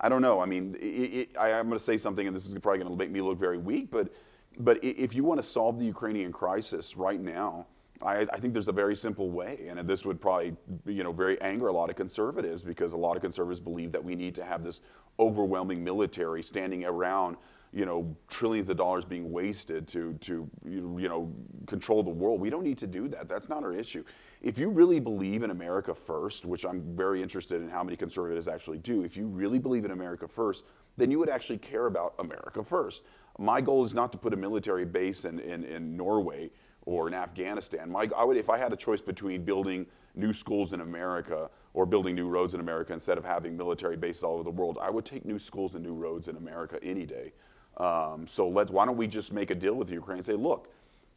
I 0.00 0.08
don't 0.08 0.22
know. 0.22 0.40
I 0.40 0.46
mean, 0.46 0.76
it, 0.80 0.84
it, 0.84 1.28
I, 1.38 1.52
I'm 1.52 1.68
going 1.68 1.78
to 1.78 1.84
say 1.84 1.96
something, 1.96 2.26
and 2.26 2.34
this 2.34 2.46
is 2.46 2.54
probably 2.54 2.78
going 2.78 2.90
to 2.90 2.96
make 2.96 3.10
me 3.10 3.20
look 3.20 3.38
very 3.38 3.58
weak, 3.58 3.90
but, 3.90 4.12
but 4.58 4.82
if 4.82 5.14
you 5.14 5.24
want 5.24 5.40
to 5.40 5.46
solve 5.46 5.78
the 5.78 5.84
Ukrainian 5.86 6.32
crisis 6.32 6.96
right 6.96 7.20
now, 7.20 7.66
I, 8.02 8.20
I 8.20 8.38
think 8.38 8.52
there's 8.52 8.68
a 8.68 8.72
very 8.72 8.96
simple 8.96 9.30
way, 9.30 9.66
and 9.68 9.78
this 9.88 10.04
would 10.04 10.20
probably, 10.20 10.56
you 10.86 11.04
know, 11.04 11.12
very 11.12 11.40
anger 11.40 11.68
a 11.68 11.72
lot 11.72 11.90
of 11.90 11.96
conservatives 11.96 12.62
because 12.62 12.92
a 12.92 12.96
lot 12.96 13.16
of 13.16 13.22
conservatives 13.22 13.60
believe 13.60 13.92
that 13.92 14.04
we 14.04 14.14
need 14.14 14.34
to 14.34 14.44
have 14.44 14.62
this 14.62 14.80
overwhelming 15.18 15.82
military 15.82 16.42
standing 16.42 16.84
around, 16.84 17.36
you 17.74 17.84
know, 17.84 18.16
trillions 18.28 18.68
of 18.68 18.76
dollars 18.76 19.04
being 19.04 19.32
wasted 19.32 19.88
to, 19.88 20.12
to 20.20 20.48
you 20.64 21.08
know, 21.08 21.32
control 21.66 22.04
the 22.04 22.10
world. 22.10 22.40
We 22.40 22.48
don't 22.48 22.62
need 22.62 22.78
to 22.78 22.86
do 22.86 23.08
that. 23.08 23.28
That's 23.28 23.48
not 23.48 23.64
our 23.64 23.72
issue. 23.72 24.04
If 24.42 24.58
you 24.58 24.68
really 24.68 25.00
believe 25.00 25.42
in 25.42 25.50
America 25.50 25.92
first, 25.92 26.44
which 26.44 26.64
I'm 26.64 26.96
very 26.96 27.20
interested 27.20 27.60
in 27.60 27.68
how 27.68 27.82
many 27.82 27.96
conservatives 27.96 28.46
actually 28.46 28.78
do, 28.78 29.02
if 29.02 29.16
you 29.16 29.26
really 29.26 29.58
believe 29.58 29.84
in 29.84 29.90
America 29.90 30.28
first, 30.28 30.62
then 30.96 31.10
you 31.10 31.18
would 31.18 31.28
actually 31.28 31.58
care 31.58 31.86
about 31.86 32.14
America 32.20 32.62
first. 32.62 33.02
My 33.38 33.60
goal 33.60 33.84
is 33.84 33.92
not 33.92 34.12
to 34.12 34.18
put 34.18 34.32
a 34.32 34.36
military 34.36 34.84
base 34.84 35.24
in, 35.24 35.40
in, 35.40 35.64
in 35.64 35.96
Norway 35.96 36.50
or 36.86 37.08
in 37.08 37.14
Afghanistan. 37.14 37.90
My, 37.90 38.08
I 38.16 38.22
would, 38.22 38.36
if 38.36 38.50
I 38.50 38.58
had 38.58 38.72
a 38.72 38.76
choice 38.76 39.00
between 39.00 39.44
building 39.44 39.86
new 40.14 40.32
schools 40.32 40.74
in 40.74 40.80
America 40.80 41.50
or 41.72 41.86
building 41.86 42.14
new 42.14 42.28
roads 42.28 42.54
in 42.54 42.60
America 42.60 42.92
instead 42.92 43.18
of 43.18 43.24
having 43.24 43.56
military 43.56 43.96
bases 43.96 44.22
all 44.22 44.34
over 44.34 44.44
the 44.44 44.50
world, 44.50 44.78
I 44.80 44.90
would 44.90 45.04
take 45.04 45.24
new 45.24 45.40
schools 45.40 45.74
and 45.74 45.82
new 45.82 45.94
roads 45.94 46.28
in 46.28 46.36
America 46.36 46.78
any 46.80 47.04
day. 47.04 47.32
Um, 47.76 48.26
so 48.26 48.48
let's, 48.48 48.70
why 48.70 48.86
don't 48.86 48.96
we 48.96 49.06
just 49.06 49.32
make 49.32 49.50
a 49.50 49.54
deal 49.54 49.74
with 49.74 49.90
Ukraine 49.90 50.18
and 50.18 50.26
say, 50.26 50.34
look, 50.34 50.72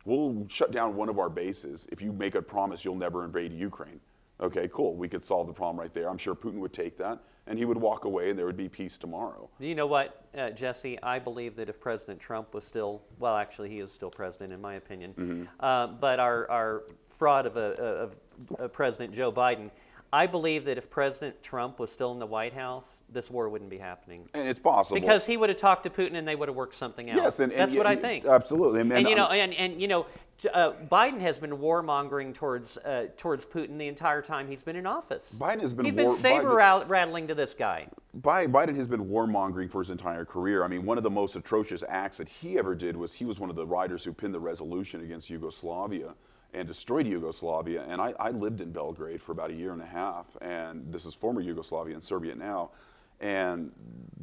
we'll 0.06 0.46
shut 0.50 0.72
down 0.72 0.96
one 0.96 1.10
of 1.10 1.20
our 1.20 1.30
bases 1.30 1.88
if 1.92 2.02
you 2.02 2.12
make 2.12 2.36
a 2.36 2.42
promise 2.42 2.84
you'll 2.84 2.96
never 2.96 3.24
invade 3.24 3.54
Ukraine. 3.54 4.00
Okay, 4.40 4.70
cool. 4.72 4.96
We 4.96 5.10
could 5.10 5.24
solve 5.24 5.48
the 5.48 5.54
problem 5.54 5.80
right 5.80 5.94
there. 5.94 6.10
I'm 6.10 6.18
sure 6.18 6.36
Putin 6.36 6.60
would 6.60 6.74
take 6.74 6.98
that 6.98 7.20
and 7.48 7.58
he 7.58 7.66
would 7.66 7.78
walk 7.78 8.06
away 8.06 8.30
and 8.30 8.38
there 8.38 8.46
would 8.46 8.58
be 8.58 8.70
peace 8.70 8.98
tomorrow. 8.98 9.50
You 9.60 9.74
know 9.74 9.88
what, 9.88 10.26
uh, 10.38 10.52
Jesse? 10.52 11.02
I 11.02 11.18
believe 11.18 11.56
that 11.56 11.70
if 11.70 11.80
President 11.80 12.20
Trump 12.20 12.54
was 12.54 12.64
still, 12.64 13.02
well, 13.20 13.36
actually, 13.36 13.70
he 13.70 13.80
is 13.80 13.92
still 13.92 14.12
president, 14.12 14.54
in 14.54 14.62
my 14.62 14.76
opinion. 14.76 15.14
Mm-hmm. 15.14 15.44
Uh, 15.60 15.88
but 15.88 16.20
our, 16.20 16.50
our 16.52 16.84
fraud 17.10 17.46
of, 17.46 17.58
a, 17.58 17.82
of 17.82 18.16
uh, 18.60 18.68
President 18.68 19.14
Joe 19.14 19.32
Biden, 19.32 19.72
I 20.14 20.26
believe 20.26 20.66
that 20.66 20.78
if 20.78 20.90
President 20.90 21.44
Trump 21.44 21.80
was 21.80 21.92
still 21.92 22.14
in 22.14 22.20
the 22.20 22.26
White 22.26 22.54
House, 22.54 23.04
this 23.10 23.30
war 23.30 23.50
wouldn't 23.50 23.70
be 23.70 23.78
happening. 23.78 24.30
And 24.34 24.48
it's 24.48 24.60
possible. 24.60 25.00
Because 25.00 25.26
he 25.26 25.36
would 25.36 25.50
have 25.50 25.58
talked 25.58 25.84
to 25.84 25.90
Putin 25.90 26.16
and 26.16 26.26
they 26.26 26.36
would 26.36 26.48
have 26.48 26.56
worked 26.56 26.76
something 26.76 27.10
out. 27.10 27.18
Yes, 27.18 27.40
and- 27.42 27.52
and- 27.52 27.62
that's 27.62 27.76
what 27.78 27.86
I 27.86 27.96
think. 27.98 28.26
absolutely. 28.26 28.80
And- 28.82 29.10
you 29.10 29.16
know, 29.16 29.28
and, 29.28 29.54
and 29.54 29.82
you 29.82 29.88
know, 29.90 30.06
uh, 30.54 30.74
Biden 30.90 31.20
has 31.20 31.38
been 31.40 31.58
warmongering 31.58 32.34
towards 32.34 32.78
uh, 32.78 33.08
towards 33.18 33.46
Putin 33.46 33.78
the 33.80 33.88
entire 33.88 34.22
time 34.22 34.48
he's 34.48 34.62
been 34.64 34.76
in 34.76 34.86
office. 34.86 35.36
Biden 35.40 35.62
has 35.62 35.74
been 35.74 35.84
He's 35.86 35.94
been 35.96 36.10
saber 36.12 36.56
Biden- 36.56 36.88
rattling 36.88 37.28
to 37.28 37.36
this 37.36 37.54
guy. 37.56 37.88
Biden 38.22 38.76
has 38.76 38.88
been 38.88 39.08
warmongering 39.10 39.70
for 39.70 39.82
his 39.82 39.90
entire 39.90 40.26
career. 40.26 40.64
I 40.64 40.68
mean, 40.68 40.86
one 40.86 40.98
of 40.98 41.04
the 41.04 41.10
most 41.10 41.36
atrocious 41.36 41.84
acts 41.90 42.20
that 42.20 42.30
he 42.30 42.58
ever 42.58 42.76
did 42.76 42.96
was 42.96 43.14
he 43.16 43.26
was 43.26 43.40
one 43.40 43.50
of 43.50 43.56
the 43.56 43.66
writers 43.66 44.04
who 44.04 44.14
pinned 44.14 44.34
the 44.34 44.40
resolution 44.40 45.02
against 45.02 45.30
Yugoslavia 45.30 46.14
and 46.54 46.68
destroyed 46.68 47.08
Yugoslavia. 47.08 47.86
And 47.88 48.02
I, 48.02 48.14
I 48.20 48.32
lived 48.32 48.62
in 48.62 48.72
Belgrade 48.72 49.22
for 49.22 49.32
about 49.32 49.52
a 49.52 49.54
year 49.54 49.74
and 49.74 49.82
a 49.82 49.86
half, 49.86 50.26
and 50.42 50.92
this 50.92 51.06
is 51.06 51.14
former 51.14 51.42
Yugoslavia 51.42 51.94
and 51.94 52.04
Serbia 52.04 52.36
now. 52.36 52.72
And 53.20 53.72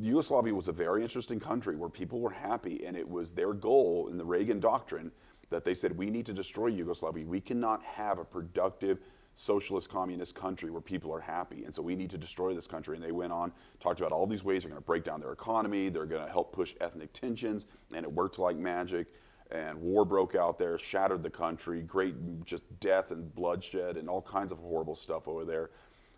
Yugoslavia 0.01 0.55
was 0.55 0.69
a 0.69 0.73
very 0.73 1.03
interesting 1.03 1.41
country 1.41 1.77
where 1.77 1.89
people 1.89 2.21
were 2.21 2.31
happy, 2.31 2.85
and 2.87 2.97
it 2.97 3.09
was 3.09 3.33
their 3.33 3.53
goal 3.53 4.09
in 4.11 4.17
the 4.17 4.25
Reagan 4.25 4.61
doctrine 4.61 5.11
that 5.51 5.65
they 5.65 5.75
said, 5.75 5.97
we 5.97 6.11
need 6.11 6.27
to 6.27 6.33
destroy 6.33 6.69
Yugoslavia. 6.69 7.25
We 7.27 7.41
cannot 7.41 7.83
have 7.83 8.19
a 8.19 8.25
productive, 8.25 8.99
socialist 9.35 9.91
communist 9.91 10.35
country 10.35 10.71
where 10.71 10.81
people 10.81 11.13
are 11.13 11.21
happy. 11.21 11.65
And 11.65 11.75
so 11.75 11.83
we 11.83 11.95
need 11.95 12.11
to 12.11 12.19
destroy 12.19 12.55
this 12.55 12.67
country. 12.67 12.97
And 12.97 13.05
they 13.05 13.13
went 13.13 13.33
on, 13.33 13.53
talked 13.81 14.01
about 14.01 14.13
all 14.13 14.27
these 14.27 14.45
ways 14.45 14.63
they're 14.63 14.71
going 14.71 14.81
to 14.81 14.87
break 14.87 15.05
down 15.05 15.21
their 15.21 15.33
economy, 15.33 15.89
they're 15.89 16.07
going 16.07 16.25
to 16.25 16.31
help 16.31 16.53
push 16.53 16.75
ethnic 16.81 17.13
tensions, 17.13 17.67
and 17.93 18.05
it 18.05 18.13
worked 18.13 18.39
like 18.39 18.57
magic. 18.57 19.09
And 19.51 19.81
war 19.81 20.05
broke 20.05 20.35
out 20.35 20.59
there, 20.59 20.79
shattered 20.79 21.23
the 21.23 21.31
country, 21.31 21.83
great 21.83 22.45
just 22.45 22.63
death 22.81 23.11
and 23.11 23.33
bloodshed 23.35 23.97
and 23.97 24.09
all 24.09 24.23
kinds 24.23 24.53
of 24.53 24.59
horrible 24.59 24.97
stuff 24.97 25.29
over 25.29 25.45
there. 25.45 25.71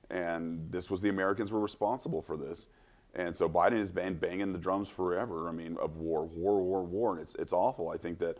And 0.09 0.70
this 0.70 0.91
was 0.91 1.03
the 1.03 1.09
Americans 1.09 1.53
were 1.53 1.61
responsible 1.61 2.22
for 2.22 2.37
this. 2.37 2.66
And 3.14 3.35
so 3.35 3.49
Biden 3.49 3.79
has 3.79 3.91
been 3.91 4.14
banging 4.14 4.53
the 4.53 4.59
drums 4.59 4.89
forever. 4.89 5.49
I 5.49 5.53
mean, 5.53 5.77
of 5.81 5.97
war, 5.97 6.24
war, 6.24 6.62
war, 6.62 6.85
war, 6.85 7.12
and 7.12 7.22
it's 7.22 7.35
it's 7.35 7.53
awful. 7.53 7.89
I 7.89 7.97
think 7.97 8.18
that 8.18 8.39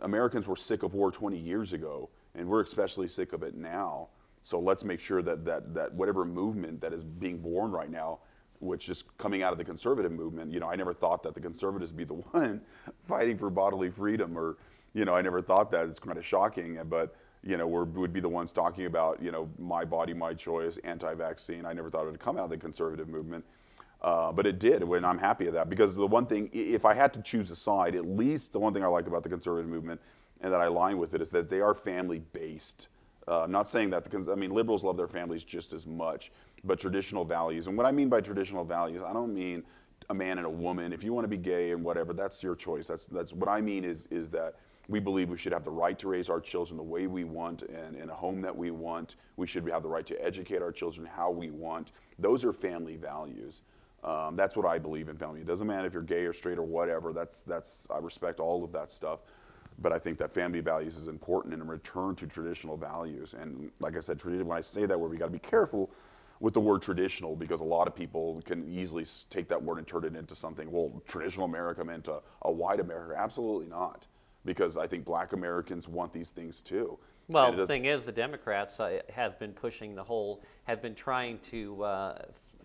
Americans 0.00 0.46
were 0.46 0.56
sick 0.56 0.82
of 0.82 0.94
war 0.94 1.10
20 1.10 1.38
years 1.38 1.72
ago, 1.72 2.08
and 2.34 2.48
we're 2.48 2.62
especially 2.62 3.08
sick 3.08 3.32
of 3.32 3.42
it 3.42 3.54
now. 3.54 4.08
So 4.44 4.58
let's 4.60 4.84
make 4.84 5.00
sure 5.00 5.22
that 5.22 5.44
that 5.44 5.74
that 5.74 5.94
whatever 5.94 6.24
movement 6.24 6.80
that 6.82 6.92
is 6.92 7.04
being 7.04 7.38
born 7.38 7.72
right 7.72 7.90
now, 7.90 8.20
which 8.62 8.88
is 8.88 9.04
coming 9.18 9.42
out 9.42 9.52
of 9.52 9.58
the 9.58 9.64
conservative 9.64 10.12
movement, 10.12 10.52
you 10.52 10.60
know, 10.60 10.70
I 10.70 10.76
never 10.76 10.94
thought 10.94 11.22
that 11.24 11.34
the 11.34 11.40
conservatives 11.40 11.92
would 11.92 11.98
be 11.98 12.04
the 12.04 12.14
one 12.32 12.60
fighting 13.02 13.36
for 13.36 13.50
bodily 13.50 13.90
freedom, 13.90 14.38
or 14.38 14.56
you 14.94 15.04
know, 15.04 15.14
I 15.14 15.22
never 15.22 15.40
thought 15.40 15.70
that. 15.72 15.88
It's 15.88 15.98
kind 15.98 16.18
of 16.18 16.24
shocking, 16.24 16.78
but 16.88 17.14
you 17.44 17.56
know, 17.56 17.66
we 17.66 17.82
would 17.82 18.12
be 18.12 18.20
the 18.20 18.28
ones 18.28 18.52
talking 18.52 18.86
about, 18.86 19.20
you 19.20 19.32
know, 19.32 19.50
my 19.58 19.84
body, 19.84 20.14
my 20.14 20.32
choice, 20.32 20.78
anti-vaccine. 20.84 21.66
I 21.66 21.72
never 21.72 21.90
thought 21.90 22.04
it 22.04 22.10
would 22.10 22.20
come 22.20 22.36
out 22.36 22.44
of 22.44 22.50
the 22.50 22.56
conservative 22.56 23.08
movement. 23.08 23.44
Uh, 24.00 24.32
but 24.32 24.46
it 24.46 24.58
did, 24.58 24.82
and 24.82 25.06
I'm 25.06 25.18
happy 25.18 25.46
of 25.46 25.54
that 25.54 25.68
because 25.68 25.94
the 25.94 26.06
one 26.06 26.26
thing, 26.26 26.50
if 26.52 26.84
I 26.84 26.92
had 26.92 27.12
to 27.14 27.22
choose 27.22 27.50
a 27.50 27.56
side, 27.56 27.94
at 27.94 28.04
least 28.04 28.52
the 28.52 28.58
one 28.58 28.74
thing 28.74 28.82
I 28.82 28.88
like 28.88 29.06
about 29.06 29.22
the 29.22 29.28
conservative 29.28 29.70
movement 29.70 30.00
and 30.40 30.52
that 30.52 30.60
I 30.60 30.66
align 30.66 30.98
with 30.98 31.14
it 31.14 31.20
is 31.20 31.30
that 31.30 31.48
they 31.48 31.60
are 31.60 31.72
family 31.72 32.18
based. 32.18 32.88
Uh, 33.28 33.44
I'm 33.44 33.52
not 33.52 33.68
saying 33.68 33.90
that, 33.90 34.04
the, 34.04 34.32
I 34.32 34.34
mean, 34.34 34.50
liberals 34.50 34.82
love 34.82 34.96
their 34.96 35.06
families 35.06 35.44
just 35.44 35.72
as 35.72 35.86
much, 35.86 36.32
but 36.64 36.78
traditional 36.78 37.24
values, 37.24 37.66
and 37.66 37.76
what 37.76 37.86
I 37.86 37.92
mean 37.92 38.08
by 38.08 38.20
traditional 38.20 38.64
values, 38.64 39.02
I 39.04 39.12
don't 39.12 39.34
mean 39.34 39.62
a 40.10 40.14
man 40.14 40.38
and 40.38 40.46
a 40.46 40.50
woman. 40.50 40.92
If 40.92 41.02
you 41.02 41.12
want 41.12 41.24
to 41.24 41.28
be 41.28 41.36
gay 41.36 41.72
and 41.72 41.84
whatever, 41.84 42.12
that's 42.12 42.42
your 42.42 42.54
choice. 42.54 42.86
That's, 42.86 43.06
that's 43.06 43.32
what 43.32 43.48
I 43.48 43.60
mean 43.60 43.84
is, 43.84 44.06
is 44.10 44.30
that 44.30 44.56
we 44.88 45.00
believe 45.00 45.28
we 45.28 45.36
should 45.36 45.52
have 45.52 45.64
the 45.64 45.70
right 45.70 45.98
to 45.98 46.08
raise 46.08 46.28
our 46.28 46.40
children 46.40 46.76
the 46.76 46.82
way 46.82 47.06
we 47.06 47.24
want 47.24 47.62
and 47.62 47.96
in 47.96 48.10
a 48.10 48.14
home 48.14 48.40
that 48.42 48.56
we 48.56 48.70
want. 48.70 49.16
We 49.36 49.46
should 49.46 49.66
have 49.68 49.82
the 49.82 49.88
right 49.88 50.06
to 50.06 50.24
educate 50.24 50.60
our 50.60 50.72
children 50.72 51.06
how 51.06 51.30
we 51.30 51.50
want. 51.50 51.92
Those 52.18 52.44
are 52.44 52.52
family 52.52 52.96
values. 52.96 53.62
Um, 54.04 54.34
that's 54.34 54.56
what 54.56 54.66
I 54.66 54.78
believe 54.78 55.08
in 55.08 55.16
family. 55.16 55.40
It 55.40 55.46
doesn't 55.46 55.66
matter 55.66 55.86
if 55.86 55.92
you're 55.92 56.02
gay 56.02 56.24
or 56.24 56.32
straight 56.32 56.58
or 56.58 56.64
whatever. 56.64 57.12
That's 57.12 57.44
that's 57.44 57.86
I 57.88 57.98
respect 57.98 58.40
all 58.40 58.64
of 58.64 58.72
that 58.72 58.90
stuff, 58.90 59.20
but 59.80 59.92
I 59.92 59.98
think 59.98 60.18
that 60.18 60.32
family 60.32 60.60
values 60.60 60.96
is 60.96 61.06
important 61.06 61.54
in 61.54 61.60
a 61.60 61.64
return 61.64 62.16
to 62.16 62.26
traditional 62.26 62.76
values. 62.76 63.34
And 63.34 63.70
like 63.78 63.96
I 63.96 64.00
said, 64.00 64.22
when 64.24 64.50
I 64.50 64.60
say 64.60 64.86
that 64.86 64.98
word, 64.98 65.12
we 65.12 65.16
got 65.16 65.26
to 65.26 65.30
be 65.30 65.38
careful 65.38 65.92
with 66.42 66.54
the 66.54 66.60
word 66.60 66.82
traditional 66.82 67.36
because 67.36 67.60
a 67.60 67.64
lot 67.64 67.86
of 67.86 67.94
people 67.94 68.42
can 68.44 68.64
easily 68.68 69.06
take 69.30 69.46
that 69.46 69.62
word 69.62 69.78
and 69.78 69.86
turn 69.86 70.04
it 70.04 70.16
into 70.16 70.34
something. 70.34 70.70
Well, 70.72 71.00
traditional 71.06 71.46
America 71.46 71.84
meant 71.84 72.08
a, 72.08 72.18
a 72.42 72.50
white 72.50 72.80
America. 72.80 73.14
Absolutely 73.16 73.68
not, 73.68 74.08
because 74.44 74.76
I 74.76 74.88
think 74.88 75.04
Black 75.04 75.34
Americans 75.34 75.86
want 75.86 76.12
these 76.12 76.32
things 76.32 76.60
too. 76.60 76.98
Well, 77.28 77.52
the 77.52 77.64
thing 77.64 77.84
is, 77.84 78.04
the 78.04 78.12
Democrats 78.12 78.80
uh, 78.80 79.02
have 79.14 79.38
been 79.38 79.52
pushing 79.52 79.94
the 79.94 80.02
whole, 80.02 80.42
have 80.64 80.82
been 80.82 80.96
trying 80.96 81.38
to 81.50 81.84
uh, 81.84 82.22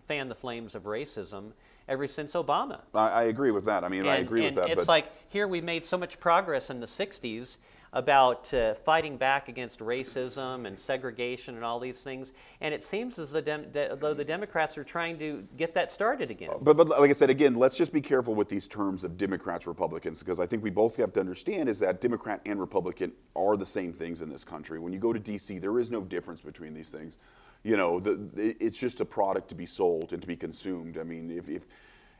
fan 0.08 0.28
the 0.28 0.34
flames 0.34 0.74
of 0.74 0.82
racism 0.82 1.52
ever 1.88 2.08
since 2.08 2.32
Obama. 2.32 2.80
I, 2.92 3.08
I 3.08 3.22
agree 3.24 3.52
with 3.52 3.64
that. 3.66 3.84
I 3.84 3.88
mean, 3.88 4.08
I 4.08 4.16
agree 4.16 4.44
and 4.44 4.56
with 4.56 4.66
that. 4.66 4.76
It's 4.76 4.88
like 4.88 5.06
here 5.28 5.46
we 5.46 5.60
made 5.60 5.86
so 5.86 5.96
much 5.96 6.18
progress 6.18 6.68
in 6.68 6.80
the 6.80 6.86
60s 6.86 7.58
about 7.92 8.52
uh, 8.52 8.74
fighting 8.74 9.16
back 9.16 9.48
against 9.48 9.80
racism 9.80 10.66
and 10.66 10.78
segregation 10.78 11.54
and 11.54 11.64
all 11.64 11.80
these 11.80 12.00
things, 12.00 12.32
and 12.60 12.74
it 12.74 12.82
seems 12.82 13.18
as 13.18 13.32
though, 13.32 13.40
the 13.40 14.24
Democrats 14.26 14.76
are 14.76 14.84
trying 14.84 15.18
to 15.18 15.46
get 15.56 15.74
that 15.74 15.90
started 15.90 16.30
again. 16.30 16.50
But, 16.60 16.76
but 16.76 16.88
like 16.88 17.10
I 17.10 17.12
said, 17.12 17.30
again, 17.30 17.54
let's 17.54 17.76
just 17.76 17.92
be 17.92 18.00
careful 18.00 18.34
with 18.34 18.48
these 18.48 18.66
terms 18.66 19.04
of 19.04 19.16
Democrats, 19.16 19.66
Republicans, 19.66 20.22
because 20.22 20.40
I 20.40 20.46
think 20.46 20.62
we 20.62 20.70
both 20.70 20.96
have 20.96 21.12
to 21.14 21.20
understand 21.20 21.68
is 21.68 21.78
that 21.80 22.00
Democrat 22.00 22.40
and 22.46 22.60
Republican 22.60 23.12
are 23.36 23.56
the 23.56 23.66
same 23.66 23.92
things 23.92 24.22
in 24.22 24.28
this 24.28 24.44
country. 24.44 24.78
When 24.78 24.92
you 24.92 24.98
go 24.98 25.12
to 25.12 25.18
D.C., 25.18 25.58
there 25.58 25.78
is 25.78 25.90
no 25.90 26.02
difference 26.02 26.40
between 26.40 26.74
these 26.74 26.90
things. 26.90 27.18
You 27.64 27.76
know, 27.76 27.98
the, 27.98 28.54
it's 28.60 28.78
just 28.78 29.00
a 29.00 29.04
product 29.04 29.48
to 29.48 29.54
be 29.54 29.66
sold 29.66 30.12
and 30.12 30.22
to 30.22 30.28
be 30.28 30.36
consumed. 30.36 30.96
I 30.96 31.02
mean, 31.02 31.30
if, 31.30 31.48
if 31.48 31.66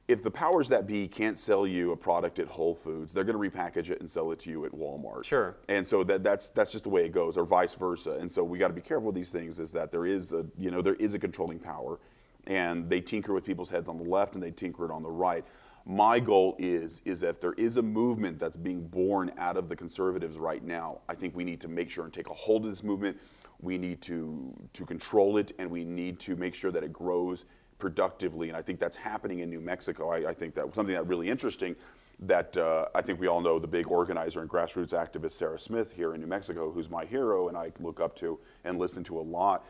if 0.09 0.23
the 0.23 0.31
powers 0.31 0.71
that 0.71 0.87
be 0.87 1.07
can't 1.07 1.39
sell 1.39 1.67
you 1.67 1.93
a 1.93 1.97
product 1.97 2.39
at 2.39 2.49
Whole 2.49 2.75
Foods, 2.75 3.13
they're 3.13 3.25
going 3.25 3.41
to 3.41 3.51
repackage 3.51 3.91
it 3.91 4.01
and 4.01 4.11
sell 4.11 4.33
it 4.33 4.39
to 4.41 4.51
you 4.51 4.65
at 4.65 4.73
Walmart. 4.73 5.25
Sure. 5.25 5.57
And 5.69 5.87
so 5.87 6.03
that, 6.05 6.25
that's 6.25 6.51
that's 6.51 6.73
just 6.73 6.85
the 6.85 6.91
way 6.91 7.05
it 7.05 7.13
goes, 7.13 7.37
or 7.37 7.45
vice 7.45 7.75
versa. 7.75 8.13
And 8.13 8.31
so 8.31 8.43
we 8.43 8.59
got 8.59 8.69
to 8.69 8.75
be 8.75 8.81
careful 8.81 9.09
with 9.09 9.15
these 9.15 9.31
things. 9.31 9.61
Is 9.61 9.71
that 9.73 9.93
there 9.93 10.07
is 10.07 10.33
a 10.33 10.47
you 10.59 10.71
know 10.71 10.81
there 10.81 10.95
is 10.95 11.13
a 11.13 11.19
controlling 11.19 11.59
power, 11.59 12.01
and 12.47 12.89
they 12.89 13.03
tinker 13.03 13.35
with 13.35 13.45
people's 13.45 13.69
heads 13.69 13.89
on 13.89 13.99
the 13.99 14.05
left 14.05 14.35
and 14.35 14.43
they 14.43 14.51
tinker 14.51 14.87
it 14.87 14.91
on 14.91 15.03
the 15.03 15.11
right. 15.11 15.45
My 15.85 16.19
goal 16.21 16.57
is 16.59 17.03
is 17.05 17.21
that 17.21 17.29
if 17.29 17.41
there 17.41 17.55
is 17.55 17.77
a 17.77 17.83
movement 17.83 18.39
that's 18.39 18.57
being 18.57 18.87
born 18.89 19.31
out 19.37 19.59
of 19.59 19.69
the 19.69 19.77
conservatives 19.77 20.39
right 20.39 20.65
now, 20.65 21.01
I 21.09 21.15
think 21.15 21.37
we 21.37 21.45
need 21.45 21.61
to 21.61 21.69
make 21.69 21.91
sure 21.91 22.05
and 22.05 22.13
take 22.13 22.31
a 22.31 22.35
hold 22.35 22.65
of 22.65 22.71
this 22.71 22.83
movement. 22.83 23.19
We 23.61 23.77
need 23.77 24.01
to 24.03 24.55
to 24.73 24.87
control 24.87 25.37
it, 25.37 25.53
and 25.59 25.71
we 25.71 25.85
need 25.85 26.19
to 26.21 26.35
make 26.35 26.55
sure 26.55 26.71
that 26.71 26.83
it 26.83 26.95
grows 26.95 27.45
productively. 27.79 28.49
And 28.49 28.57
I 28.57 28.63
think 28.63 28.79
that's 28.79 28.97
happening 28.97 29.41
in 29.41 29.51
New 29.51 29.61
Mexico. 29.61 30.11
I, 30.11 30.31
I 30.31 30.35
think 30.35 30.55
that 30.55 30.67
was 30.67 30.75
something 30.75 30.95
that 30.95 31.07
really 31.07 31.29
interesting 31.29 31.77
that 32.21 32.57
uh, 32.57 32.87
I 32.95 33.03
think 33.03 33.21
we 33.21 33.29
all 33.29 33.41
know 33.41 33.59
the 33.59 33.69
big 33.69 33.87
organizer 33.89 34.41
and 34.41 34.51
grassroots 34.51 34.93
activist 34.93 35.33
Sarah 35.33 35.59
Smith 35.59 35.93
here 35.93 36.15
in 36.15 36.21
New 36.21 36.27
Mexico, 36.27 36.71
who's 36.71 36.91
my 36.91 37.05
hero 37.05 37.49
and 37.49 37.57
I 37.57 37.71
look 37.79 38.01
up 38.01 38.17
to 38.17 38.39
and 38.65 38.79
listen 38.79 39.05
to 39.05 39.19
a 39.19 39.23
lot, 39.23 39.65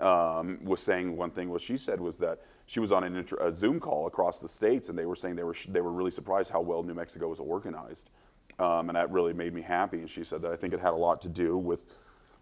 um, 0.00 0.58
was 0.62 0.82
saying 0.82 1.16
one 1.16 1.30
thing. 1.30 1.48
What 1.48 1.62
she 1.62 1.76
said 1.76 2.00
was 2.00 2.18
that 2.18 2.40
she 2.66 2.80
was 2.80 2.92
on 2.92 3.04
inter- 3.04 3.38
a 3.40 3.52
Zoom 3.52 3.80
call 3.80 4.06
across 4.06 4.40
the 4.40 4.48
states, 4.48 4.88
and 4.90 4.98
they 4.98 5.06
were 5.06 5.16
saying 5.16 5.36
they 5.36 5.44
were 5.44 5.54
sh- 5.54 5.68
they 5.70 5.80
were 5.80 5.92
really 5.92 6.10
surprised 6.10 6.50
how 6.50 6.60
well 6.60 6.82
New 6.82 6.94
Mexico 6.94 7.28
was 7.28 7.40
organized, 7.40 8.10
um, 8.58 8.88
and 8.90 8.96
that 8.96 9.10
really 9.10 9.32
made 9.32 9.54
me 9.54 9.62
happy. 9.62 9.98
And 9.98 10.10
she 10.10 10.24
said 10.24 10.42
that 10.42 10.52
I 10.52 10.56
think 10.56 10.74
it 10.74 10.80
had 10.80 10.92
a 10.92 10.96
lot 10.96 11.22
to 11.22 11.28
do 11.28 11.56
with 11.56 11.84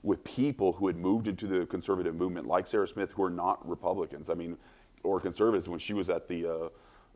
with 0.03 0.25
people 0.25 0.73
who 0.73 0.89
had 0.89 0.97
moved 0.97 1.29
into 1.29 1.47
the 1.47 1.65
conservative 1.67 2.17
movement, 2.17 2.47
like 2.47 2.67
Sarah 2.67 2.89
Smith, 2.89 3.13
who 3.13 3.23
are 3.23 3.31
not 3.31 3.67
Republicans. 3.69 4.31
I 4.31 4.35
mean, 4.35 4.57
or 5.03 5.21
conservatives. 5.21 5.69
When 5.69 5.79
she 5.79 5.95
was 5.95 6.11
at 6.11 6.29
the 6.29 6.47
uh, 6.47 6.69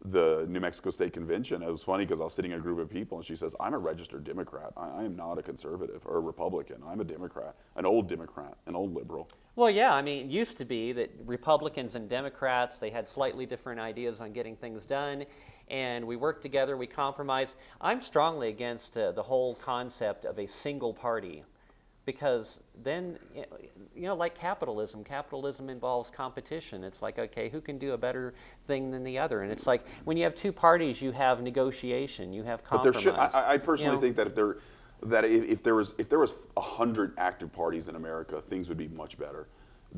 the 0.05 0.47
New 0.49 0.61
Mexico 0.61 0.91
State 0.91 1.13
Convention, 1.15 1.63
it 1.63 1.71
was 1.71 1.83
funny 1.83 2.05
because 2.05 2.21
I 2.21 2.25
was 2.25 2.35
sitting 2.35 2.53
in 2.53 2.59
a 2.59 2.61
group 2.61 2.79
of 2.79 2.91
people, 2.91 3.19
and 3.19 3.25
she 3.25 3.35
says, 3.35 3.57
"I'm 3.59 3.75
a 3.75 3.79
registered 3.79 4.25
Democrat. 4.25 4.73
I, 4.77 4.89
I 4.89 5.05
am 5.05 5.17
not 5.17 5.39
a 5.39 5.43
conservative 5.43 6.03
or 6.05 6.19
a 6.19 6.21
Republican. 6.21 6.83
I'm 6.87 7.01
a 7.01 7.05
Democrat, 7.05 7.55
an 7.77 7.87
old 7.87 8.09
Democrat, 8.09 8.57
an 8.67 8.77
old 8.77 8.95
liberal." 8.95 9.29
Well, 9.55 9.71
yeah, 9.71 9.95
I 9.95 10.03
mean, 10.03 10.27
it 10.27 10.31
used 10.31 10.59
to 10.59 10.65
be 10.65 10.93
that 10.93 11.11
Republicans 11.25 11.95
and 11.95 12.09
Democrats, 12.09 12.79
they 12.79 12.91
had 12.91 13.09
slightly 13.09 13.47
different 13.47 13.81
ideas 13.81 14.21
on 14.21 14.33
getting 14.33 14.55
things 14.55 14.85
done, 14.85 15.25
and 15.69 16.07
we 16.07 16.17
worked 16.17 16.43
together, 16.43 16.77
we 16.77 16.87
compromised. 16.87 17.57
I'm 17.81 18.03
strongly 18.03 18.49
against 18.49 18.97
uh, 18.97 19.13
the 19.13 19.23
whole 19.23 19.55
concept 19.55 20.25
of 20.25 20.39
a 20.39 20.47
single 20.47 20.93
party 20.93 21.43
because 22.07 22.61
then, 22.85 23.19
you 23.95 24.03
know, 24.03 24.15
like 24.15 24.35
capitalism, 24.35 25.03
capitalism 25.03 25.69
involves 25.69 26.09
competition. 26.09 26.85
It's 26.85 27.03
like, 27.03 27.19
okay, 27.19 27.49
who 27.49 27.61
can 27.61 27.79
do 27.79 27.93
a 27.93 27.99
better 27.99 28.33
thing 28.67 28.93
than 28.93 29.03
the 29.03 29.19
other? 29.19 29.43
And 29.43 29.51
it's 29.53 29.67
like 29.67 29.87
when 30.05 30.17
you 30.17 30.23
have 30.23 30.35
two 30.35 30.53
parties, 30.53 31.03
you 31.03 31.11
have 31.11 31.43
negotiation, 31.43 32.33
you 32.33 32.45
have 32.45 32.63
But 32.71 32.85
there 32.85 32.93
compromise. 32.93 33.33
should. 33.33 33.39
I, 33.39 33.55
I 33.55 33.59
personally 33.59 33.91
you 33.91 33.97
know? 33.97 34.01
think 34.01 34.17
that 34.17 34.29
if 34.29 34.35
there 34.37 34.57
that 35.03 35.25
if, 35.25 35.45
if 35.45 35.63
there 35.63 35.75
was 35.75 35.95
if 35.99 36.09
there 36.09 36.21
was 36.21 36.33
hundred 36.57 37.13
active 37.19 37.53
parties 37.53 37.89
in 37.89 37.97
America, 37.97 38.41
things 38.41 38.69
would 38.69 38.79
be 38.79 38.89
much 38.89 39.19
better. 39.19 39.49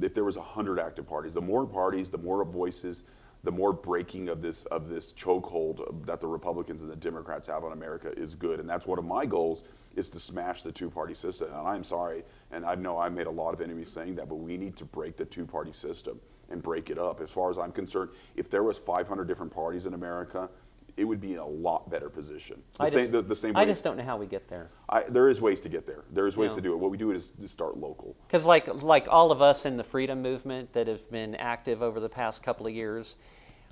If 0.01 0.15
there 0.15 0.25
was 0.25 0.37
hundred 0.37 0.81
active 0.81 1.07
parties, 1.07 1.35
the 1.35 1.43
more 1.43 1.67
parties, 1.67 2.11
the 2.11 2.19
more 2.19 2.43
voices, 2.43 3.05
the 3.45 3.53
more 3.53 3.75
breaking 3.75 4.31
of 4.31 4.41
this 4.41 4.65
of 4.67 4.89
this 4.89 5.13
chokehold 5.13 6.07
that 6.07 6.23
the 6.23 6.27
Republicans 6.27 6.81
and 6.81 6.91
the 6.91 6.97
Democrats 6.97 7.47
have 7.49 7.65
on 7.65 7.73
America 7.73 8.19
is 8.19 8.35
good. 8.35 8.61
And 8.61 8.69
that's 8.69 8.87
one 8.87 8.99
of 8.99 9.05
my 9.05 9.27
goals 9.27 9.65
is 9.99 10.09
to 10.11 10.21
smash 10.21 10.63
the 10.63 10.73
two-party 10.73 11.15
system. 11.15 11.49
And 11.53 11.69
I'm 11.69 11.85
sorry, 11.85 12.25
and 12.53 12.65
I 12.65 12.75
know 12.77 12.99
I 12.99 13.09
made 13.09 13.27
a 13.27 13.31
lot 13.31 13.53
of 13.53 13.61
enemies 13.61 13.91
saying 13.91 14.15
that, 14.15 14.29
but 14.29 14.37
we 14.37 14.57
need 14.57 14.77
to 14.77 14.85
break 14.85 15.17
the 15.17 15.25
two-party 15.25 15.73
system 15.73 16.21
and 16.51 16.63
break 16.63 16.89
it 16.89 16.99
up. 16.99 17.21
As 17.21 17.31
far 17.31 17.51
as 17.51 17.59
I'm 17.59 17.73
concerned, 17.73 18.11
if 18.37 18.49
there 18.49 18.63
was 18.63 18.79
500 18.79 19.27
different 19.27 19.53
parties 19.53 19.85
in 19.85 19.93
America, 19.93 20.49
it 20.97 21.05
would 21.05 21.21
be 21.21 21.33
in 21.33 21.39
a 21.39 21.47
lot 21.47 21.89
better 21.91 22.09
position. 22.09 22.61
The 22.79 22.85
I 22.85 22.89
same, 22.89 22.99
just, 23.01 23.13
the, 23.13 23.23
the 23.23 23.37
same 23.37 23.57
I 23.57 23.65
just 23.65 23.85
don't 23.85 23.97
know 23.97 24.03
how 24.05 24.17
we 24.17 24.27
get 24.27 24.49
there. 24.49 24.71
I, 24.89 25.03
there 25.03 25.29
is 25.29 25.41
ways 25.41 25.61
to 25.61 25.69
get 25.69 25.87
there. 25.87 26.05
There 26.13 26.27
is 26.27 26.37
ways 26.37 26.51
Yeah. 26.53 26.57
to 26.57 26.61
do 26.63 26.73
it. 26.73 26.79
What 26.79 26.91
we 26.91 26.97
do 26.97 27.13
is 27.13 27.31
to 27.31 27.47
start 27.47 27.77
local. 27.77 28.17
Because 28.27 28.45
like 28.45 28.83
like 28.83 29.07
all 29.09 29.31
of 29.31 29.41
us 29.41 29.65
in 29.65 29.77
the 29.77 29.85
freedom 29.85 30.23
movement 30.23 30.73
that 30.73 30.89
have 30.89 31.09
been 31.11 31.35
active 31.37 31.83
over 31.83 32.01
the 32.01 32.09
past 32.09 32.43
couple 32.43 32.67
of 32.67 32.73
years, 32.73 33.15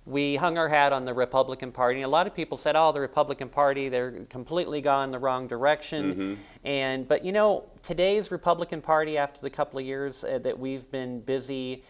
we 0.06 0.36
hung 0.36 0.56
our 0.56 0.68
hat 0.68 0.92
on 0.92 1.04
the 1.04 1.12
Republican 1.12 1.72
Party. 1.72 1.98
And 1.98 2.06
a 2.06 2.08
lot 2.08 2.28
of 2.28 2.34
people 2.34 2.56
said, 2.56 2.76
"Oh, 2.76 2.92
the 2.92 3.00
Republican 3.00 3.48
Party, 3.48 3.88
they're 3.88 4.12
completely 4.30 4.80
gone 4.80 5.10
the 5.10 5.18
wrong 5.18 5.48
direction." 5.48 6.38
And 6.64 7.08
but 7.08 7.24
you 7.24 7.32
know, 7.32 7.64
today's 7.82 8.30
Republican 8.30 8.80
Party, 8.80 9.18
after 9.18 9.40
the 9.40 9.50
couple 9.50 9.80
of 9.80 9.84
years 9.84 10.22
uh, 10.22 10.38
that 10.38 10.58
we've 10.58 10.88
been 10.90 11.20
busy 11.20 11.82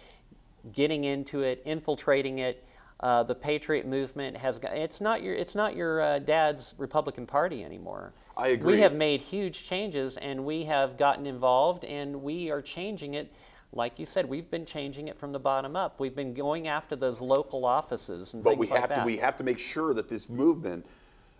getting 0.72 1.04
into 1.04 1.42
it, 1.42 1.62
infiltrating 1.64 2.38
it. 2.38 2.62
Uh, 2.98 3.22
the 3.22 3.34
Patriot 3.34 3.86
movement 3.86 4.34
has 4.38 4.58
got, 4.58 4.74
it's 4.74 5.02
not 5.02 5.22
your 5.22 5.34
it's 5.34 5.54
not 5.54 5.76
your 5.76 6.00
uh, 6.00 6.18
dad's 6.18 6.74
Republican 6.78 7.26
Party 7.26 7.62
anymore. 7.62 8.14
I 8.38 8.48
agree. 8.48 8.72
We 8.72 8.80
have 8.80 8.94
made 8.94 9.20
huge 9.20 9.66
changes 9.66 10.16
and 10.16 10.46
we 10.46 10.64
have 10.64 10.96
gotten 10.96 11.26
involved 11.26 11.84
and 11.84 12.22
we 12.22 12.50
are 12.50 12.62
changing 12.62 13.12
it 13.12 13.30
like 13.72 13.98
you 13.98 14.06
said, 14.06 14.28
we've 14.28 14.50
been 14.50 14.64
changing 14.66 15.08
it 15.08 15.18
from 15.18 15.32
the 15.32 15.38
bottom 15.38 15.76
up. 15.76 16.00
We've 16.00 16.14
been 16.14 16.34
going 16.34 16.68
after 16.68 16.96
those 16.96 17.20
local 17.20 17.64
offices 17.64 18.34
and 18.34 18.42
But 18.42 18.58
we 18.58 18.66
like 18.68 18.80
have 18.80 18.88
that. 18.90 18.98
to 19.00 19.04
we 19.04 19.16
have 19.18 19.36
to 19.36 19.44
make 19.44 19.58
sure 19.58 19.92
that 19.94 20.08
this 20.08 20.28
movement 20.28 20.86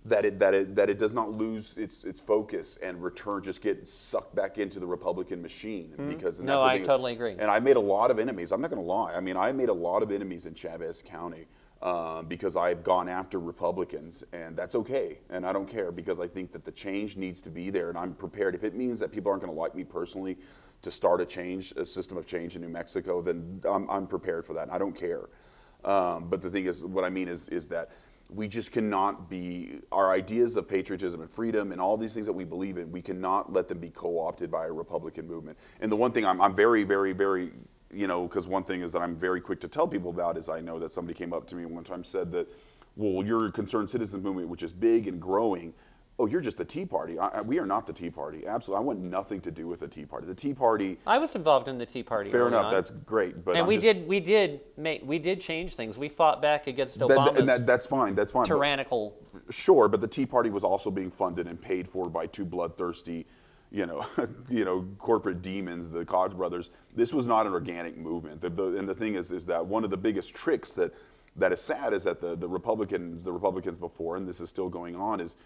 that 0.04 0.24
it 0.24 0.38
that 0.38 0.54
it 0.54 0.74
that 0.76 0.88
it 0.88 0.98
does 0.98 1.14
not 1.14 1.32
lose 1.32 1.78
its 1.78 2.04
its 2.04 2.20
focus 2.20 2.78
and 2.82 3.02
return 3.02 3.42
just 3.42 3.60
get 3.60 3.88
sucked 3.88 4.34
back 4.34 4.58
into 4.58 4.78
the 4.78 4.86
Republican 4.86 5.40
machine 5.42 5.92
because 6.08 6.36
Mm-hmm. 6.38 6.46
No, 6.46 6.52
that's 6.60 6.64
I 6.64 6.74
is- 6.76 6.86
totally 6.86 7.12
agree. 7.12 7.32
And 7.38 7.50
I 7.50 7.58
made 7.60 7.76
a 7.76 7.80
lot 7.80 8.10
of 8.10 8.18
enemies. 8.18 8.52
I'm 8.52 8.60
not 8.60 8.70
going 8.70 8.82
to 8.82 8.86
lie. 8.86 9.14
I 9.14 9.20
mean, 9.20 9.36
I 9.36 9.50
made 9.52 9.68
a 9.68 9.72
lot 9.74 10.02
of 10.02 10.10
enemies 10.12 10.46
in 10.46 10.54
Chaves 10.54 11.02
County. 11.04 11.46
Um, 11.82 12.24
because 12.26 12.56
I've 12.56 12.82
gone 12.82 13.06
after 13.06 13.38
Republicans, 13.38 14.24
and 14.32 14.56
that's 14.56 14.74
okay, 14.74 15.18
and 15.28 15.44
I 15.44 15.52
don't 15.52 15.68
care 15.68 15.92
because 15.92 16.20
I 16.20 16.26
think 16.26 16.50
that 16.52 16.64
the 16.64 16.72
change 16.72 17.18
needs 17.18 17.42
to 17.42 17.50
be 17.50 17.68
there, 17.68 17.90
and 17.90 17.98
I'm 17.98 18.14
prepared. 18.14 18.54
If 18.54 18.64
it 18.64 18.74
means 18.74 18.98
that 19.00 19.12
people 19.12 19.30
aren't 19.30 19.42
going 19.42 19.52
to 19.54 19.60
like 19.60 19.74
me 19.74 19.84
personally 19.84 20.38
to 20.86 20.90
start 20.92 21.20
a 21.20 21.26
change, 21.26 21.72
a 21.72 21.84
system 21.84 22.16
of 22.16 22.26
change 22.26 22.54
in 22.54 22.62
New 22.62 22.68
Mexico, 22.68 23.20
then 23.20 23.60
I'm, 23.68 23.90
I'm 23.90 24.06
prepared 24.06 24.46
for 24.46 24.52
that. 24.52 24.72
I 24.72 24.78
don't 24.78 24.94
care. 24.94 25.28
Um, 25.84 26.28
but 26.28 26.40
the 26.40 26.48
thing 26.48 26.66
is, 26.66 26.84
what 26.84 27.02
I 27.02 27.10
mean 27.10 27.26
is, 27.26 27.48
is 27.48 27.66
that 27.68 27.90
we 28.30 28.46
just 28.46 28.70
cannot 28.70 29.28
be 29.28 29.80
our 29.90 30.12
ideas 30.12 30.54
of 30.54 30.68
patriotism 30.68 31.22
and 31.22 31.28
freedom 31.28 31.72
and 31.72 31.80
all 31.80 31.96
these 31.96 32.14
things 32.14 32.24
that 32.26 32.32
we 32.32 32.44
believe 32.44 32.78
in. 32.78 32.92
We 32.92 33.02
cannot 33.02 33.52
let 33.52 33.66
them 33.66 33.80
be 33.80 33.90
co-opted 33.90 34.48
by 34.48 34.66
a 34.66 34.72
Republican 34.72 35.26
movement. 35.26 35.58
And 35.80 35.90
the 35.90 35.96
one 35.96 36.12
thing 36.12 36.24
I'm, 36.24 36.40
I'm 36.40 36.54
very, 36.54 36.84
very, 36.84 37.12
very, 37.12 37.50
you 37.92 38.06
know, 38.06 38.28
because 38.28 38.46
one 38.46 38.62
thing 38.62 38.82
is 38.82 38.92
that 38.92 39.02
I'm 39.02 39.16
very 39.16 39.40
quick 39.40 39.60
to 39.62 39.68
tell 39.68 39.88
people 39.88 40.10
about 40.10 40.38
is 40.38 40.48
I 40.48 40.60
know 40.60 40.78
that 40.78 40.92
somebody 40.92 41.18
came 41.18 41.32
up 41.32 41.48
to 41.48 41.56
me 41.56 41.64
one 41.66 41.82
time 41.82 42.04
said 42.04 42.30
that, 42.30 42.46
well, 42.94 43.26
your 43.26 43.50
concerned 43.50 43.90
citizen 43.90 44.22
movement, 44.22 44.48
which 44.48 44.62
is 44.62 44.72
big 44.72 45.08
and 45.08 45.20
growing. 45.20 45.74
Oh, 46.18 46.24
you're 46.24 46.40
just 46.40 46.56
the 46.56 46.64
Tea 46.64 46.86
Party. 46.86 47.18
I, 47.18 47.28
I- 47.28 47.40
we 47.42 47.58
are 47.58 47.66
not 47.66 47.86
the 47.86 47.92
Tea 47.92 48.08
Party. 48.08 48.46
Absolutely, 48.46 48.82
I 48.82 48.86
want 48.86 49.00
nothing 49.00 49.40
to 49.42 49.50
do 49.50 49.66
with 49.68 49.80
the 49.80 49.88
Tea 49.88 50.06
Party. 50.06 50.26
The 50.26 50.34
Tea 50.34 50.54
Party. 50.54 50.98
I 51.06 51.18
was 51.18 51.34
involved 51.34 51.68
in 51.68 51.76
the 51.76 51.84
Tea 51.84 52.02
Party. 52.02 52.30
Fair 52.30 52.46
enough. 52.48 52.66
on. 52.66 52.72
That's 52.72 52.88
great. 52.90 53.44
But 53.44 53.52
and 53.52 53.60
I'm 53.62 53.66
we 53.66 53.74
just- 53.74 53.84
did 53.86 54.08
we 54.08 54.20
did 54.20 54.60
make 54.78 55.02
we 55.04 55.18
did 55.18 55.40
change 55.40 55.74
things. 55.74 55.98
We 55.98 56.08
fought 56.08 56.40
back 56.40 56.66
against 56.68 56.98
that- 57.00 57.36
and 57.36 57.48
that, 57.48 57.66
that's 57.66 57.84
fine. 57.86 58.14
That's 58.14 58.32
fine. 58.32 58.44
but- 58.44 58.54
tyrannical. 58.54 59.14
Sure, 59.50 59.88
but 59.88 60.00
the 60.00 60.08
Tea 60.08 60.24
Party 60.26 60.48
was 60.48 60.64
also 60.64 60.90
being 60.90 61.10
funded 61.10 61.46
and 61.46 61.60
paid 61.60 61.86
for 61.86 62.08
by 62.08 62.26
two 62.26 62.46
bloodthirsty, 62.46 63.26
you 63.70 63.84
know, 63.84 64.04
you 64.48 64.64
know, 64.64 64.88
corporate 64.98 65.42
demons, 65.42 65.90
the 65.90 66.04
Koch 66.04 66.34
brothers. 66.34 66.70
This 66.94 67.12
was 67.12 67.26
not 67.26 67.46
an 67.46 67.52
organic 67.52 67.98
movement. 67.98 68.40
The, 68.40 68.48
the, 68.48 68.78
and 68.78 68.88
the 68.88 68.94
thing 68.94 69.16
is, 69.16 69.32
is 69.32 69.44
that 69.46 69.64
one 69.66 69.84
of 69.84 69.90
the 69.90 69.98
biggest 69.98 70.34
tricks 70.34 70.72
that 70.74 70.94
that 71.38 71.52
is 71.52 71.60
sad 71.60 71.92
is 71.92 72.04
that 72.04 72.22
the, 72.22 72.34
the 72.34 72.48
Republicans, 72.48 73.22
the 73.22 73.32
Republicans 73.32 73.76
before, 73.76 74.16
and 74.16 74.26
this 74.26 74.40
is 74.40 74.48
still 74.48 74.70
going 74.70 74.96
on, 74.96 75.20
is 75.20 75.36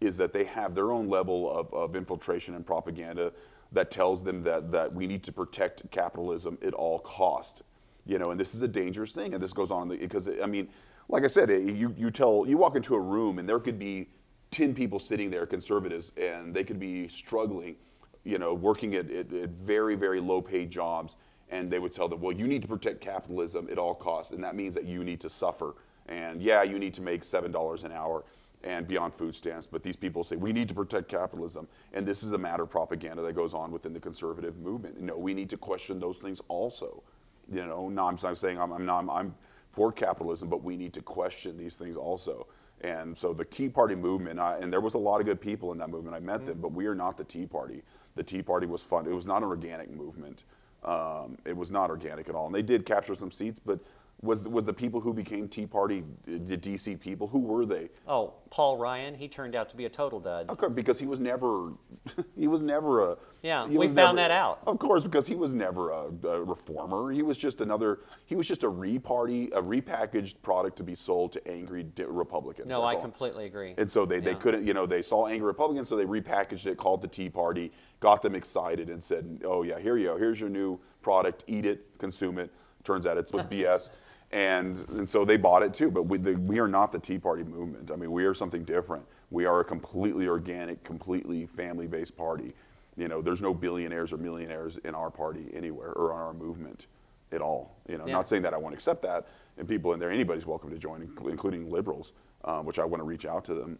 is 0.00 0.16
that 0.16 0.32
they 0.32 0.44
have 0.44 0.74
their 0.74 0.92
own 0.92 1.08
level 1.08 1.50
of, 1.50 1.72
of 1.72 1.96
infiltration 1.96 2.54
and 2.54 2.66
propaganda 2.66 3.32
that 3.72 3.90
tells 3.90 4.22
them 4.22 4.42
that 4.42 4.70
that 4.70 4.92
we 4.92 5.06
need 5.06 5.22
to 5.24 5.32
protect 5.32 5.88
capitalism 5.90 6.58
at 6.62 6.74
all 6.74 6.98
cost 7.00 7.62
you 8.04 8.18
know 8.18 8.30
and 8.30 8.40
this 8.40 8.54
is 8.54 8.62
a 8.62 8.68
dangerous 8.68 9.12
thing 9.12 9.34
and 9.34 9.42
this 9.42 9.52
goes 9.52 9.70
on 9.70 9.88
because 9.88 10.28
i 10.42 10.46
mean 10.46 10.68
like 11.08 11.24
i 11.24 11.26
said 11.26 11.50
eh, 11.50 11.58
you, 11.58 11.94
you 11.96 12.10
tell 12.10 12.44
you 12.46 12.56
walk 12.56 12.76
into 12.76 12.94
a 12.94 13.00
room 13.00 13.38
and 13.38 13.48
there 13.48 13.58
could 13.58 13.78
be 13.78 14.08
10 14.52 14.74
people 14.74 14.98
sitting 14.98 15.30
there 15.30 15.46
conservatives 15.46 16.12
and 16.16 16.54
they 16.54 16.64
could 16.64 16.78
be 16.78 17.08
struggling 17.08 17.76
you 18.24 18.38
know 18.38 18.54
working 18.54 18.94
at, 18.94 19.10
at, 19.10 19.32
at 19.32 19.50
very 19.50 19.94
very 19.94 20.20
low 20.20 20.40
paid 20.40 20.70
jobs 20.70 21.16
and 21.50 21.70
they 21.70 21.78
would 21.78 21.92
tell 21.92 22.08
them 22.08 22.20
well 22.20 22.32
you 22.32 22.46
need 22.46 22.62
to 22.62 22.68
protect 22.68 23.00
capitalism 23.00 23.68
at 23.70 23.78
all 23.78 23.94
costs 23.94 24.32
and 24.32 24.42
that 24.42 24.54
means 24.54 24.74
that 24.74 24.84
you 24.84 25.02
need 25.02 25.20
to 25.20 25.28
suffer 25.28 25.74
and 26.08 26.40
yeah 26.40 26.62
you 26.62 26.78
need 26.78 26.94
to 26.94 27.02
make 27.02 27.22
$7 27.22 27.84
an 27.84 27.92
hour 27.92 28.24
and 28.66 28.86
beyond 28.86 29.14
food 29.14 29.34
stamps. 29.34 29.66
But 29.66 29.82
these 29.82 29.96
people 29.96 30.24
say 30.24 30.36
we 30.36 30.52
need 30.52 30.68
to 30.68 30.74
protect 30.74 31.08
capitalism, 31.08 31.68
and 31.92 32.04
this 32.04 32.22
is 32.22 32.32
a 32.32 32.38
matter 32.38 32.64
of 32.64 32.70
propaganda 32.70 33.22
that 33.22 33.34
goes 33.34 33.54
on 33.54 33.70
within 33.70 33.92
the 33.92 34.00
conservative 34.00 34.58
movement. 34.58 34.96
You 34.98 35.06
know, 35.06 35.16
we 35.16 35.32
need 35.32 35.48
to 35.50 35.56
question 35.56 36.00
those 36.00 36.18
things 36.18 36.40
also. 36.48 37.02
You 37.50 37.64
know, 37.64 37.88
no, 37.88 38.08
I'm, 38.08 38.18
I'm 38.24 38.34
saying 38.34 38.60
I'm, 38.60 38.72
I'm, 38.72 38.84
not, 38.84 39.06
I'm, 39.08 39.34
for 39.70 39.92
capitalism, 39.92 40.48
but 40.48 40.64
we 40.64 40.76
need 40.76 40.92
to 40.94 41.02
question 41.02 41.56
these 41.56 41.76
things 41.76 41.96
also. 41.96 42.48
And 42.80 43.16
so 43.16 43.32
the 43.32 43.44
Tea 43.44 43.68
Party 43.68 43.94
movement, 43.94 44.40
I, 44.40 44.58
and 44.58 44.72
there 44.72 44.80
was 44.80 44.94
a 44.94 44.98
lot 44.98 45.20
of 45.20 45.26
good 45.26 45.40
people 45.40 45.72
in 45.72 45.78
that 45.78 45.88
movement. 45.88 46.16
I 46.16 46.20
met 46.20 46.44
them, 46.44 46.58
but 46.60 46.72
we 46.72 46.86
are 46.86 46.94
not 46.94 47.16
the 47.16 47.24
Tea 47.24 47.46
Party. 47.46 47.82
The 48.14 48.22
Tea 48.22 48.42
Party 48.42 48.66
was 48.66 48.82
fun. 48.82 49.06
It 49.06 49.14
was 49.14 49.26
not 49.26 49.38
an 49.38 49.48
organic 49.48 49.90
movement. 49.94 50.44
Um, 50.84 51.38
it 51.44 51.56
was 51.56 51.70
not 51.70 51.88
organic 51.88 52.28
at 52.28 52.34
all. 52.34 52.46
And 52.46 52.54
they 52.54 52.62
did 52.62 52.84
capture 52.84 53.14
some 53.14 53.30
seats, 53.30 53.60
but 53.64 53.80
was 54.22 54.48
was 54.48 54.64
the 54.64 54.72
people 54.72 55.00
who 55.00 55.12
became 55.12 55.46
Tea 55.46 55.66
Party 55.66 56.02
the 56.24 56.56
DC 56.56 56.98
people? 56.98 57.28
Who 57.28 57.38
were 57.38 57.66
they? 57.66 57.90
Oh, 58.08 58.32
Paul 58.48 58.78
Ryan, 58.78 59.14
he 59.14 59.28
turned 59.28 59.54
out 59.54 59.68
to 59.68 59.76
be 59.76 59.84
a 59.84 59.90
total 59.90 60.20
dud. 60.20 60.48
Okay, 60.50 60.68
because 60.68 60.98
he 60.98 61.06
was 61.06 61.20
never, 61.20 61.72
he 62.36 62.48
was 62.48 62.62
never 62.62 63.12
a. 63.12 63.18
Yeah, 63.42 63.66
we 63.66 63.86
found 63.86 64.16
never- 64.16 64.16
that 64.16 64.30
out. 64.30 64.60
Of 64.66 64.78
course, 64.78 65.04
because 65.04 65.26
he 65.26 65.34
was 65.34 65.52
never 65.52 65.90
a, 65.90 66.10
a 66.26 66.42
reformer. 66.42 67.12
He 67.12 67.22
was 67.22 67.36
just 67.36 67.60
another. 67.60 68.00
He 68.24 68.34
was 68.34 68.48
just 68.48 68.64
a 68.64 68.68
re-party, 68.68 69.50
a 69.52 69.60
repackaged 69.60 70.36
product 70.42 70.76
to 70.78 70.82
be 70.82 70.94
sold 70.94 71.32
to 71.32 71.48
angry 71.48 71.86
Republicans. 71.98 72.68
No, 72.68 72.80
that's 72.80 72.94
I 72.94 72.96
all. 72.96 73.02
completely 73.02 73.44
agree. 73.44 73.74
And 73.76 73.90
so 73.90 74.06
they, 74.06 74.20
they 74.20 74.34
couldn't, 74.34 74.66
you 74.66 74.72
know, 74.72 74.86
they 74.86 75.02
saw 75.02 75.26
angry 75.26 75.46
Republicans, 75.46 75.88
so 75.88 75.96
they 75.96 76.06
repackaged 76.06 76.66
it, 76.66 76.78
called 76.78 77.04
it 77.04 77.10
the 77.10 77.14
Tea 77.14 77.28
Party, 77.28 77.70
got 78.00 78.22
them 78.22 78.34
excited, 78.34 78.88
and 78.88 79.02
said, 79.02 79.42
"Oh 79.44 79.62
yeah, 79.62 79.78
here 79.78 79.98
you 79.98 80.06
go. 80.06 80.16
Here's 80.16 80.40
your 80.40 80.50
new 80.50 80.80
product. 81.02 81.44
Eat 81.46 81.66
it, 81.66 81.98
consume 81.98 82.38
it." 82.38 82.50
Turns 82.82 83.04
out 83.04 83.18
it's 83.18 83.32
was 83.32 83.44
BS. 83.50 83.90
And, 84.32 84.78
and 84.90 85.08
so 85.08 85.24
they 85.24 85.36
bought 85.36 85.62
it 85.62 85.72
too, 85.72 85.90
but 85.90 86.04
we, 86.04 86.18
the, 86.18 86.34
we 86.34 86.58
are 86.58 86.68
not 86.68 86.92
the 86.92 86.98
Tea 86.98 87.18
Party 87.18 87.44
movement. 87.44 87.90
I 87.90 87.96
mean, 87.96 88.10
we 88.10 88.24
are 88.24 88.34
something 88.34 88.64
different. 88.64 89.04
We 89.30 89.44
are 89.46 89.60
a 89.60 89.64
completely 89.64 90.28
organic, 90.28 90.82
completely 90.84 91.46
family-based 91.46 92.16
party. 92.16 92.54
You 92.96 93.08
know, 93.08 93.22
there's 93.22 93.42
no 93.42 93.54
billionaires 93.54 94.12
or 94.12 94.16
millionaires 94.16 94.78
in 94.78 94.94
our 94.94 95.10
party 95.10 95.46
anywhere 95.54 95.92
or 95.92 96.12
on 96.12 96.20
our 96.20 96.34
movement 96.34 96.86
at 97.32 97.40
all. 97.40 97.76
You 97.88 97.98
know, 97.98 98.06
Yeah. 98.06 98.12
not 98.14 98.28
saying 98.28 98.42
that 98.42 98.54
I 98.54 98.56
won't 98.56 98.74
accept 98.74 99.02
that, 99.02 99.26
and 99.58 99.68
people 99.68 99.92
in 99.92 100.00
there, 100.00 100.10
anybody's 100.10 100.46
welcome 100.46 100.70
to 100.70 100.78
join, 100.78 101.08
including 101.28 101.70
liberals, 101.70 102.12
um, 102.44 102.66
which 102.66 102.78
I 102.78 102.84
want 102.84 103.00
to 103.00 103.04
reach 103.04 103.26
out 103.26 103.44
to 103.46 103.54
them 103.54 103.78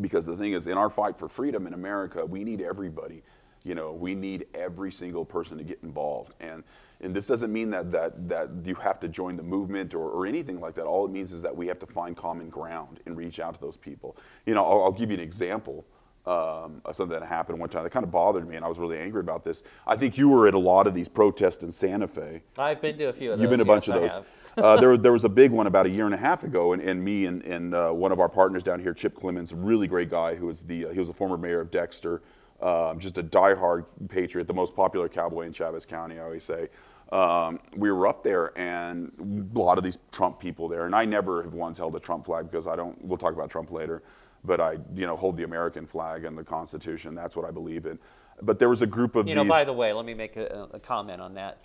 because 0.00 0.26
the 0.26 0.36
thing 0.36 0.52
is 0.52 0.66
in 0.66 0.76
our 0.76 0.90
fight 0.90 1.16
for 1.18 1.28
freedom 1.28 1.66
in 1.66 1.74
america 1.74 2.24
we 2.24 2.42
need 2.42 2.60
everybody 2.60 3.22
you 3.64 3.74
know 3.74 3.92
we 3.92 4.14
need 4.14 4.46
every 4.54 4.92
single 4.92 5.24
person 5.24 5.58
to 5.58 5.64
get 5.64 5.78
involved. 5.82 6.34
And 6.40 6.62
and 7.00 7.14
this 7.14 7.26
doesn't 7.26 7.52
mean 7.52 7.70
that 7.70 7.90
that 7.90 8.28
that 8.28 8.50
you 8.64 8.74
have 8.76 9.00
to 9.00 9.08
join 9.08 9.36
the 9.36 9.42
movement 9.42 9.94
or, 9.94 10.10
or 10.10 10.26
anything 10.26 10.60
like 10.60 10.74
that. 10.74 10.84
All 10.84 11.04
it 11.04 11.10
means 11.10 11.32
is 11.32 11.42
that 11.42 11.54
we 11.54 11.66
have 11.66 11.78
to 11.80 11.86
find 11.86 12.16
common 12.16 12.48
ground 12.48 13.00
and 13.06 13.16
reach 13.16 13.40
out 13.40 13.54
to 13.54 13.60
those 13.60 13.76
people. 13.76 14.16
You 14.46 14.54
know 14.54 14.64
i'll, 14.64 14.84
I'll 14.84 14.92
give 14.92 15.10
you 15.10 15.16
an 15.16 15.22
example 15.22 15.84
um, 16.26 16.80
of 16.84 16.96
something 16.96 17.18
that 17.18 17.26
happened 17.26 17.58
one 17.58 17.68
time 17.68 17.82
that 17.82 17.90
kind 17.90 18.04
of 18.04 18.10
bothered 18.10 18.48
me 18.48 18.56
and 18.56 18.64
i 18.64 18.68
was 18.68 18.78
really 18.78 18.98
angry 18.98 19.20
about 19.20 19.44
this. 19.44 19.62
I 19.86 19.96
think 19.96 20.16
you 20.16 20.28
were 20.28 20.46
at 20.46 20.54
a 20.54 20.58
lot 20.58 20.86
of 20.86 20.94
these 20.94 21.08
protests 21.08 21.64
in 21.64 21.70
santa 21.70 22.08
fe. 22.08 22.42
I've 22.56 22.80
been 22.80 22.96
to 22.98 23.04
a 23.08 23.12
few 23.12 23.32
of 23.32 23.38
those. 23.38 23.42
You've 23.42 23.50
been 23.50 23.58
to 23.58 23.64
a 23.64 23.66
bunch 23.66 23.88
yes, 23.88 24.16
of 24.16 24.26
those. 24.56 24.64
uh, 24.64 24.80
there, 24.80 24.96
there 25.04 25.12
was 25.12 25.24
a 25.24 25.28
big 25.28 25.50
one 25.50 25.66
about 25.66 25.86
a 25.86 25.90
year 25.90 26.06
and 26.06 26.14
a 26.14 26.18
half 26.18 26.44
ago, 26.44 26.72
and, 26.72 26.80
and 26.80 27.04
me 27.04 27.26
and, 27.26 27.42
and 27.42 27.74
uh, 27.74 27.90
one 27.90 28.12
of 28.12 28.20
our 28.20 28.28
partners 28.28 28.62
down 28.62 28.80
here, 28.80 28.94
Chip 28.94 29.14
Clemens, 29.14 29.52
really 29.52 29.86
great 29.86 30.08
guy 30.08 30.34
who 30.34 30.46
was 30.46 30.62
the 30.62 30.86
uh, 30.86 30.88
he 30.90 30.98
was 30.98 31.10
a 31.10 31.12
former 31.12 31.36
mayor 31.36 31.60
of 31.60 31.70
Dexter, 31.70 32.22
um, 32.60 32.98
just 32.98 33.18
a 33.18 33.22
diehard 33.22 33.84
patriot, 34.08 34.46
the 34.46 34.54
most 34.54 34.74
popular 34.74 35.08
cowboy 35.08 35.42
in 35.46 35.52
Chaves 35.52 35.86
County, 35.86 36.18
I 36.18 36.22
always 36.24 36.44
say. 36.44 36.68
Um, 37.12 37.60
we 37.76 37.92
were 37.92 38.06
up 38.06 38.22
there, 38.22 38.56
and 38.58 39.12
a 39.54 39.58
lot 39.58 39.76
of 39.78 39.84
these 39.84 39.98
Trump 40.10 40.38
people 40.40 40.68
there, 40.68 40.86
and 40.86 40.94
I 40.94 41.04
never 41.04 41.42
have 41.42 41.54
once 41.54 41.78
held 41.78 41.94
a 41.94 42.00
Trump 42.00 42.24
flag 42.24 42.50
because 42.50 42.66
I 42.66 42.76
don't. 42.76 43.02
We'll 43.04 43.18
talk 43.18 43.34
about 43.34 43.50
Trump 43.50 43.70
later, 43.70 44.02
but 44.44 44.60
I, 44.60 44.78
you 44.94 45.06
know, 45.06 45.14
hold 45.14 45.36
the 45.36 45.44
American 45.44 45.86
flag 45.86 46.24
and 46.24 46.36
the 46.36 46.42
Constitution. 46.44 47.14
That's 47.14 47.36
what 47.36 47.44
I 47.44 47.50
believe 47.50 47.86
in. 47.86 47.98
But 48.42 48.58
there 48.58 48.68
was 48.70 48.82
a 48.82 48.86
group 48.86 49.14
of 49.16 49.28
You 49.28 49.34
these. 49.34 49.44
know, 49.44 49.48
by 49.48 49.64
the 49.64 49.72
way, 49.72 49.92
let 49.92 50.06
me 50.06 50.14
make 50.14 50.36
a, 50.36 50.68
a 50.72 50.80
comment 50.80 51.20
on 51.20 51.34
that. 51.34 51.58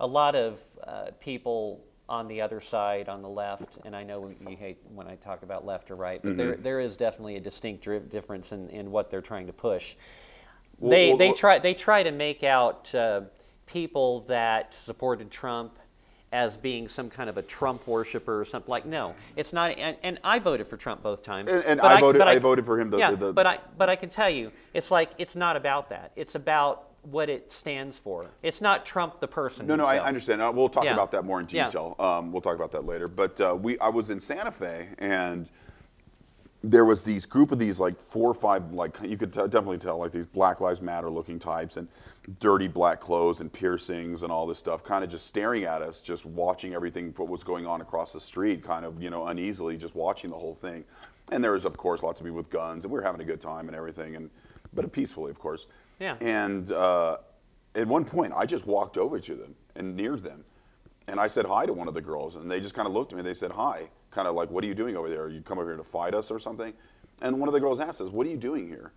A 0.00 0.06
lot 0.06 0.34
of 0.34 0.60
uh, 0.86 1.10
people 1.20 1.84
on 2.08 2.26
the 2.26 2.40
other 2.40 2.60
side, 2.60 3.08
on 3.08 3.20
the 3.20 3.28
left, 3.28 3.78
and 3.84 3.94
I 3.94 4.02
know 4.02 4.28
you 4.48 4.56
hate 4.56 4.78
when 4.94 5.06
I 5.06 5.16
talk 5.16 5.42
about 5.42 5.64
left 5.66 5.90
or 5.90 5.96
right, 5.96 6.20
but 6.22 6.30
Mm-hmm. 6.30 6.38
there, 6.38 6.56
there 6.56 6.80
is 6.80 6.96
definitely 6.96 7.36
a 7.36 7.40
distinct 7.40 7.86
difference 8.08 8.52
in, 8.52 8.70
in 8.70 8.90
what 8.90 9.10
they're 9.10 9.20
trying 9.20 9.46
to 9.48 9.52
push. 9.52 9.94
Well, 10.78 10.90
they, 10.90 11.08
well, 11.08 11.16
they, 11.18 11.32
try, 11.32 11.58
they 11.58 11.74
try 11.74 12.02
to 12.02 12.10
make 12.12 12.42
out 12.44 12.94
uh, 12.94 13.22
people 13.66 14.20
that 14.22 14.74
supported 14.74 15.30
Trump 15.30 15.78
as 16.32 16.56
being 16.56 16.88
some 16.88 17.08
kind 17.08 17.30
of 17.30 17.36
a 17.36 17.42
Trump 17.42 17.86
worshiper 17.86 18.38
or 18.40 18.44
something 18.44 18.68
like 18.70 18.84
no 18.84 19.14
it's 19.36 19.52
not 19.52 19.70
and, 19.70 19.96
and 20.02 20.18
I 20.24 20.40
voted 20.40 20.66
for 20.66 20.76
Trump 20.76 21.00
both 21.00 21.22
times 21.22 21.48
And- 21.48 21.62
and 21.64 21.80
but 21.80 21.92
I 21.92 22.00
voted- 22.00 22.18
but 22.18 22.26
I 22.28 22.38
voted 22.40 22.66
for 22.66 22.80
him 22.80 22.90
the- 22.90 22.98
yeah 22.98 23.12
the- 23.12 23.32
but 23.32 23.46
I 23.46 23.58
but 23.78 23.88
I 23.88 23.94
can 23.94 24.08
tell 24.08 24.28
you 24.28 24.50
it's 24.74 24.90
like 24.90 25.10
it's 25.18 25.36
not 25.36 25.54
about 25.56 25.88
that 25.90 26.10
it's 26.16 26.34
about 26.34 26.88
what 27.02 27.30
it 27.30 27.52
stands 27.52 27.96
for 28.00 28.26
it's 28.42 28.60
not 28.60 28.84
Trump 28.84 29.20
the 29.20 29.28
person 29.28 29.68
No, 29.68 29.76
no, 29.76 29.86
I 29.86 29.92
himself. 29.94 30.08
understand. 30.08 30.42
Uh, 30.42 30.52
We'll 30.52 30.68
talk 30.68 30.84
Yeah. 30.84 30.94
about 30.94 31.12
that 31.12 31.24
more 31.24 31.38
in 31.38 31.46
Yeah. 31.48 31.66
detail. 31.68 31.94
Um, 32.00 32.32
we'll 32.32 32.42
talk 32.42 32.56
about 32.56 32.72
that 32.72 32.84
later. 32.84 33.06
But 33.06 33.40
uh, 33.40 33.56
we, 33.58 33.78
I 33.78 33.88
was 33.88 34.10
in 34.10 34.18
Santa 34.18 34.50
Fe, 34.50 34.88
and 34.98 35.48
there 36.70 36.84
was 36.84 37.04
these 37.04 37.26
group 37.26 37.52
of 37.52 37.58
these 37.58 37.78
like 37.78 38.00
four 38.00 38.28
or 38.28 38.34
five, 38.34 38.72
like 38.72 38.98
you 39.02 39.16
could 39.16 39.32
t- 39.32 39.42
definitely 39.42 39.78
tell, 39.78 39.98
like 39.98 40.10
these 40.10 40.26
Black 40.26 40.60
Lives 40.60 40.82
Matter 40.82 41.08
looking 41.08 41.38
types, 41.38 41.76
and 41.76 41.86
dirty 42.40 42.66
black 42.66 42.98
clothes 42.98 43.40
and 43.40 43.52
piercings 43.52 44.24
and 44.24 44.32
all 44.32 44.46
this 44.46 44.58
stuff, 44.58 44.82
kind 44.82 45.04
of 45.04 45.10
just 45.10 45.26
staring 45.26 45.64
at 45.64 45.80
us, 45.80 46.02
just 46.02 46.26
watching 46.26 46.74
everything 46.74 47.12
what 47.16 47.28
was 47.28 47.44
going 47.44 47.66
on 47.66 47.80
across 47.80 48.12
the 48.12 48.20
street, 48.20 48.64
kind 48.64 48.84
of 48.84 49.00
you 49.00 49.10
know 49.10 49.26
uneasily, 49.26 49.76
just 49.76 49.94
watching 49.94 50.30
the 50.30 50.36
whole 50.36 50.54
thing. 50.54 50.84
And 51.30 51.42
there 51.42 51.52
was, 51.52 51.64
of 51.64 51.76
course, 51.76 52.02
lots 52.02 52.20
of 52.20 52.26
people 52.26 52.36
with 52.36 52.50
guns, 52.50 52.84
and 52.84 52.92
we 52.92 52.98
were 52.98 53.04
having 53.04 53.20
a 53.20 53.24
good 53.24 53.40
time 53.40 53.68
and 53.68 53.76
everything, 53.76 54.16
and 54.16 54.28
but 54.74 54.90
peacefully, 54.92 55.30
of 55.30 55.38
course. 55.38 55.68
Yeah. 56.00 56.16
And 56.20 56.70
uh, 56.72 57.18
at 57.76 57.86
one 57.86 58.04
point, 58.04 58.32
I 58.36 58.44
just 58.44 58.66
walked 58.66 58.98
over 58.98 59.20
to 59.20 59.34
them 59.34 59.54
and 59.76 59.94
near 59.94 60.16
them, 60.16 60.44
and 61.06 61.20
I 61.20 61.28
said 61.28 61.46
hi 61.46 61.64
to 61.64 61.72
one 61.72 61.86
of 61.86 61.94
the 61.94 62.02
girls, 62.02 62.34
and 62.34 62.50
they 62.50 62.60
just 62.60 62.74
kind 62.74 62.88
of 62.88 62.92
looked 62.92 63.12
at 63.12 63.16
me. 63.16 63.22
They 63.22 63.34
said 63.34 63.52
hi, 63.52 63.88
kind 64.16 64.26
of 64.26 64.34
like, 64.34 64.50
"What 64.50 64.64
are 64.64 64.66
you 64.66 64.74
doing 64.74 64.96
over 64.96 65.08
there? 65.08 65.28
You 65.28 65.42
come 65.42 65.58
over 65.58 65.70
here 65.70 65.76
to 65.76 65.84
fight 65.84 66.14
us 66.14 66.30
or 66.30 66.40
something?" 66.40 66.72
And 67.22 67.38
one 67.38 67.48
of 67.48 67.52
the 67.52 67.60
girls 67.60 67.78
asked 67.78 68.00
us, 68.00 68.10
"What 68.10 68.26
are 68.26 68.30
you 68.30 68.36
doing 68.36 68.66
here?" 68.66 68.90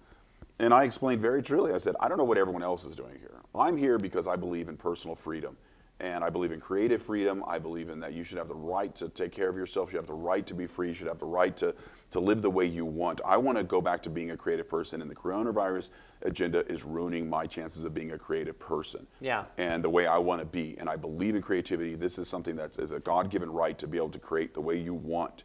And 0.58 0.74
I 0.74 0.86
explained 0.86 1.22
very 1.22 1.44
truly. 1.44 1.74
I 1.74 1.78
said, 1.78 1.96
"I 2.00 2.08
don't 2.08 2.18
know 2.18 2.24
what 2.24 2.38
everyone 2.38 2.64
else 2.64 2.86
is 2.86 2.96
doing 2.96 3.20
here. 3.20 3.42
I'm 3.54 3.78
here 3.78 3.98
because 3.98 4.26
I 4.26 4.36
believe 4.36 4.70
in 4.70 4.78
personal 4.78 5.16
freedom." 5.16 5.58
And 6.00 6.24
I 6.24 6.30
believe 6.30 6.54
in 6.54 6.62
creative 6.62 7.02
freedom. 7.02 7.44
I 7.46 7.60
believe 7.60 7.90
in 7.90 8.00
that 8.00 8.14
you 8.14 8.24
should 8.24 8.38
have 8.38 8.48
the 8.48 8.56
right 8.56 8.96
to 8.96 9.10
take 9.10 9.34
care 9.34 9.50
of 9.50 9.58
yourself. 9.58 9.92
You 9.92 9.98
have 9.98 10.08
the 10.08 10.14
right 10.14 10.48
to 10.48 10.54
be 10.54 10.66
free. 10.66 10.88
You 10.88 10.94
should 10.94 11.08
have 11.08 11.20
the 11.20 11.26
right 11.26 11.56
to, 11.58 11.76
to 12.12 12.20
live 12.20 12.42
the 12.42 12.50
way 12.50 12.66
you 12.66 12.86
want. 12.86 13.22
I 13.26 13.38
want 13.38 13.58
to 13.58 13.64
go 13.64 13.82
back 13.82 14.02
to 14.04 14.10
being 14.10 14.32
a 14.32 14.38
creative 14.38 14.68
person, 14.68 15.02
and 15.02 15.10
the 15.10 15.16
coronavirus 15.16 15.90
agenda 16.24 16.66
is 16.72 16.84
ruining 16.84 17.30
my 17.30 17.46
chances 17.46 17.84
of 17.84 17.94
being 17.94 18.12
a 18.12 18.18
creative 18.18 18.60
person. 18.60 19.06
Yeah. 19.20 19.46
And 19.58 19.84
the 19.84 19.90
way 19.90 20.08
I 20.08 20.18
want 20.18 20.42
to 20.42 20.46
be. 20.46 20.76
And 20.80 20.90
I 20.90 20.96
believe 20.96 21.36
in 21.36 21.42
creativity. 21.42 21.96
This 21.96 22.18
is 22.18 22.28
something 22.28 22.56
that's 22.56 22.80
is 22.80 22.92
a 22.92 23.00
God 23.00 23.30
given 23.30 23.52
right 23.52 23.78
to 23.78 23.88
be 23.88 23.98
able 23.98 24.10
to 24.10 24.20
create 24.20 24.54
the 24.54 24.62
way 24.62 24.78
you 24.78 24.94
want. 24.94 25.44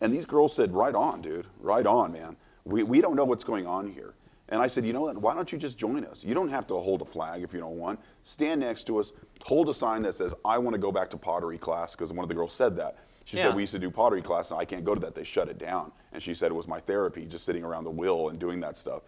And 0.00 0.12
these 0.12 0.26
girls 0.26 0.54
said, 0.54 0.72
Right 0.72 0.94
on, 0.94 1.22
dude. 1.22 1.46
Right 1.60 1.86
on, 1.86 2.12
man. 2.12 2.36
We, 2.64 2.82
we 2.82 3.00
don't 3.00 3.16
know 3.16 3.24
what's 3.24 3.44
going 3.44 3.66
on 3.66 3.90
here. 3.90 4.14
And 4.48 4.60
I 4.60 4.66
said, 4.66 4.84
you 4.84 4.92
know 4.92 5.00
what? 5.00 5.16
Why 5.16 5.34
don't 5.34 5.50
you 5.50 5.58
just 5.58 5.78
join 5.78 6.04
us? 6.04 6.22
You 6.22 6.34
don't 6.34 6.50
have 6.50 6.66
to 6.66 6.74
hold 6.74 7.00
a 7.00 7.04
flag 7.04 7.42
if 7.42 7.54
you 7.54 7.60
don't 7.60 7.78
want. 7.78 7.98
Stand 8.22 8.60
next 8.60 8.84
to 8.84 8.98
us, 8.98 9.12
hold 9.42 9.68
a 9.68 9.74
sign 9.74 10.02
that 10.02 10.14
says, 10.14 10.34
I 10.44 10.58
want 10.58 10.74
to 10.74 10.78
go 10.78 10.92
back 10.92 11.08
to 11.10 11.16
pottery 11.16 11.56
class, 11.56 11.94
because 11.94 12.12
one 12.12 12.22
of 12.22 12.28
the 12.28 12.34
girls 12.34 12.52
said 12.52 12.76
that. 12.76 12.98
She 13.24 13.36
Yeah. 13.36 13.44
said, 13.44 13.54
We 13.54 13.62
used 13.62 13.72
to 13.72 13.78
do 13.78 13.90
pottery 13.90 14.22
class, 14.22 14.50
and 14.50 14.60
I 14.60 14.64
can't 14.64 14.84
go 14.84 14.94
to 14.94 15.00
that. 15.00 15.14
They 15.14 15.24
shut 15.24 15.48
it 15.48 15.58
down. 15.58 15.92
And 16.12 16.22
she 16.22 16.34
said 16.34 16.50
it 16.50 16.54
was 16.54 16.68
my 16.68 16.80
therapy, 16.80 17.24
just 17.24 17.44
sitting 17.44 17.64
around 17.64 17.84
the 17.84 17.90
wheel 17.90 18.28
and 18.28 18.38
doing 18.38 18.60
that 18.60 18.76
stuff. 18.76 19.02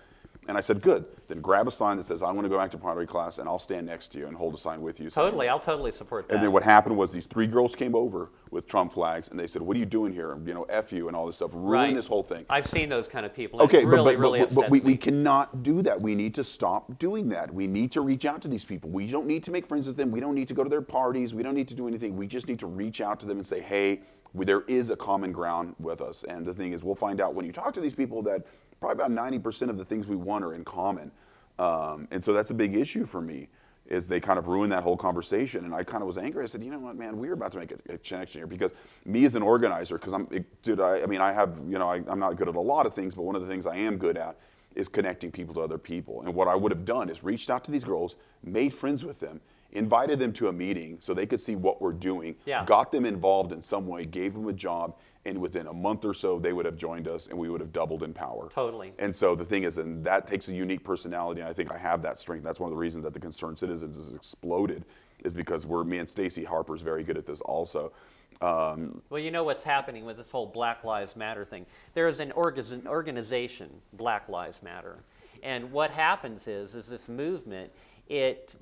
And 0.49 0.57
I 0.57 0.61
said, 0.61 0.81
Good. 0.81 1.05
Then 1.29 1.41
grab 1.41 1.67
a 1.67 1.73
sign 1.73 1.97
that 1.97 2.05
says, 2.05 2.23
I 2.23 2.31
want 2.31 2.45
to 2.45 2.49
go 2.49 2.57
back 2.57 2.71
to 2.71 2.79
pottery 2.79 3.07
class, 3.07 3.39
and 3.39 3.49
I'll 3.49 3.59
stand 3.59 3.87
next 3.87 4.09
to 4.13 4.19
you 4.19 4.29
and 4.29 4.37
hold 4.37 4.55
a 4.55 4.59
sign 4.59 4.81
with 4.81 5.01
you. 5.01 5.11
Totally, 5.11 5.49
I'll 5.49 5.59
totally 5.59 5.91
support 5.91 6.29
that. 6.29 6.35
and 6.35 6.43
then 6.43 6.53
what 6.53 6.63
happened 6.63 6.97
was 6.97 7.13
these 7.13 7.27
three 7.27 7.49
girls 7.49 7.75
came 7.75 7.97
over 7.97 8.31
with 8.51 8.69
Trump 8.69 8.93
flags, 8.93 9.29
and 9.31 9.39
they 9.39 9.49
said, 9.49 9.61
"What 9.61 9.77
are 9.77 9.81
you 9.81 9.87
doing 9.87 10.13
here? 10.13 10.39
You 10.47 10.55
know, 10.55 10.63
f 10.65 10.93
you 10.93 11.09
and 11.09 11.17
all 11.17 11.27
this 11.27 11.37
stuff, 11.37 11.51
ruin 11.53 11.71
right. 11.71 11.95
this 11.95 12.07
whole 12.07 12.23
thing." 12.23 12.47
I've 12.49 12.67
seen 12.67 12.89
those 12.89 13.09
kind 13.09 13.27
of 13.27 13.35
people. 13.35 13.61
Okay, 13.63 13.83
it 13.83 13.87
really, 13.87 14.15
but, 14.15 14.19
but, 14.19 14.19
really 14.21 14.41
but, 14.41 14.55
but 14.55 14.71
we, 14.71 14.81
we 14.81 14.97
cannot 14.97 15.65
do 15.65 15.83
that. 15.83 16.01
We 16.01 16.15
need 16.15 16.35
to 16.37 16.45
stop 16.45 16.97
doing 17.01 17.29
that. 17.31 17.53
We 17.53 17.67
need 17.67 17.91
to 17.93 18.01
reach 18.01 18.25
out 18.25 18.41
to 18.43 18.49
these 18.49 18.65
people. 18.65 18.91
We 18.91 19.09
don't 19.09 19.27
need 19.27 19.43
to 19.45 19.51
make 19.51 19.67
friends 19.67 19.89
with 19.89 19.97
them. 19.97 20.13
We 20.13 20.21
don't 20.21 20.35
need 20.35 20.49
to 20.49 20.55
go 20.55 20.63
to 20.63 20.71
their 20.71 20.83
parties. 20.83 21.35
We 21.35 21.43
don't 21.43 21.55
need 21.55 21.69
to 21.69 21.75
do 21.75 21.89
anything. 21.89 22.17
We 22.17 22.29
just 22.29 22.47
need 22.47 22.61
to 22.61 22.67
reach 22.69 23.01
out 23.01 23.19
to 23.21 23.27
them 23.27 23.39
and 23.39 23.47
say, 23.47 23.61
hey, 23.61 24.01
there 24.35 24.63
is 24.63 24.91
a 24.91 24.97
common 24.97 25.33
ground 25.33 25.75
with 25.79 26.01
us. 26.01 26.25
And 26.25 26.45
the 26.45 26.55
thing 26.55 26.73
is, 26.73 26.85
we'll 26.85 26.95
find 26.95 27.21
out 27.21 27.35
when 27.35 27.47
you 27.47 27.53
talk 27.53 27.73
to 27.75 27.81
these 27.81 27.95
people 27.95 28.23
that 28.23 28.47
probably 28.81 29.05
about 29.05 29.11
90% 29.11 29.71
of 29.71 29.79
the 29.79 29.85
things 29.85 30.07
we 30.07 30.17
want 30.17 30.45
are 30.45 30.55
in 30.55 30.65
common. 30.65 31.11
Um, 31.59 32.07
and 32.11 32.23
so 32.23 32.33
that's 32.33 32.51
a 32.51 32.55
big 32.55 32.77
issue 32.77 33.05
for 33.05 33.21
me. 33.21 33.49
Is 33.89 34.09
they 34.09 34.19
kind 34.19 34.37
of 34.37 34.49
ruined 34.49 34.73
that 34.73 34.83
whole 34.83 34.97
conversation, 34.97 35.65
and 35.65 35.73
I 35.73 35.85
kind 35.85 36.03
of 36.03 36.09
was 36.09 36.19
angry. 36.19 36.43
I 36.43 36.47
said, 36.47 36.61
"You 36.65 36.73
know 36.73 36.79
what, 36.81 36.97
man? 36.97 37.19
We're 37.19 37.35
about 37.35 37.53
to 37.53 37.59
make 37.59 37.71
a, 37.71 37.77
a 37.95 37.99
connection 37.99 38.41
here 38.41 38.47
because 38.49 38.73
me 39.05 39.25
as 39.25 39.37
an 39.37 39.43
organizer, 39.45 39.97
because 39.97 40.13
I'm, 40.13 40.27
dude, 40.65 40.81
I, 40.81 41.03
I 41.03 41.07
mean, 41.07 41.21
I 41.21 41.33
have, 41.33 41.61
you 41.69 41.79
know, 41.79 41.89
I, 41.89 42.03
I'm 42.09 42.19
not 42.19 42.35
good 42.35 42.49
at 42.49 42.57
a 42.57 42.61
lot 42.61 42.85
of 42.87 42.95
things, 42.95 43.15
but 43.15 43.23
one 43.23 43.37
of 43.37 43.43
the 43.43 43.47
things 43.49 43.65
I 43.65 43.77
am 43.77 43.97
good 43.97 44.17
at 44.17 44.39
is 44.75 44.89
connecting 44.89 45.31
people 45.31 45.55
to 45.55 45.61
other 45.61 45.79
people. 45.79 46.23
And 46.23 46.35
what 46.35 46.49
I 46.49 46.57
would 46.57 46.73
have 46.73 46.85
done 46.85 47.09
is 47.09 47.23
reached 47.23 47.49
out 47.49 47.63
to 47.67 47.71
these 47.71 47.85
girls, 47.85 48.17
made 48.43 48.75
friends 48.75 49.05
with 49.05 49.21
them, 49.21 49.41
invited 49.71 50.19
them 50.19 50.33
to 50.33 50.49
a 50.49 50.53
meeting 50.53 50.97
so 50.99 51.15
they 51.15 51.25
could 51.25 51.41
see 51.41 51.55
what 51.55 51.81
we're 51.81 51.93
doing, 51.93 52.35
Yeah. 52.45 52.65
got 52.65 52.91
them 52.91 53.07
involved 53.07 53.53
in 53.53 53.61
some 53.61 53.87
way, 53.87 54.05
gave 54.05 54.35
them 54.35 54.49
a 54.49 54.53
job, 54.53 54.97
and 55.27 55.39
within 55.39 55.67
a 55.67 55.73
month 55.73 56.05
or 56.05 56.15
so, 56.15 56.39
they 56.39 56.53
would 56.53 56.65
have 56.65 56.77
joined 56.77 57.09
us 57.09 57.27
and 57.27 57.37
we 57.37 57.51
would 57.51 57.61
have 57.61 57.73
doubled 57.73 58.03
in 58.03 58.15
power. 58.15 58.49
Totally. 58.49 58.93
And 58.99 59.15
so 59.15 59.35
the 59.35 59.45
thing 59.45 59.65
is, 59.65 59.79
and 59.79 60.05
that 60.05 60.27
takes 60.27 60.49
a 60.49 60.53
unique 60.53 60.85
personality, 60.85 61.41
and 61.41 61.51
I 61.51 61.53
think 61.53 61.73
I 61.73 61.79
have 61.79 62.01
that 62.03 62.19
strength. 62.19 62.45
That's 62.45 62.61
one 62.61 62.69
of 62.69 62.77
the 62.77 62.81
reasons 62.81 63.05
that 63.05 63.13
the 63.13 63.21
Concerned 63.21 63.59
Citizens 63.59 63.97
has 63.97 64.15
exploded, 64.15 64.85
is 65.25 65.35
because 65.35 65.67
we're 65.67 65.85
me 65.85 65.99
and 65.99 66.09
Stacey 66.09 66.45
Harper's 66.45 66.83
very 66.83 67.03
good 67.03 67.17
at 67.17 67.27
this 67.27 67.41
also. 67.41 67.93
Um, 68.41 69.03
Well, 69.11 69.21
you 69.21 69.31
know 69.31 69.45
what's 69.45 69.65
happening 69.65 70.05
with 70.05 70.19
this 70.19 70.31
whole 70.31 70.47
Black 70.47 70.85
Lives 70.85 71.17
Matter 71.17 71.45
thing. 71.45 71.67
There 71.95 72.07
is 72.07 72.21
an 72.21 72.33
org- 72.33 72.61
organization, 72.87 73.71
Black 73.95 74.29
Lives 74.29 74.63
Matter, 74.63 74.99
and 75.43 75.73
what 75.73 75.91
happens 75.91 76.47
is, 76.47 76.75
is 76.75 76.87
this 76.87 77.09
movement, 77.09 77.73
it 78.09 78.55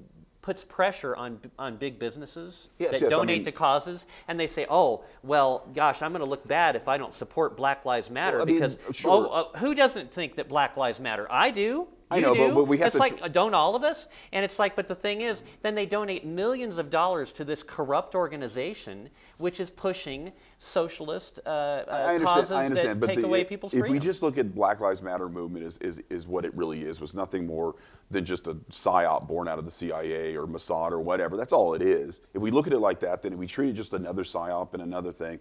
puts 0.44 0.62
pressure 0.62 1.16
on 1.16 1.40
on 1.58 1.76
big 1.76 1.98
businesses 1.98 2.68
Yes, 2.78 2.92
that 2.92 3.00
yes, 3.00 3.06
I 3.12 3.16
donate 3.16 3.38
mean- 3.38 3.44
to 3.46 3.52
causes, 3.52 4.04
and 4.28 4.38
they 4.38 4.46
say, 4.46 4.66
"Oh, 4.68 5.02
well, 5.22 5.66
gosh, 5.74 6.02
I'm 6.02 6.12
going 6.12 6.20
to 6.20 6.28
look 6.28 6.46
bad 6.46 6.76
if 6.76 6.86
I 6.86 6.98
don't 6.98 7.14
support 7.14 7.56
Black 7.56 7.86
Lives 7.86 8.10
Matter 8.10 8.36
Well, 8.36 8.42
I 8.42 8.50
mean, 8.50 8.56
because 8.56 8.76
sure. 8.92 9.10
oh, 9.10 9.24
uh, 9.54 9.58
who 9.58 9.74
doesn't 9.74 10.12
think 10.12 10.34
that 10.34 10.46
Black 10.50 10.76
Lives 10.76 11.00
Matter? 11.00 11.26
I 11.30 11.50
do." 11.50 11.88
I 12.14 12.18
You 12.18 12.22
know, 12.22 12.34
do. 12.34 12.54
but 12.54 12.64
we 12.64 12.78
have 12.78 12.86
it's 12.88 12.94
to 12.94 13.00
like 13.00 13.20
uh, 13.22 13.28
don't 13.28 13.54
all 13.54 13.74
of 13.74 13.82
us? 13.82 14.08
And 14.32 14.44
it's 14.44 14.58
like, 14.58 14.76
but 14.76 14.88
the 14.88 14.94
thing 14.94 15.20
is, 15.20 15.42
then 15.62 15.74
they 15.74 15.86
donate 15.86 16.24
millions 16.24 16.78
of 16.78 16.90
dollars 16.90 17.32
to 17.32 17.44
this 17.44 17.62
corrupt 17.62 18.14
organization, 18.14 19.10
which 19.38 19.58
is 19.60 19.70
pushing 19.70 20.32
socialist 20.58 21.40
uh, 21.44 21.48
uh, 21.48 22.18
causes 22.20 22.48
that 22.48 23.00
take 23.02 23.20
the, 23.20 23.26
away 23.26 23.44
people's 23.44 23.74
if 23.74 23.80
freedom. 23.80 23.92
we 23.96 23.98
just 23.98 24.22
look 24.22 24.38
at 24.38 24.54
Black 24.54 24.80
Lives 24.80 25.02
Matter 25.02 25.28
movement 25.28 25.64
is, 25.64 25.76
is, 25.78 26.02
is 26.08 26.26
what 26.26 26.44
it 26.44 26.54
really 26.54 26.82
is, 26.82 27.00
was 27.00 27.14
nothing 27.14 27.46
more 27.46 27.74
than 28.10 28.24
just 28.24 28.46
a 28.46 28.54
psyop 28.70 29.26
born 29.26 29.48
out 29.48 29.58
of 29.58 29.64
the 29.64 29.70
CIA 29.70 30.36
or 30.36 30.46
Mossad 30.46 30.92
or 30.92 31.00
whatever. 31.00 31.36
That's 31.36 31.52
all 31.52 31.74
it 31.74 31.82
is. 31.82 32.20
If 32.34 32.40
we 32.42 32.50
look 32.50 32.66
at 32.66 32.72
it 32.72 32.78
like 32.78 33.00
that, 33.00 33.22
then 33.22 33.36
we 33.36 33.46
treat 33.46 33.70
it 33.70 33.72
just 33.74 33.92
another 33.92 34.22
psyop 34.22 34.74
and 34.74 34.82
another 34.82 35.12
thing. 35.12 35.40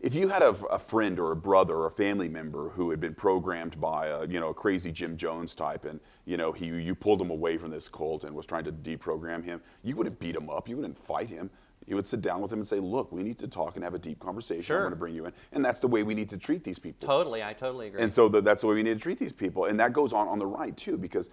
If 0.00 0.14
you 0.14 0.28
had 0.28 0.42
a, 0.42 0.50
a 0.66 0.78
friend 0.78 1.18
or 1.18 1.32
a 1.32 1.36
brother 1.36 1.74
or 1.74 1.86
a 1.86 1.90
family 1.90 2.28
member 2.28 2.68
who 2.70 2.90
had 2.90 3.00
been 3.00 3.14
programmed 3.14 3.80
by 3.80 4.08
a 4.08 4.26
you 4.26 4.40
know 4.40 4.50
a 4.50 4.54
crazy 4.54 4.92
Jim 4.92 5.16
Jones 5.16 5.54
type, 5.54 5.84
and 5.84 6.00
you 6.26 6.36
know 6.36 6.52
he 6.52 6.66
you 6.66 6.94
pulled 6.94 7.20
him 7.20 7.30
away 7.30 7.56
from 7.56 7.70
this 7.70 7.88
cult 7.88 8.24
and 8.24 8.34
was 8.34 8.46
trying 8.46 8.64
to 8.64 8.72
deprogram 8.72 9.44
him, 9.44 9.60
you 9.82 9.96
wouldn't 9.96 10.18
beat 10.18 10.36
him 10.36 10.50
up, 10.50 10.68
you 10.68 10.76
wouldn't 10.76 10.98
fight 10.98 11.30
him. 11.30 11.50
You 11.86 11.94
would 11.94 12.06
sit 12.06 12.20
down 12.20 12.40
with 12.42 12.52
him 12.52 12.58
and 12.58 12.66
say, 12.66 12.80
"Look, 12.80 13.12
we 13.12 13.22
need 13.22 13.38
to 13.38 13.48
talk 13.48 13.76
and 13.76 13.84
have 13.84 13.94
a 13.94 13.98
deep 13.98 14.18
conversation. 14.18 14.62
Sure. 14.62 14.78
I'm 14.78 14.82
going 14.82 14.92
to 14.92 14.96
bring 14.96 15.14
you 15.14 15.26
in," 15.26 15.32
and 15.52 15.64
that's 15.64 15.78
the 15.78 15.86
way 15.86 16.02
we 16.02 16.14
need 16.14 16.28
to 16.30 16.36
treat 16.36 16.64
these 16.64 16.80
people. 16.80 17.06
totally, 17.06 17.44
I 17.44 17.52
totally 17.52 17.86
agree. 17.88 18.02
And 18.02 18.12
so 18.12 18.28
the, 18.28 18.40
that's 18.40 18.62
the 18.62 18.66
way 18.66 18.74
we 18.74 18.82
need 18.82 18.94
to 18.94 19.00
treat 19.00 19.18
these 19.18 19.32
people, 19.32 19.66
and 19.66 19.78
that 19.78 19.92
goes 19.92 20.12
on 20.12 20.26
on 20.26 20.38
the 20.38 20.46
right 20.46 20.76
too, 20.76 20.98
because 20.98 21.30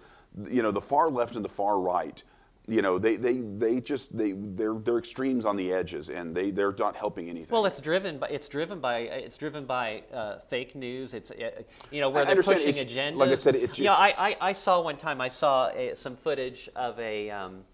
you 0.48 0.62
know 0.62 0.70
the 0.70 0.80
far 0.80 1.10
left 1.10 1.34
and 1.34 1.44
the 1.44 1.48
far 1.48 1.80
right, 1.80 2.22
you 2.66 2.80
know 2.80 2.98
they 2.98 3.16
they, 3.16 3.38
they 3.38 3.80
just 3.80 4.16
they 4.16 4.32
they're 4.32 4.74
they're 4.74 4.98
extremes 4.98 5.44
on 5.44 5.56
the 5.56 5.72
edges, 5.72 6.08
and 6.08 6.34
they 6.34 6.50
they're 6.50 6.74
not 6.78 6.96
helping 6.96 7.28
anything. 7.28 7.52
well, 7.52 7.66
it's 7.66 7.80
driven 7.80 8.18
by 8.18 8.28
it's 8.28 8.48
driven 8.48 8.80
by 8.80 8.98
it's 9.00 9.36
driven 9.36 9.66
by 9.66 10.02
uh, 10.12 10.38
fake 10.38 10.74
news. 10.74 11.12
It's 11.12 11.30
uh, 11.30 11.50
you 11.90 12.00
know 12.00 12.08
where 12.08 12.22
I 12.26 12.32
they're 12.34 12.42
pushing 12.42 12.68
It's- 12.74 12.92
agendas. 12.92 13.16
like 13.16 13.30
I 13.30 13.34
said, 13.34 13.54
it's 13.56 13.78
you 13.78 13.84
know 13.84 13.90
just- 13.90 14.00
I, 14.00 14.30
I, 14.30 14.36
I 14.48 14.52
saw 14.54 14.80
one 14.80 14.96
time 14.96 15.20
I 15.20 15.28
saw 15.28 15.68
a, 15.68 15.94
some 15.94 16.16
footage 16.16 16.68
of 16.74 16.98
a. 16.98 17.30
Um, 17.30 17.64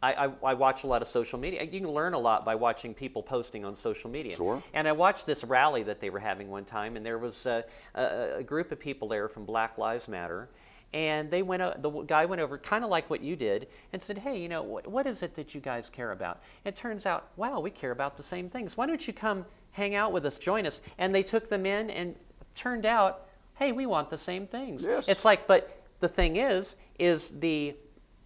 I, 0.00 0.26
I, 0.26 0.30
I 0.44 0.54
watch 0.54 0.84
a 0.84 0.86
lot 0.86 1.02
of 1.02 1.08
social 1.08 1.40
media. 1.40 1.64
You 1.64 1.80
can 1.80 1.90
learn 1.90 2.14
a 2.14 2.20
lot 2.20 2.44
by 2.44 2.54
watching 2.54 2.94
people 2.94 3.20
posting 3.20 3.64
on 3.64 3.74
social 3.74 4.08
media. 4.08 4.36
Sure. 4.36 4.62
And 4.72 4.86
I 4.86 4.92
watched 4.92 5.26
this 5.26 5.42
rally 5.42 5.82
that 5.82 5.98
they 5.98 6.08
were 6.08 6.20
having 6.20 6.48
one 6.50 6.64
time, 6.64 6.94
and 6.96 7.04
there 7.04 7.18
was 7.18 7.46
a, 7.46 7.64
a, 7.96 8.36
a 8.36 8.42
group 8.44 8.70
of 8.70 8.78
people 8.78 9.08
there 9.08 9.28
from 9.28 9.44
Black 9.44 9.76
Lives 9.76 10.06
Matter, 10.06 10.50
and 10.92 11.30
they 11.30 11.42
went. 11.42 11.82
The 11.82 11.90
guy 11.90 12.24
went 12.24 12.40
over, 12.40 12.58
kind 12.58 12.84
of 12.84 12.90
like 12.90 13.10
what 13.10 13.20
you 13.22 13.36
did, 13.36 13.68
and 13.92 14.02
said, 14.02 14.18
"Hey, 14.18 14.38
you 14.40 14.48
know, 14.48 14.62
what, 14.62 15.06
is 15.06 15.22
it 15.22 15.34
that 15.34 15.54
you 15.54 15.60
guys 15.60 15.90
care 15.90 16.12
about?" 16.12 16.40
It 16.64 16.76
turns 16.76 17.06
out, 17.06 17.28
wow, 17.36 17.60
we 17.60 17.70
care 17.70 17.90
about 17.90 18.16
the 18.16 18.22
same 18.22 18.48
things. 18.48 18.76
Why 18.76 18.86
don't 18.86 19.06
you 19.06 19.12
come 19.12 19.44
hang 19.72 19.94
out 19.94 20.12
with 20.12 20.24
us, 20.24 20.38
join 20.38 20.66
us? 20.66 20.80
And 20.96 21.14
they 21.14 21.22
took 21.22 21.48
them 21.48 21.66
in, 21.66 21.90
and 21.90 22.14
turned 22.54 22.86
out, 22.86 23.26
hey, 23.54 23.72
we 23.72 23.86
want 23.86 24.10
the 24.10 24.18
same 24.18 24.46
things. 24.46 24.82
Yes. 24.82 25.08
It's 25.08 25.24
like, 25.24 25.46
but 25.46 25.82
the 26.00 26.08
thing 26.08 26.36
is, 26.36 26.76
is 26.98 27.30
the 27.30 27.76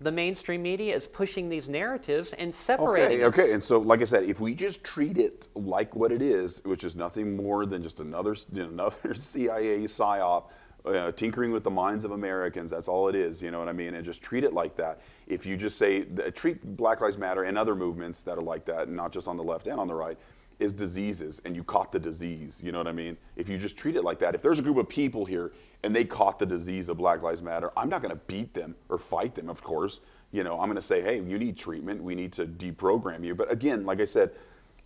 the 0.00 0.10
mainstream 0.12 0.62
media 0.62 0.92
is 0.96 1.06
pushing 1.06 1.48
these 1.48 1.68
narratives 1.68 2.32
and 2.32 2.52
separating 2.52 3.22
Okay, 3.22 3.22
us. 3.22 3.28
okay, 3.38 3.52
and 3.52 3.62
so 3.62 3.78
like 3.78 4.00
I 4.00 4.04
said, 4.04 4.24
if 4.24 4.40
we 4.40 4.52
just 4.52 4.82
treat 4.82 5.16
it 5.16 5.46
like 5.54 5.94
what 5.94 6.10
it 6.10 6.20
is, 6.20 6.60
which 6.64 6.82
is 6.82 6.96
nothing 6.96 7.36
more 7.36 7.66
than 7.66 7.84
just 7.84 8.00
another 8.00 8.34
you 8.52 8.64
know, 8.64 8.68
another 8.68 9.14
CIA 9.14 9.84
psyop. 9.84 10.46
Uh, 10.84 11.12
tinkering 11.12 11.52
with 11.52 11.62
the 11.62 11.70
minds 11.70 12.04
of 12.04 12.10
Americans, 12.10 12.68
that's 12.68 12.88
all 12.88 13.06
it 13.06 13.14
is, 13.14 13.40
you 13.40 13.52
know 13.52 13.60
what 13.60 13.68
I 13.68 13.72
mean? 13.72 13.94
And 13.94 14.04
just 14.04 14.20
treat 14.20 14.42
it 14.42 14.52
like 14.52 14.74
that. 14.76 15.00
If 15.28 15.46
you 15.46 15.56
just 15.56 15.78
say, 15.78 16.02
treat 16.34 16.76
Black 16.76 17.00
Lives 17.00 17.16
Matter 17.16 17.44
and 17.44 17.56
other 17.56 17.76
movements 17.76 18.24
that 18.24 18.36
are 18.36 18.42
like 18.42 18.64
that, 18.64 18.88
not 18.88 19.12
just 19.12 19.28
on 19.28 19.36
the 19.36 19.44
left 19.44 19.68
and 19.68 19.78
on 19.78 19.86
the 19.86 19.94
right, 19.94 20.18
is 20.58 20.72
diseases, 20.72 21.40
and 21.44 21.54
you 21.54 21.62
caught 21.62 21.92
the 21.92 22.00
disease, 22.00 22.60
you 22.64 22.72
know 22.72 22.78
what 22.78 22.88
I 22.88 22.92
mean? 22.92 23.16
If 23.36 23.48
you 23.48 23.58
just 23.58 23.76
treat 23.76 23.94
it 23.94 24.02
like 24.02 24.18
that, 24.20 24.34
if 24.34 24.42
there's 24.42 24.58
a 24.58 24.62
group 24.62 24.76
of 24.76 24.88
people 24.88 25.24
here 25.24 25.52
and 25.84 25.94
they 25.94 26.04
caught 26.04 26.38
the 26.38 26.46
disease 26.46 26.88
of 26.88 26.96
Black 26.96 27.22
Lives 27.22 27.42
Matter, 27.42 27.70
I'm 27.76 27.88
not 27.88 28.02
gonna 28.02 28.16
beat 28.26 28.52
them 28.52 28.74
or 28.88 28.98
fight 28.98 29.34
them, 29.34 29.48
of 29.48 29.62
course. 29.62 30.00
You 30.32 30.42
know, 30.42 30.60
I'm 30.60 30.68
gonna 30.68 30.82
say, 30.82 31.00
hey, 31.00 31.20
you 31.20 31.38
need 31.38 31.56
treatment, 31.56 32.02
we 32.02 32.14
need 32.14 32.32
to 32.32 32.46
deprogram 32.46 33.24
you. 33.24 33.34
But 33.34 33.52
again, 33.52 33.86
like 33.86 34.00
I 34.00 34.04
said, 34.04 34.32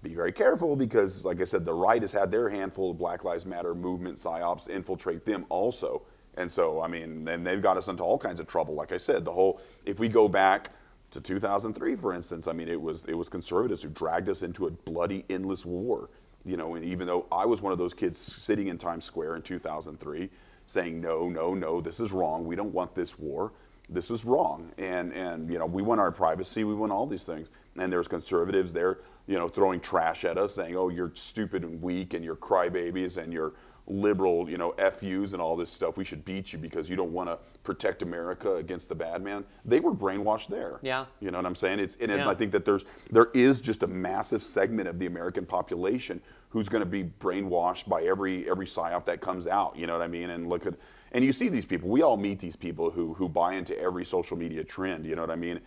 be 0.03 0.14
very 0.14 0.32
careful 0.32 0.76
because, 0.76 1.24
like 1.24 1.40
I 1.40 1.44
said, 1.44 1.64
the 1.64 1.74
right 1.74 2.01
has 2.01 2.12
had 2.12 2.30
their 2.30 2.49
handful 2.49 2.90
of 2.90 2.99
Black 2.99 3.24
Lives 3.24 3.47
Matter 3.47 3.74
movement 3.74 4.18
psyops 4.18 4.68
infiltrate 4.68 5.24
them 5.24 5.47
also. 5.49 6.03
And 6.36 6.51
so, 6.51 6.82
I 6.82 6.88
mean, 6.88 7.26
and 7.28 7.47
they've 7.47 7.62
got 7.62 7.76
us 7.76 7.88
into 7.88 8.03
all 8.03 8.18
kinds 8.18 8.40
of 8.40 8.47
trouble. 8.47 8.74
Like 8.74 8.92
I 8.92 8.99
said, 8.99 9.24
the 9.24 9.32
whole, 9.32 9.61
if 9.84 9.99
we 9.99 10.09
go 10.09 10.28
back 10.28 10.70
to 11.11 11.20
2003, 11.20 11.97
for 11.97 12.12
instance, 12.12 12.47
I 12.47 12.53
mean, 12.53 12.68
it 12.68 12.80
was, 12.80 13.07
it 13.07 13.14
was 13.14 13.28
conservatives 13.28 13.82
who 13.82 13.88
dragged 13.90 14.28
us 14.28 14.42
into 14.42 14.66
a 14.66 14.70
bloody, 14.70 15.24
endless 15.30 15.64
war. 15.64 16.11
You 16.44 16.57
know, 16.57 16.74
and 16.76 16.84
even 16.84 17.07
though 17.07 17.26
I 17.32 17.44
was 17.44 17.62
one 17.62 17.72
of 17.72 17.78
those 17.78 17.94
kids 17.94 18.18
sitting 18.18 18.68
in 18.68 18.78
Times 18.78 19.05
Square 19.05 19.36
in 19.36 19.42
2003 19.42 20.30
saying, 20.66 21.01
no, 21.01 21.28
no, 21.28 21.55
no, 21.55 21.80
this 21.80 22.01
is 22.01 22.12
wrong, 22.12 22.44
we 22.44 22.55
don't 22.55 22.72
want 22.72 22.94
this 22.94 23.18
war. 23.18 23.53
This 23.89 24.11
is 24.11 24.24
wrong, 24.24 24.72
and 24.78 25.12
and 25.12 25.51
you 25.51 25.59
know 25.59 25.66
we 25.66 25.82
want 25.82 26.01
our 26.01 26.11
privacy, 26.12 26.64
we 26.64 26.74
want 26.74 26.93
all 26.93 27.07
these 27.07 27.26
things, 27.26 27.51
and 27.76 27.93
there's 27.93 28.09
conservatives 28.09 28.72
there, 28.72 28.99
you 29.26 29.39
know, 29.39 29.49
throwing 29.49 29.80
trash 29.80 30.24
at 30.24 30.39
us, 30.39 30.55
saying, 30.55 30.76
oh, 30.76 30.89
you're 30.89 31.12
stupid 31.14 31.62
and 31.62 31.80
weak, 31.80 32.14
and 32.14 32.24
you're 32.24 32.37
crybabies, 32.37 33.16
and 33.16 33.32
you're 33.32 33.55
liberal, 33.89 34.51
you 34.51 34.59
know, 34.59 34.72
FUs 34.72 35.32
and 35.32 35.41
all 35.41 35.57
this 35.57 35.70
stuff. 35.70 35.97
We 35.97 36.05
should 36.05 36.24
beat 36.24 36.53
you 36.53 36.59
because 36.59 36.91
you 36.91 36.97
don't 36.97 37.12
want 37.12 37.28
to 37.28 37.39
protect 37.62 38.03
America 38.03 38.57
against 38.57 38.89
the 38.89 38.95
bad 38.95 39.22
man. 39.22 39.45
They 39.64 39.80
were 39.80 39.95
brainwashed 39.95 40.49
there. 40.49 40.78
Yeah. 40.82 41.07
You 41.20 41.30
know 41.30 41.39
what 41.39 41.47
I'm 41.47 41.55
saying? 41.55 41.78
It's 41.78 41.97
and 41.97 42.11
Yeah. 42.11 42.28
I 42.28 42.34
think 42.34 42.53
that 42.53 42.64
there's 42.64 42.84
there 43.11 43.28
is 43.34 43.61
just 43.61 43.82
a 43.82 43.87
massive 43.87 44.43
segment 44.43 44.89
of 44.89 44.99
the 44.99 45.07
American 45.07 45.47
population 45.47 46.20
who's 46.49 46.68
going 46.68 46.82
to 46.82 46.89
be 46.89 47.05
brainwashed 47.05 47.89
by 47.89 48.03
every 48.03 48.49
every 48.51 48.66
psyop 48.66 49.05
that 49.07 49.20
comes 49.20 49.47
out. 49.47 49.76
You 49.76 49.87
know 49.87 49.93
what 49.93 50.03
I 50.03 50.09
mean? 50.09 50.30
And 50.30 50.49
look 50.49 50.66
at 50.66 50.74
and 51.12 51.24
you 51.24 51.32
see 51.32 51.48
these 51.48 51.64
people. 51.64 51.88
We 51.88 52.02
all 52.02 52.16
meet 52.16 52.38
these 52.38 52.57
people 52.57 52.90
who 52.90 53.14
who 53.14 53.28
buy 53.28 53.54
into 53.54 53.78
every 53.78 54.04
social 54.04 54.36
media 54.36 54.64
trend. 54.64 55.07
You 55.07 55.16
know 55.16 55.22
what 55.22 55.30
I 55.30 55.36
mean? 55.36 55.61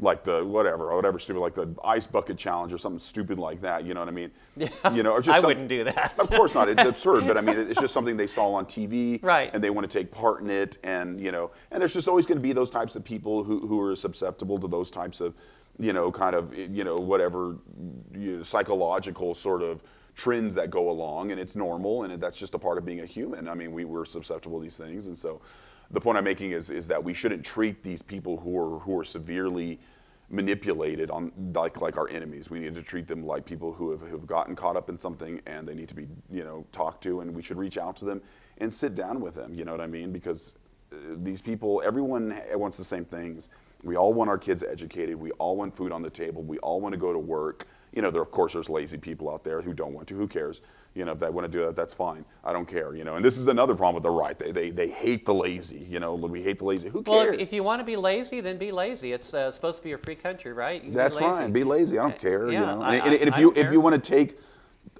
Like 0.00 0.24
the 0.24 0.44
whatever, 0.44 0.90
or 0.90 0.96
whatever 0.96 1.20
stupid, 1.20 1.38
like 1.38 1.54
the 1.54 1.72
ice 1.84 2.06
bucket 2.08 2.36
challenge 2.36 2.72
or 2.72 2.78
something 2.78 2.98
stupid 2.98 3.38
like 3.38 3.60
that. 3.60 3.84
You 3.84 3.94
know 3.94 4.00
what 4.00 4.08
I 4.08 4.12
mean? 4.12 4.30
Yeah. 4.56 4.68
You 4.92 5.04
know, 5.04 5.12
or 5.12 5.20
just 5.20 5.36
I 5.36 5.40
some- 5.40 5.48
wouldn't 5.48 5.68
do 5.68 5.84
that. 5.84 6.14
of 6.18 6.28
course 6.30 6.52
not. 6.54 6.68
It's 6.68 6.82
absurd, 6.82 7.26
but 7.28 7.36
I 7.38 7.40
mean, 7.40 7.56
it's 7.56 7.80
just 7.80 7.94
something 7.94 8.16
they 8.16 8.26
saw 8.26 8.52
on 8.54 8.66
TV, 8.66 9.20
Right. 9.22 9.50
And 9.54 9.62
they 9.62 9.70
want 9.70 9.88
to 9.88 9.98
take 9.98 10.10
part 10.10 10.40
in 10.42 10.50
it, 10.50 10.78
and 10.82 11.20
you 11.20 11.30
know, 11.30 11.52
and 11.70 11.80
there's 11.80 11.92
just 11.94 12.08
always 12.08 12.26
going 12.26 12.38
to 12.38 12.42
be 12.42 12.52
those 12.52 12.70
types 12.72 12.96
of 12.96 13.04
people 13.04 13.44
who, 13.44 13.66
who 13.68 13.80
are 13.80 13.94
susceptible 13.94 14.58
to 14.58 14.66
those 14.66 14.90
types 14.90 15.20
of, 15.20 15.34
you 15.78 15.92
know, 15.92 16.10
kind 16.10 16.34
of, 16.34 16.52
you 16.56 16.82
know, 16.82 16.96
whatever, 16.96 17.56
you 18.12 18.38
know, 18.38 18.42
psychological 18.42 19.32
sort 19.34 19.62
of 19.62 19.80
trends 20.14 20.54
that 20.54 20.70
go 20.70 20.90
along, 20.90 21.32
and 21.32 21.40
it's 21.40 21.56
normal, 21.56 22.04
and 22.04 22.20
that's 22.20 22.36
just 22.36 22.54
a 22.54 22.58
part 22.58 22.78
of 22.78 22.84
being 22.84 23.00
a 23.00 23.06
human. 23.06 23.48
I 23.48 23.54
mean, 23.54 23.72
we 23.72 23.84
we're 23.84 24.04
susceptible 24.04 24.58
to 24.58 24.62
these 24.62 24.76
things, 24.76 25.06
and 25.06 25.16
so, 25.16 25.40
the 25.90 26.00
point 26.00 26.18
I'm 26.18 26.24
making 26.24 26.52
is 26.52 26.70
is 26.70 26.88
that 26.88 27.02
we 27.02 27.14
shouldn't 27.14 27.44
treat 27.44 27.82
these 27.82 28.02
people 28.02 28.36
who 28.38 28.58
are 28.58 28.78
who 28.80 28.98
are 28.98 29.04
severely 29.04 29.78
manipulated 30.30 31.10
on 31.10 31.32
like 31.54 31.80
like 31.80 31.96
our 31.96 32.08
enemies. 32.08 32.50
We 32.50 32.60
need 32.60 32.74
to 32.74 32.82
treat 32.82 33.06
them 33.06 33.26
like 33.26 33.44
people 33.44 33.72
who 33.72 33.90
have, 33.90 34.00
who 34.00 34.16
have 34.16 34.26
gotten 34.26 34.56
caught 34.56 34.76
up 34.76 34.88
in 34.88 34.96
something 34.96 35.40
and 35.46 35.68
they 35.68 35.74
need 35.74 35.88
to 35.88 35.94
be 35.94 36.06
you 36.30 36.44
know 36.44 36.64
talked 36.72 37.02
to, 37.04 37.20
and 37.20 37.34
we 37.34 37.42
should 37.42 37.58
reach 37.58 37.78
out 37.78 37.96
to 37.96 38.04
them 38.04 38.22
and 38.58 38.72
sit 38.72 38.94
down 38.94 39.20
with 39.20 39.34
them. 39.34 39.54
You 39.54 39.64
know 39.64 39.72
what 39.72 39.80
I 39.80 39.86
mean? 39.86 40.12
Because 40.12 40.56
uh, 40.92 40.96
these 41.16 41.42
people, 41.42 41.82
everyone 41.84 42.40
wants 42.54 42.76
the 42.76 42.84
same 42.84 43.04
things. 43.04 43.48
We 43.82 43.96
all 43.96 44.12
want 44.12 44.30
our 44.30 44.38
kids 44.38 44.62
educated. 44.62 45.16
We 45.16 45.30
all 45.32 45.56
want 45.56 45.76
food 45.76 45.92
on 45.92 46.02
the 46.02 46.10
table. 46.10 46.42
We 46.42 46.58
all 46.58 46.80
want 46.80 46.94
to 46.94 46.98
go 46.98 47.12
to 47.12 47.18
work. 47.18 47.66
You 47.94 48.02
know, 48.02 48.10
there 48.10 48.22
of 48.22 48.30
course 48.32 48.54
there's 48.54 48.68
lazy 48.68 48.98
people 48.98 49.30
out 49.30 49.44
there 49.44 49.62
who 49.62 49.72
don't 49.72 49.94
want 49.94 50.08
to. 50.08 50.14
Who 50.16 50.26
cares? 50.26 50.60
You 50.94 51.04
know, 51.04 51.12
if 51.12 51.20
they 51.20 51.30
want 51.30 51.44
to 51.50 51.58
do 51.58 51.64
that, 51.64 51.76
that's 51.76 51.94
fine. 51.94 52.24
I 52.44 52.52
don't 52.52 52.66
care. 52.66 52.94
You 52.94 53.04
know, 53.04 53.14
and 53.16 53.24
this 53.24 53.38
is 53.38 53.46
another 53.48 53.74
problem 53.74 53.94
with 53.94 54.02
the 54.02 54.10
right. 54.10 54.36
They 54.38 54.50
they, 54.50 54.70
they 54.70 54.88
hate 54.88 55.24
the 55.24 55.34
lazy. 55.34 55.86
You 55.88 56.00
know, 56.00 56.14
we 56.16 56.42
hate 56.42 56.58
the 56.58 56.64
lazy. 56.64 56.88
Who 56.88 57.02
cares? 57.04 57.16
Well, 57.26 57.34
if, 57.34 57.40
if 57.40 57.52
you 57.52 57.62
want 57.62 57.80
to 57.80 57.84
be 57.84 57.94
lazy, 57.96 58.40
then 58.40 58.58
be 58.58 58.72
lazy. 58.72 59.12
It's 59.12 59.32
uh, 59.32 59.50
supposed 59.52 59.78
to 59.78 59.84
be 59.84 59.92
a 59.92 59.98
free 59.98 60.16
country, 60.16 60.52
right? 60.52 60.82
Be 60.82 60.90
That's 60.90 61.16
lazy. 61.16 61.26
fine. 61.28 61.52
Be 61.52 61.62
lazy. 61.64 61.98
I 61.98 62.02
don't 62.02 62.18
care. 62.18 62.50
yeah, 62.50 62.60
you 62.60 62.66
know, 62.66 62.82
I- 62.82 62.94
and, 62.96 63.04
and- 63.06 63.14
and 63.14 63.28
if 63.28 63.34
I- 63.36 63.40
you 63.40 63.52
if 63.54 63.70
you 63.72 63.80
want 63.80 64.02
to 64.02 64.10
take 64.10 64.38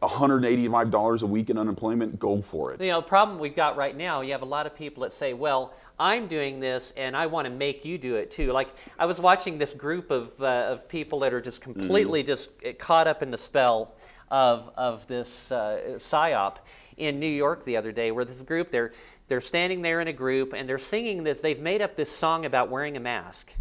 185 0.01 0.91
dollars 0.91 1.23
a 1.23 1.27
week 1.27 1.51
in 1.51 1.59
unemployment, 1.59 2.19
go 2.19 2.43
for 2.43 2.73
it. 2.73 2.81
You 2.81 2.91
know, 2.91 3.01
the 3.01 3.07
problem 3.07 3.39
we've 3.39 3.57
got 3.57 3.77
right 3.77 3.97
now, 3.97 4.21
you 4.21 4.33
have 4.33 4.43
a 4.43 4.47
lot 4.47 4.67
of 4.67 4.75
people 4.75 5.03
that 5.03 5.13
say, 5.13 5.33
well, 5.33 5.75
I'm 5.99 6.27
doing 6.27 6.61
this 6.61 6.93
and 6.97 7.17
I 7.17 7.27
want 7.27 7.47
to 7.47 7.53
make 7.53 7.85
you 7.85 7.99
do 7.99 8.17
it 8.17 8.31
too. 8.31 8.53
Like, 8.53 8.69
I 8.99 9.07
was 9.07 9.21
watching 9.21 9.59
this 9.59 9.75
group 9.75 10.11
of, 10.11 10.41
uh, 10.41 10.69
of 10.71 10.89
people 10.89 11.21
that 11.21 11.33
are 11.33 11.41
just 11.41 11.61
completely 11.61 12.23
just 12.23 12.51
uh, 12.65 12.73
caught 12.79 13.07
up 13.07 13.23
in 13.23 13.31
the 13.31 13.39
spell 13.39 13.95
of, 14.31 14.71
of 14.77 15.07
this 15.07 15.53
uh, 15.53 15.81
PSYOP 15.95 16.57
in 16.97 17.21
New 17.21 17.27
York 17.27 17.65
the 17.65 17.77
other 17.77 17.93
day, 17.93 18.11
where 18.11 18.25
this 18.25 18.43
group, 18.43 18.71
they're, 18.71 18.93
they're 19.29 19.41
standing 19.41 19.83
there 19.83 20.01
in 20.01 20.09
a 20.09 20.13
group 20.13 20.53
and 20.53 20.69
they're 20.69 20.79
singing 20.79 21.23
this, 21.25 21.41
they've 21.41 21.63
made 21.63 21.81
up 21.81 21.97
this 21.97 22.11
song 22.11 22.45
about 22.45 22.69
wearing 22.69 22.97
a 22.97 23.01
mask. 23.01 23.55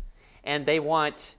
And 0.43 0.65
they 0.65 0.79
want 0.79 1.35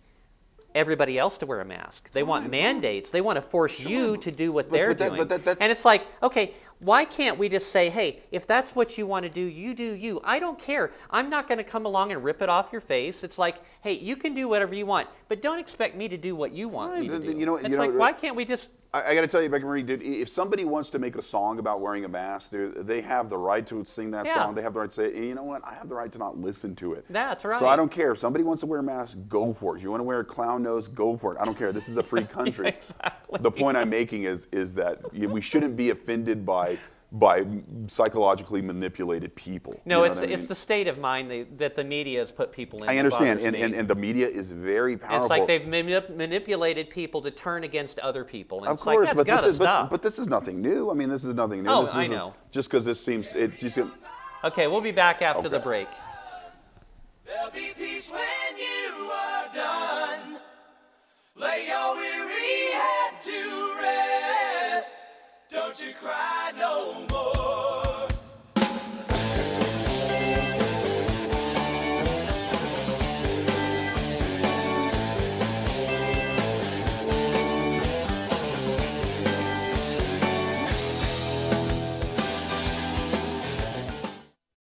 everybody 0.74 1.18
else 1.18 1.38
to 1.38 1.46
wear 1.46 1.60
a 1.60 1.64
mask. 1.64 2.10
They 2.10 2.22
want 2.22 2.50
mandates. 2.50 3.10
They 3.10 3.20
want 3.20 3.36
to 3.36 3.42
force 3.42 3.78
you 3.80 4.16
to 4.18 4.30
do 4.32 4.52
what 4.52 4.68
But- 4.68 4.74
they're 4.76 4.88
but 4.88 4.98
that- 4.98 5.08
doing. 5.14 5.28
that- 5.44 5.60
and 5.60 5.70
it's 5.70 5.84
like, 5.84 6.06
okay, 6.22 6.52
why 6.80 7.04
can't 7.04 7.38
we 7.38 7.48
just 7.48 7.70
say, 7.70 7.88
hey, 7.88 8.18
if 8.32 8.46
that's 8.46 8.74
what 8.74 8.98
you 8.98 9.06
want 9.06 9.22
to 9.22 9.28
do, 9.30 9.40
you 9.40 9.74
do 9.74 9.94
you. 9.94 10.20
I 10.24 10.38
don't 10.38 10.58
care. 10.58 10.90
I'm 11.10 11.30
not 11.30 11.46
going 11.46 11.58
to 11.58 11.64
come 11.64 11.86
along 11.86 12.10
and 12.12 12.22
rip 12.24 12.42
it 12.42 12.48
off 12.48 12.70
your 12.72 12.80
face. 12.80 13.22
It's 13.22 13.38
like, 13.38 13.56
hey, 13.82 13.92
you 13.92 14.16
can 14.16 14.34
do 14.34 14.48
whatever 14.48 14.74
you 14.74 14.84
want, 14.84 15.08
but 15.28 15.40
don't 15.40 15.58
expect 15.60 15.94
me 15.96 16.08
to 16.08 16.16
do 16.16 16.34
what 16.34 16.52
you 16.52 16.68
want 16.68 16.98
me 17.00 17.08
to 17.08 17.18
do. 17.20 17.32
you 17.38 17.46
know- 17.46 17.54
it's 17.56 17.64
you 17.64 17.70
know, 17.70 17.78
like, 17.78 17.92
why 17.94 18.12
can't 18.12 18.34
we 18.36 18.44
just 18.44 18.68
I, 18.94 19.10
I 19.10 19.14
got 19.16 19.22
to 19.22 19.26
tell 19.26 19.42
you, 19.42 19.48
Becky 19.48 19.64
Marie, 19.64 19.82
dude, 19.82 20.02
if 20.02 20.28
somebody 20.28 20.64
wants 20.64 20.90
to 20.90 21.00
make 21.00 21.16
a 21.16 21.22
song 21.22 21.58
about 21.58 21.80
wearing 21.80 22.04
a 22.04 22.08
mask, 22.08 22.52
they're- 22.52 23.02
have 23.02 23.28
the 23.28 23.36
right 23.36 23.66
to 23.66 23.84
sing 23.84 24.12
that 24.12 24.24
Yeah. 24.24 24.34
song. 24.34 24.54
They 24.54 24.62
have 24.62 24.72
the 24.74 24.80
right 24.80 24.90
to 24.90 24.94
say, 24.94 25.26
you 25.26 25.34
know 25.34 25.42
what? 25.42 25.62
I 25.64 25.74
have 25.74 25.88
the 25.88 25.96
right 25.96 26.10
to 26.12 26.18
not 26.18 26.38
listen 26.38 26.76
to 26.76 26.92
it. 26.94 27.04
That's 27.10 27.44
right. 27.44 27.58
So. 27.58 27.66
I 27.66 27.74
don't 27.76 27.90
care. 27.90 28.12
If 28.12 28.18
somebody 28.18 28.44
wants 28.44 28.60
to 28.60 28.66
wear 28.66 28.78
a 28.78 28.82
mask, 28.84 29.18
go 29.28 29.52
for 29.52 29.74
it. 29.74 29.78
If 29.78 29.82
you 29.84 29.90
want 29.90 30.00
to 30.00 30.04
wear 30.04 30.20
a 30.20 30.24
clown 30.24 30.62
nose, 30.62 30.86
go 30.86 31.16
for 31.16 31.34
it. 31.34 31.40
I 31.40 31.44
don't 31.44 31.58
care. 31.58 31.72
This 31.72 31.88
is 31.88 31.96
a 31.96 32.02
free 32.02 32.24
country. 32.38 32.68
Exactly. 32.68 33.40
The 33.42 33.50
point 33.50 33.76
I'm 33.76 33.90
making 33.90 34.22
is 34.24 34.46
is 34.52 34.74
that 34.76 35.12
we 35.12 35.40
shouldn't 35.40 35.76
be 35.76 35.90
offended 35.90 36.46
by 36.46 36.78
by 37.14 37.46
psychologically 37.86 38.60
manipulated 38.60 39.34
people. 39.36 39.80
No, 39.84 39.98
You 39.98 40.00
know 40.00 40.10
it's 40.10 40.20
what 40.20 40.28
I 40.28 40.32
it's 40.32 40.46
the 40.46 40.54
state 40.56 40.88
of 40.88 40.98
mind 40.98 41.30
they, 41.30 41.42
that 41.44 41.76
the 41.76 41.84
media 41.84 42.18
has 42.18 42.32
put 42.32 42.50
people 42.50 42.82
in. 42.82 42.88
I 42.90 42.98
understand, 42.98 43.38
and, 43.40 43.54
and, 43.54 43.72
and 43.72 43.86
the 43.86 43.94
media 43.94 44.26
is 44.26 44.50
very 44.50 44.96
powerful. 44.96 45.26
it's 45.26 45.30
like 45.30 45.46
they've 45.46 45.62
manip- 45.62 46.14
manipulated 46.16 46.90
people 46.90 47.22
to 47.22 47.30
turn 47.30 47.62
against 47.62 48.00
other 48.00 48.24
people. 48.24 48.58
And 48.58 48.66
Of 48.68 48.74
it's 48.74 48.82
course, 48.82 49.08
like, 49.08 49.16
but, 49.16 49.26
got 49.28 49.42
to 49.42 49.52
but, 49.52 49.58
but, 49.58 49.64
stop. 49.64 49.90
but 49.90 50.02
this 50.02 50.18
is 50.18 50.26
nothing 50.28 50.60
new. 50.60 50.90
I 50.90 50.94
mean, 50.94 51.08
this 51.08 51.24
is 51.24 51.36
nothing 51.36 51.62
new. 51.62 51.70
Oh, 51.70 51.84
this 51.84 51.94
I 51.94 52.02
is 52.04 52.10
know. 52.10 52.34
Just 52.50 52.68
because 52.68 52.84
this 52.84 53.02
seems, 53.02 53.32
it 53.34 53.58
just 53.58 53.78
okay, 54.42 54.66
we'll 54.66 54.80
be 54.80 54.90
back 54.90 55.22
after 55.22 55.48
the 55.48 55.60
break. 55.60 55.86
There'll 57.24 57.50
be 57.52 57.72
peace 57.78 58.10
when 58.10 58.58
you 58.58 59.04
are 59.10 59.46
done. 59.54 60.40
Lay 61.36 61.66
your 61.68 61.94
weary 61.94 62.72
head 62.72 63.22
to 63.22 63.68
rest. 63.68 63.73
Don't 65.54 65.86
you 65.86 65.92
cry 65.92 66.50
no 66.58 67.06
more. 67.08 67.53